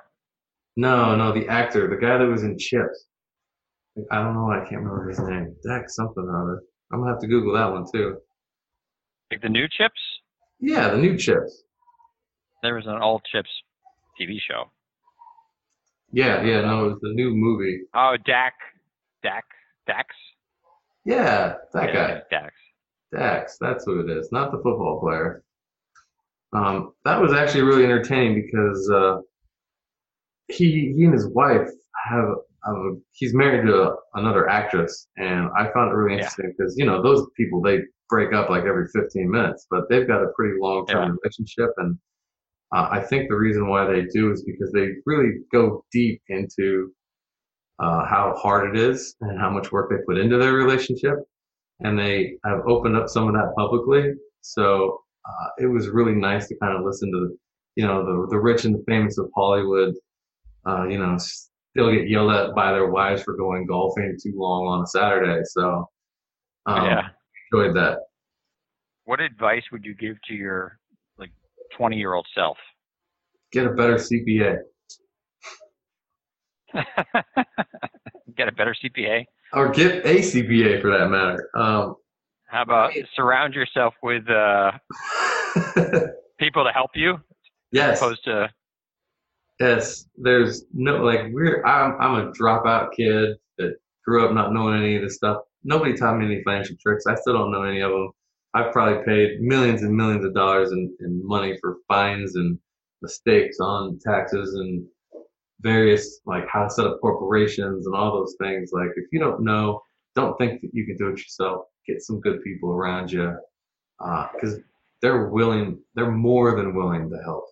no, 0.77 1.15
no, 1.15 1.33
the 1.33 1.47
actor, 1.49 1.87
the 1.89 1.97
guy 1.97 2.17
that 2.17 2.25
was 2.27 2.43
in 2.43 2.57
Chips. 2.57 3.07
I 4.09 4.21
don't 4.23 4.33
know, 4.35 4.49
I 4.49 4.59
can't 4.67 4.81
remember 4.81 5.09
his 5.09 5.19
name. 5.19 5.53
Dak 5.67 5.89
something 5.89 6.23
or 6.23 6.41
other. 6.43 6.61
I'm 6.93 6.99
gonna 6.99 7.11
have 7.11 7.19
to 7.21 7.27
Google 7.27 7.53
that 7.55 7.71
one 7.71 7.85
too. 7.93 8.17
Like 9.31 9.41
the 9.41 9.49
new 9.49 9.67
Chips? 9.67 9.99
Yeah, 10.63 10.89
the 10.91 10.97
new 10.97 11.17
Chips. 11.17 11.63
There 12.61 12.75
was 12.75 12.85
an 12.87 13.01
old 13.01 13.23
Chips 13.29 13.49
TV 14.19 14.37
show. 14.39 14.71
Yeah, 16.13 16.41
yeah, 16.43 16.61
no, 16.61 16.85
it 16.85 16.89
was 16.91 16.99
the 17.01 17.11
new 17.13 17.31
movie. 17.35 17.81
Oh, 17.93 18.15
Dak, 18.25 18.53
Dak, 19.23 19.43
Dax. 19.87 20.15
Yeah, 21.03 21.55
that 21.73 21.93
Yeah, 21.93 22.07
guy. 22.07 22.21
Dax. 22.31 22.53
Dax, 23.11 23.57
that's 23.59 23.83
who 23.85 23.99
it 23.99 24.09
is, 24.09 24.31
not 24.31 24.51
the 24.51 24.57
football 24.59 25.01
player. 25.01 25.43
Um, 26.53 26.93
that 27.03 27.19
was 27.19 27.33
actually 27.33 27.63
really 27.63 27.83
entertaining 27.83 28.41
because 28.45 28.89
uh, 28.89 29.17
he 30.47 30.93
he 30.95 31.03
and 31.03 31.13
his 31.13 31.27
wife 31.27 31.67
have, 32.09 32.35
he's 33.11 33.33
married 33.33 33.65
to 33.67 33.83
a, 33.83 33.95
another 34.13 34.47
actress, 34.47 35.09
and 35.17 35.49
I 35.57 35.69
found 35.73 35.91
it 35.91 35.95
really 35.95 36.13
interesting 36.13 36.53
because 36.57 36.77
you 36.77 36.85
know 36.85 37.01
those 37.01 37.27
people 37.35 37.61
they 37.61 37.79
break 38.13 38.31
up 38.33 38.49
like 38.49 38.65
every 38.65 38.87
15 38.93 39.29
minutes, 39.37 39.65
but 39.71 39.89
they've 39.89 40.07
got 40.07 40.21
a 40.21 40.27
pretty 40.35 40.55
long 40.59 40.85
term 40.85 41.03
Yeah. 41.09 41.15
relationship, 41.23 41.71
and 41.77 41.97
uh, 42.75 42.87
I 42.91 42.99
think 43.09 43.21
the 43.29 43.35
reason 43.35 43.67
why 43.67 43.81
they 43.91 44.03
do 44.17 44.31
is 44.31 44.43
because 44.43 44.71
they 44.71 44.87
really 45.05 45.31
go 45.51 45.83
deep 45.91 46.21
into 46.27 46.91
uh, 47.79 48.05
how 48.05 48.35
hard 48.43 48.63
it 48.75 48.79
is 48.79 49.15
and 49.21 49.39
how 49.39 49.49
much 49.49 49.71
work 49.71 49.89
they 49.89 49.97
put 50.07 50.17
into 50.23 50.37
their 50.37 50.53
relationship 50.53 51.15
and 51.79 51.97
they 51.97 52.37
have 52.45 52.61
opened 52.67 52.95
up 52.95 53.09
some 53.09 53.27
of 53.27 53.33
that 53.33 53.51
publicly. 53.57 54.13
So 54.41 54.99
uh, 55.29 55.47
it 55.63 55.67
was 55.75 55.89
really 55.89 56.13
nice 56.15 56.47
to 56.49 56.55
kind 56.61 56.77
of 56.77 56.85
listen 56.85 57.11
to, 57.11 57.21
you 57.75 57.85
know, 57.87 57.97
the 58.05 58.15
the 58.29 58.39
rich 58.39 58.65
and 58.65 58.75
the 58.75 58.83
famous 58.87 59.17
of 59.17 59.27
Hollywood, 59.35 59.93
uh, 60.67 60.83
you 60.87 60.99
know, 60.99 61.17
still 61.17 61.91
get 61.91 62.07
yelled 62.09 62.31
at 62.31 62.55
by 62.55 62.71
their 62.71 62.89
wives 62.91 63.23
for 63.23 63.35
going 63.35 63.65
golfing 63.65 64.17
too 64.23 64.33
long 64.35 64.67
on 64.67 64.83
a 64.83 64.87
Saturday. 64.87 65.41
So 65.45 65.87
um, 66.67 66.85
yeah. 66.85 67.09
Enjoyed 67.53 67.75
that. 67.75 67.99
What 69.05 69.19
advice 69.19 69.63
would 69.71 69.83
you 69.85 69.95
give 69.95 70.15
to 70.27 70.33
your 70.33 70.79
like 71.17 71.31
20 71.77 71.97
year 71.97 72.13
old 72.13 72.27
self? 72.35 72.57
Get 73.51 73.65
a 73.65 73.71
better 73.71 73.95
CPA 73.95 74.57
Get 78.35 78.47
a 78.47 78.51
better 78.51 78.75
CPA. 78.83 79.25
or 79.53 79.69
get 79.69 80.05
a 80.05 80.15
CPA 80.19 80.81
for 80.81 80.89
that 80.97 81.09
matter. 81.09 81.49
Um, 81.55 81.95
How 82.47 82.63
about 82.63 82.93
surround 83.15 83.53
yourself 83.53 83.93
with 84.01 84.27
uh, 84.27 84.71
people 86.39 86.63
to 86.63 86.71
help 86.73 86.91
you, 86.95 87.19
yes. 87.71 88.01
opposed 88.01 88.23
to 88.25 88.49
Yes, 89.59 90.07
there's 90.17 90.65
no 90.73 91.03
like 91.03 91.27
we're 91.31 91.63
I'm 91.63 91.95
I'm 92.01 92.27
a 92.27 92.31
dropout 92.31 92.89
kid 92.97 93.37
that 93.59 93.75
grew 94.03 94.25
up 94.25 94.33
not 94.33 94.51
knowing 94.51 94.81
any 94.81 94.95
of 94.95 95.03
this 95.03 95.15
stuff. 95.15 95.43
Nobody 95.63 95.93
taught 95.95 96.17
me 96.17 96.25
any 96.25 96.43
financial 96.43 96.75
tricks. 96.81 97.05
I 97.07 97.15
still 97.15 97.33
don't 97.33 97.51
know 97.51 97.63
any 97.63 97.81
of 97.81 97.91
them. 97.91 98.09
I've 98.53 98.71
probably 98.71 99.03
paid 99.05 99.41
millions 99.41 99.81
and 99.81 99.95
millions 99.95 100.25
of 100.25 100.33
dollars 100.33 100.71
in, 100.71 100.95
in 100.99 101.25
money 101.25 101.57
for 101.59 101.77
fines 101.87 102.35
and 102.35 102.59
mistakes 103.01 103.57
on 103.59 103.99
taxes 103.99 104.53
and 104.55 104.85
various 105.61 106.19
like 106.25 106.45
how 106.47 106.63
to 106.63 106.69
set 106.69 106.85
up 106.85 106.99
corporations 107.01 107.87
and 107.87 107.95
all 107.95 108.11
those 108.13 108.35
things. 108.39 108.71
Like 108.73 108.89
if 108.95 109.05
you 109.11 109.19
don't 109.19 109.41
know, 109.43 109.81
don't 110.15 110.37
think 110.37 110.61
that 110.61 110.71
you 110.73 110.85
can 110.85 110.97
do 110.97 111.07
it 111.07 111.17
yourself. 111.17 111.65
Get 111.87 112.01
some 112.01 112.19
good 112.19 112.43
people 112.43 112.71
around 112.71 113.11
you 113.11 113.35
uh, 113.99 114.27
because 114.33 114.59
they're 115.01 115.27
willing. 115.29 115.79
They're 115.95 116.11
more 116.11 116.55
than 116.55 116.75
willing 116.75 117.09
to 117.09 117.17
help. 117.23 117.45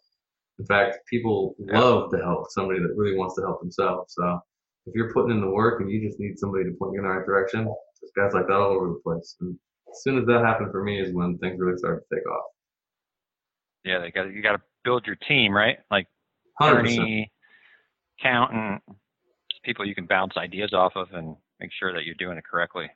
In 0.60 0.65
fact, 0.65 1.00
people 1.10 1.56
Yeah. 1.60 1.80
love 1.80 2.12
to 2.12 2.17
help 2.17 2.45
somebody 2.52 2.80
that 2.80 2.94
really 2.96 3.17
wants 3.17 3.36
to 3.36 3.42
help 3.42 3.62
themselves. 3.62 4.13
So 4.13 4.40
if 4.92 4.96
you're 4.96 5.13
putting 5.13 5.31
in 5.31 5.42
the 5.42 5.50
work 5.50 5.79
and 5.79 5.89
you 5.89 6.06
just 6.06 6.19
need 6.19 6.37
somebody 6.37 6.65
to 6.65 6.71
point 6.71 6.94
you 6.94 7.00
in 7.00 7.08
the 7.08 7.13
right 7.13 7.25
direction, 7.25 7.63
there's 7.65 8.12
guys 8.15 8.33
like 8.33 8.48
that 8.48 8.54
all 8.54 8.71
over 8.71 8.87
the 8.87 9.00
place. 9.04 9.37
And 9.39 9.58
as 9.89 10.04
soon 10.04 10.17
as 10.17 10.25
that 10.25 10.44
happened 10.44 10.71
for 10.71 10.83
me 10.83 11.00
is 11.00 11.13
when 11.13 11.37
things 11.37 11.60
really 11.60 11.77
started 11.77 12.02
to 12.10 12.15
take 12.15 12.27
off. 12.27 12.46
yeah, 13.85 14.00
they 14.00 14.12
got 14.12 14.33
you 14.33 14.42
got 14.44 14.54
to 14.54 14.62
build 14.83 15.06
your 15.08 15.15
team, 15.15 15.54
right? 15.54 15.77
Like 15.89 16.08
100%. 16.62 16.71
attorney, 16.71 17.31
accountant, 18.19 18.81
people 19.63 19.85
you 19.85 19.96
can 19.96 20.08
bounce 20.08 20.33
ideas 20.35 20.73
off 20.73 20.94
of 20.96 21.08
and 21.13 21.37
make 21.62 21.71
sure 21.79 21.94
that 21.94 22.04
you're 22.04 22.15
doing 22.15 22.37
it 22.37 22.44
correctly. 22.44 22.89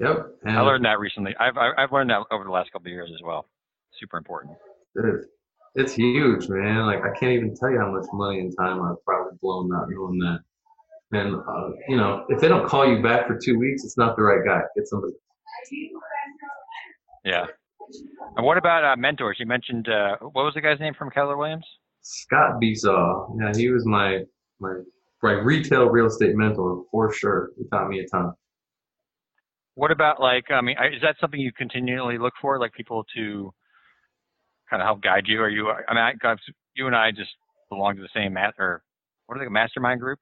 Yep. 0.00 0.26
And 0.44 0.56
I 0.56 0.62
learned 0.62 0.84
that 0.86 0.98
recently. 0.98 1.34
I've 1.38 1.56
I've 1.56 1.92
learned 1.92 2.10
that 2.10 2.22
over 2.30 2.44
the 2.44 2.50
last 2.50 2.72
couple 2.72 2.86
of 2.86 2.92
years 2.92 3.10
as 3.14 3.20
well. 3.22 3.48
Super 4.00 4.16
important. 4.16 4.56
It 4.96 5.04
is. 5.04 5.26
it's 5.74 5.92
huge, 5.92 6.48
man. 6.48 6.86
Like 6.86 7.02
I 7.02 7.16
can't 7.18 7.32
even 7.32 7.54
tell 7.54 7.70
you 7.70 7.78
how 7.78 7.92
much 7.92 8.06
money 8.12 8.40
and 8.40 8.52
time 8.58 8.80
I've 8.82 9.04
probably 9.04 9.38
blown 9.42 9.68
not 9.68 9.88
knowing 9.90 10.18
that. 10.20 10.40
And 11.12 11.36
uh, 11.36 11.70
you 11.88 11.96
know, 11.96 12.24
if 12.28 12.40
they 12.40 12.48
don't 12.48 12.66
call 12.66 12.86
you 12.88 13.02
back 13.02 13.26
for 13.26 13.38
two 13.38 13.58
weeks, 13.58 13.84
it's 13.84 13.96
not 13.96 14.16
the 14.16 14.22
right 14.22 14.44
guy. 14.44 14.60
Get 14.76 14.86
somebody. 14.88 15.12
Yeah. 17.24 17.46
And 18.36 18.44
what 18.44 18.56
about 18.56 18.84
uh, 18.84 18.96
mentors? 18.96 19.36
You 19.38 19.46
mentioned 19.46 19.88
uh, 19.88 20.16
what 20.20 20.44
was 20.44 20.54
the 20.54 20.60
guy's 20.60 20.80
name 20.80 20.94
from 20.94 21.10
Keller 21.10 21.36
Williams? 21.36 21.66
Scott 22.02 22.60
Besaw. 22.60 23.36
Yeah, 23.40 23.52
he 23.54 23.70
was 23.70 23.86
my 23.86 24.20
my 24.60 24.74
my 25.22 25.32
retail 25.32 25.86
real 25.86 26.06
estate 26.06 26.34
mentor 26.34 26.84
for 26.90 27.12
sure. 27.12 27.50
He 27.58 27.64
taught 27.68 27.88
me 27.88 28.00
a 28.00 28.06
ton. 28.06 28.32
What 29.74 29.90
about 29.90 30.20
like 30.20 30.50
I 30.50 30.60
mean, 30.60 30.76
is 30.94 31.02
that 31.02 31.16
something 31.20 31.40
you 31.40 31.52
continually 31.52 32.18
look 32.18 32.34
for, 32.40 32.58
like 32.58 32.72
people 32.72 33.04
to 33.16 33.52
kind 34.68 34.82
of 34.82 34.86
help 34.86 35.02
guide 35.02 35.24
you? 35.26 35.40
Are 35.40 35.50
you? 35.50 35.70
I 35.70 35.94
mean, 35.94 36.18
I, 36.22 36.36
you 36.74 36.86
and 36.86 36.96
I 36.96 37.10
just 37.10 37.30
belong 37.70 37.96
to 37.96 38.02
the 38.02 38.08
same 38.14 38.34
mat 38.34 38.54
or 38.58 38.82
what 39.26 39.36
are 39.36 39.44
they, 39.44 39.48
mastermind 39.48 40.00
group? 40.00 40.18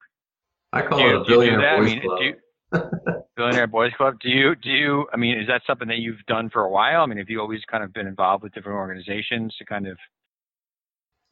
I 0.72 0.82
call 0.82 0.98
do 0.98 1.06
it 1.06 1.14
a 1.14 1.24
billionaire 1.24 1.78
boys 1.78 1.90
I 1.90 1.94
mean, 1.94 2.02
club. 2.02 2.18
You, 2.22 3.22
billionaire 3.36 3.66
boys 3.66 3.92
club. 3.96 4.14
Do 4.20 4.28
you? 4.28 4.54
Do 4.54 4.70
you? 4.70 5.06
I 5.12 5.16
mean, 5.16 5.38
is 5.38 5.46
that 5.48 5.62
something 5.66 5.88
that 5.88 5.98
you've 5.98 6.24
done 6.26 6.50
for 6.50 6.62
a 6.62 6.70
while? 6.70 7.02
I 7.02 7.06
mean, 7.06 7.18
have 7.18 7.28
you 7.28 7.40
always 7.40 7.60
kind 7.70 7.84
of 7.84 7.92
been 7.92 8.06
involved 8.06 8.42
with 8.42 8.54
different 8.54 8.76
organizations 8.76 9.54
to 9.58 9.64
kind 9.64 9.86
of 9.86 9.98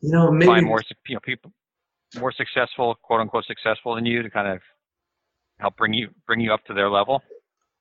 you 0.01 0.13
know 0.13 0.31
maybe 0.31 0.47
find 0.47 0.67
more 0.67 0.83
you 1.09 1.15
know 1.15 1.21
people 1.23 1.53
more 2.19 2.33
successful, 2.33 2.97
quote 3.03 3.21
unquote 3.21 3.45
successful 3.47 3.95
than 3.95 4.05
you 4.05 4.23
to 4.23 4.31
kind 4.31 4.49
of 4.49 4.61
help 5.59 5.77
bring 5.77 5.95
you 5.95 6.09
bring 6.27 6.41
you 6.41 6.53
up 6.53 6.65
to 6.67 6.75
their 6.75 6.91
level? 6.91 7.23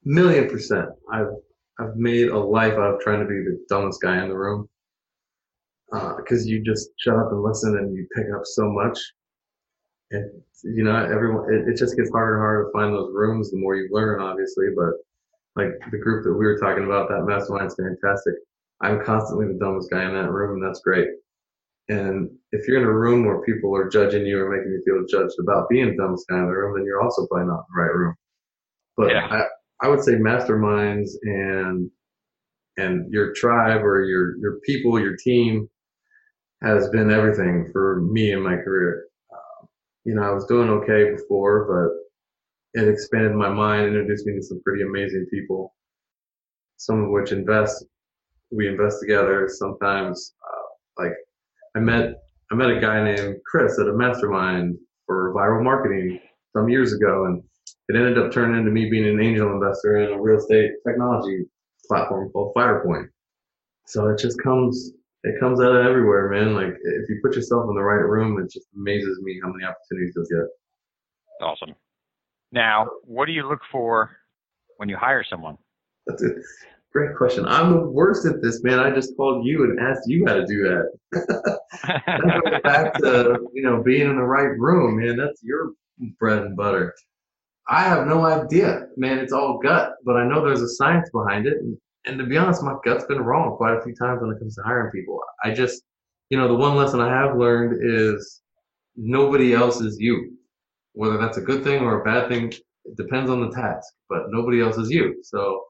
Million 0.04 0.48
percent. 0.50 0.90
I've 1.12 1.28
I've 1.80 1.96
made 1.96 2.30
a 2.30 2.38
life 2.38 2.74
out 2.74 2.96
of 2.96 3.00
trying 3.02 3.20
to 3.20 3.26
be 3.26 3.36
the 3.36 3.60
dumbest 3.70 4.02
guy 4.02 4.22
in 4.22 4.30
the 4.30 4.38
room 4.38 4.70
because 5.92 6.46
uh, 6.46 6.50
you 6.50 6.64
just 6.64 6.90
shut 7.00 7.16
up 7.16 7.32
and 7.32 7.42
listen 7.42 7.78
and 7.78 7.96
you 7.96 8.08
pick 8.16 8.26
up 8.36 8.42
so 8.44 8.70
much. 8.72 8.98
And 10.12 10.42
you 10.64 10.84
know, 10.84 10.96
everyone 10.96 11.54
it, 11.54 11.68
it 11.68 11.78
just 11.78 11.96
gets 11.96 12.12
harder 12.12 12.36
and 12.36 12.42
harder 12.42 12.66
to 12.66 12.72
find 12.72 12.94
those 12.94 13.12
rooms 13.14 13.52
the 13.52 13.58
more 13.58 13.76
you 13.76 13.88
learn, 13.92 14.22
obviously. 14.22 14.68
But 14.76 14.94
like 15.56 15.72
the 15.92 15.98
group 15.98 16.24
that 16.24 16.34
we 16.34 16.46
were 16.46 16.58
talking 16.58 16.86
about, 16.86 17.10
that 17.10 17.26
mastermind's 17.26 17.76
fantastic. 17.76 18.34
I'm 18.82 19.04
constantly 19.04 19.48
the 19.48 19.60
dumbest 19.60 19.92
guy 19.92 20.06
in 20.06 20.14
that 20.14 20.32
room, 20.32 20.56
and 20.56 20.66
that's 20.66 20.82
great. 20.82 21.08
And 21.90 22.30
if 22.52 22.68
you're 22.68 22.78
in 22.78 22.88
a 22.88 22.94
room 22.94 23.26
where 23.26 23.42
people 23.42 23.76
are 23.76 23.90
judging 23.90 24.26
you 24.26 24.40
or 24.40 24.50
making 24.50 24.72
you 24.72 24.82
feel 24.86 25.06
judged 25.10 25.36
about 25.40 25.70
being 25.70 25.90
the 25.90 25.98
dumbest 25.98 26.28
guy 26.30 26.38
in 26.38 26.46
the 26.46 26.52
room, 26.52 26.78
then 26.78 26.86
you're 26.86 27.02
also 27.02 27.26
probably 27.28 27.48
not 27.48 27.60
in 27.60 27.76
the 27.76 27.82
right 27.82 27.96
room. 27.96 28.16
But 28.96 29.12
yeah. 29.12 29.28
I, 29.28 29.86
I 29.86 29.90
would 29.90 30.04
say 30.04 30.14
masterminds 30.14 31.12
and 31.24 31.90
and 32.78 33.12
your 33.12 33.34
tribe 33.34 33.84
or 33.84 34.04
your 34.04 34.38
your 34.38 34.60
people, 34.66 35.00
your 35.00 35.18
team 35.18 35.70
has 36.62 36.90
been 36.90 37.12
everything 37.12 37.70
for 37.72 38.02
me 38.02 38.32
in 38.32 38.42
my 38.42 38.56
career. 38.56 39.06
You 40.06 40.16
know, 40.16 40.24
I 40.24 40.32
was 40.32 40.46
doing 40.46 40.70
okay 40.70 41.12
before, 41.12 41.66
but 42.74 42.82
it 42.82 42.88
expanded 42.88 43.34
my 43.34 43.50
mind, 43.50 43.88
introduced 43.88 44.26
me 44.26 44.36
to 44.36 44.42
some 44.42 44.62
pretty 44.64 44.84
amazing 44.84 45.28
people, 45.32 45.74
some 46.78 47.04
of 47.04 47.10
which 47.10 47.32
invest. 47.32 47.86
We 48.52 48.68
invest 48.68 49.00
together. 49.02 49.48
Sometimes, 49.50 50.34
uh, 50.44 51.04
like 51.04 51.14
I 51.76 51.80
met 51.80 52.16
I 52.52 52.56
met 52.56 52.72
a 52.72 52.80
guy 52.80 53.04
named 53.04 53.38
Chris 53.46 53.78
at 53.80 53.88
a 53.88 53.94
mastermind 53.94 54.76
for 55.06 55.34
viral 55.36 55.64
marketing 55.64 56.20
some 56.56 56.68
years 56.70 56.94
ago, 56.94 57.26
and 57.26 57.44
it 57.90 57.96
ended 57.96 58.18
up 58.18 58.32
turning 58.32 58.60
into 58.60 58.72
me 58.72 58.90
being 58.90 59.08
an 59.08 59.22
angel 59.22 59.52
investor 59.52 59.98
in 59.98 60.14
a 60.14 60.22
real 60.22 60.40
estate 60.40 60.72
technology 60.88 61.46
platform 61.88 62.30
called 62.32 62.54
Firepoint. 62.56 63.08
So 63.86 64.08
it 64.08 64.20
just 64.20 64.42
comes 64.42 64.92
it 65.24 65.40
comes 65.40 65.60
out 65.60 65.76
of 65.76 65.86
everywhere, 65.86 66.30
man. 66.30 66.54
Like 66.54 66.76
if 66.82 67.10
you 67.10 67.20
put 67.24 67.36
yourself 67.36 67.66
in 67.70 67.76
the 67.76 67.84
right 67.84 68.06
room, 68.06 68.40
it 68.40 68.52
just 68.52 68.68
amazes 68.76 69.20
me 69.22 69.40
how 69.44 69.52
many 69.52 69.66
opportunities 69.66 70.14
you'll 70.16 70.26
get. 70.26 70.48
Awesome. 71.42 71.76
Now, 72.52 72.88
what 73.04 73.26
do 73.26 73.32
you 73.32 73.48
look 73.48 73.62
for 73.72 74.12
when 74.78 74.90
you 74.90 74.98
hire 74.98 75.24
someone? 75.30 75.58
That's 76.08 76.24
it. 76.24 76.38
Great 76.92 77.16
question. 77.16 77.46
I'm 77.46 77.72
the 77.72 77.82
worst 77.82 78.26
at 78.26 78.42
this, 78.42 78.64
man. 78.64 78.80
I 78.80 78.90
just 78.90 79.16
called 79.16 79.46
you 79.46 79.64
and 79.64 79.80
asked 79.80 80.08
you 80.08 80.26
how 80.26 80.34
to 80.34 80.46
do 80.48 80.64
that. 80.64 80.92
that 82.08 82.42
goes 82.44 82.62
back 82.64 82.94
to 82.96 83.38
you 83.54 83.62
know 83.62 83.84
being 83.84 84.10
in 84.10 84.16
the 84.16 84.24
right 84.24 84.58
room, 84.58 85.00
man. 85.00 85.16
That's 85.16 85.44
your 85.44 85.74
bread 86.20 86.40
and 86.40 86.58
butter. 86.58 86.96
I 87.68 87.84
have 87.84 88.08
no 88.08 88.26
idea, 88.26 88.88
man. 88.98 89.20
It's 89.20 89.34
all 89.34 89.60
gut, 89.60 89.94
but 90.04 90.18
I 90.18 90.28
know 90.28 90.44
there's 90.44 90.64
a 90.64 90.70
science 90.70 91.08
behind 91.12 91.46
it. 91.46 91.58
And, 91.58 91.78
and 92.06 92.18
to 92.20 92.26
be 92.26 92.38
honest, 92.38 92.64
my 92.64 92.76
gut's 92.84 93.06
been 93.06 93.22
wrong 93.22 93.58
quite 93.58 93.78
a 93.78 93.82
few 93.82 93.94
times 93.96 94.22
when 94.22 94.32
it 94.32 94.40
comes 94.40 94.56
to 94.56 94.64
hiring 94.64 94.92
people. 94.92 95.20
I 95.44 95.54
just, 95.54 95.84
you 96.30 96.38
know, 96.38 96.48
the 96.48 96.56
one 96.56 96.76
lesson 96.76 97.02
I 97.02 97.10
have 97.10 97.38
learned 97.38 97.80
is 97.82 98.42
nobody 98.96 99.54
else 99.54 99.82
is 99.82 99.98
you. 100.00 100.38
Whether 100.94 101.18
that's 101.18 101.38
a 101.38 101.42
good 101.42 101.64
thing 101.64 101.82
or 101.82 102.02
a 102.02 102.04
bad 102.04 102.30
thing, 102.30 102.52
it 102.86 102.98
depends 102.98 103.30
on 103.30 103.42
the 103.42 103.56
task, 103.56 103.94
but 104.10 104.24
nobody 104.30 104.62
else 104.62 104.78
is 104.78 104.90
you. 104.90 105.16
So 105.24 105.64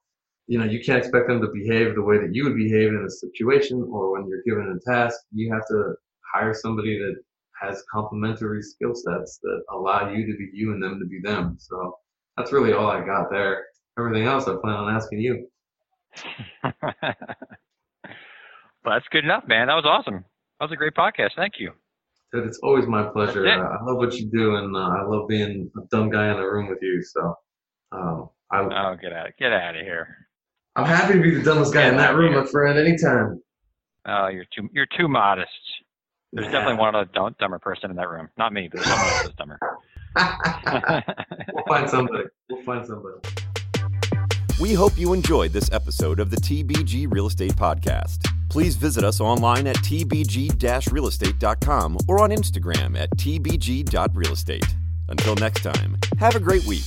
you 0.50 0.58
know, 0.58 0.66
you 0.66 0.82
can't 0.84 0.98
expect 0.98 1.28
them 1.28 1.42
to 1.42 1.48
behave 1.54 1.94
the 1.94 2.02
way 2.02 2.18
that 2.18 2.34
you 2.34 2.44
would 2.44 2.56
behave 2.56 2.90
in 2.90 3.06
a 3.06 3.10
situation 3.10 3.88
or 3.92 4.12
when 4.12 4.28
you're 4.28 4.42
given 4.42 4.76
a 4.76 4.92
task. 4.92 5.16
You 5.32 5.54
have 5.54 5.66
to 5.68 5.94
hire 6.34 6.56
somebody 6.56 6.98
that 6.98 7.18
has 7.62 7.84
complementary 7.94 8.64
skill 8.64 8.96
sets 8.96 9.38
that 9.44 9.62
allow 9.72 10.10
you 10.10 10.26
to 10.26 10.36
be 10.36 10.50
you 10.52 10.74
and 10.74 10.82
them 10.82 11.00
to 11.00 11.06
be 11.06 11.20
them. 11.22 11.58
So 11.60 11.96
that's 12.36 12.52
really 12.52 12.74
all 12.74 12.88
I 12.88 13.06
got 13.06 13.30
there. 13.30 13.66
Everything 14.00 14.26
else 14.26 14.48
I 14.48 14.56
plan 14.56 14.74
on 14.74 14.96
asking 14.96 15.20
you. 15.20 15.48
well, 16.64 16.74
that's 18.86 19.08
good 19.12 19.24
enough, 19.24 19.44
man. 19.48 19.68
That 19.68 19.76
was 19.76 19.86
awesome. 19.86 20.26
That 20.60 20.66
was 20.66 20.72
a 20.72 20.76
great 20.76 20.94
podcast. 20.94 21.32
Thank 21.36 21.54
you. 21.60 21.72
Dude, 22.32 22.46
it's 22.46 22.60
always 22.60 22.86
my 22.86 23.04
pleasure. 23.04 23.48
Uh, 23.48 23.78
I 23.78 23.84
love 23.84 23.98
what 23.98 24.14
you 24.14 24.30
do, 24.30 24.56
and 24.56 24.76
uh, 24.76 24.80
I 24.80 25.04
love 25.04 25.28
being 25.28 25.72
a 25.78 25.82
dumb 25.90 26.10
guy 26.10 26.30
in 26.32 26.38
the 26.38 26.46
room 26.46 26.68
with 26.68 26.78
you. 26.82 27.02
So, 27.04 27.36
um, 27.92 28.30
I, 28.52 28.60
oh, 28.60 28.96
get 29.02 29.14
out, 29.14 29.30
get 29.40 29.52
out 29.52 29.76
of 29.76 29.82
here. 29.82 30.16
I'm 30.76 30.86
happy 30.86 31.14
to 31.14 31.22
be 31.22 31.36
the 31.36 31.44
dumbest 31.44 31.74
guy 31.74 31.88
in 31.88 31.98
that 31.98 32.16
room, 32.16 32.36
my 32.36 32.46
friend, 32.46 32.78
anytime. 32.78 33.42
Oh, 34.08 34.28
you're 34.28 34.46
too 34.56 34.70
you're 34.74 34.88
too 34.98 35.08
modest. 35.08 35.50
There's 36.32 36.46
yeah. 36.46 36.52
definitely 36.52 36.80
one 36.80 36.96
other 36.96 37.10
dumb, 37.14 37.36
dumber 37.40 37.60
person 37.60 37.90
in 37.90 37.98
that 37.98 38.10
room. 38.10 38.30
Not 38.38 38.54
me, 38.54 38.70
but 38.72 38.84
someone 38.84 39.08
else 39.08 39.26
is 39.26 39.34
dumber. 39.34 39.60
we'll 41.54 41.66
find 41.68 41.90
somebody. 41.90 42.24
We'll 42.50 42.64
find 42.64 42.86
somebody. 42.86 43.18
We 44.60 44.74
hope 44.74 44.98
you 44.98 45.14
enjoyed 45.14 45.54
this 45.54 45.72
episode 45.72 46.20
of 46.20 46.30
the 46.30 46.36
TBG 46.36 47.08
Real 47.10 47.28
Estate 47.28 47.56
Podcast. 47.56 48.30
Please 48.50 48.76
visit 48.76 49.06
us 49.06 49.22
online 49.22 49.68
at 49.68 49.78
tbg-realestate.com 49.78 51.98
or 52.10 52.22
on 52.22 52.32
Instagram 52.32 53.00
at 53.00 53.10
tbg.realestate. 53.12 54.74
Until 55.08 55.36
next 55.36 55.64
time, 55.64 55.98
have 56.18 56.36
a 56.36 56.42
great 56.42 56.66
week. 56.66 56.84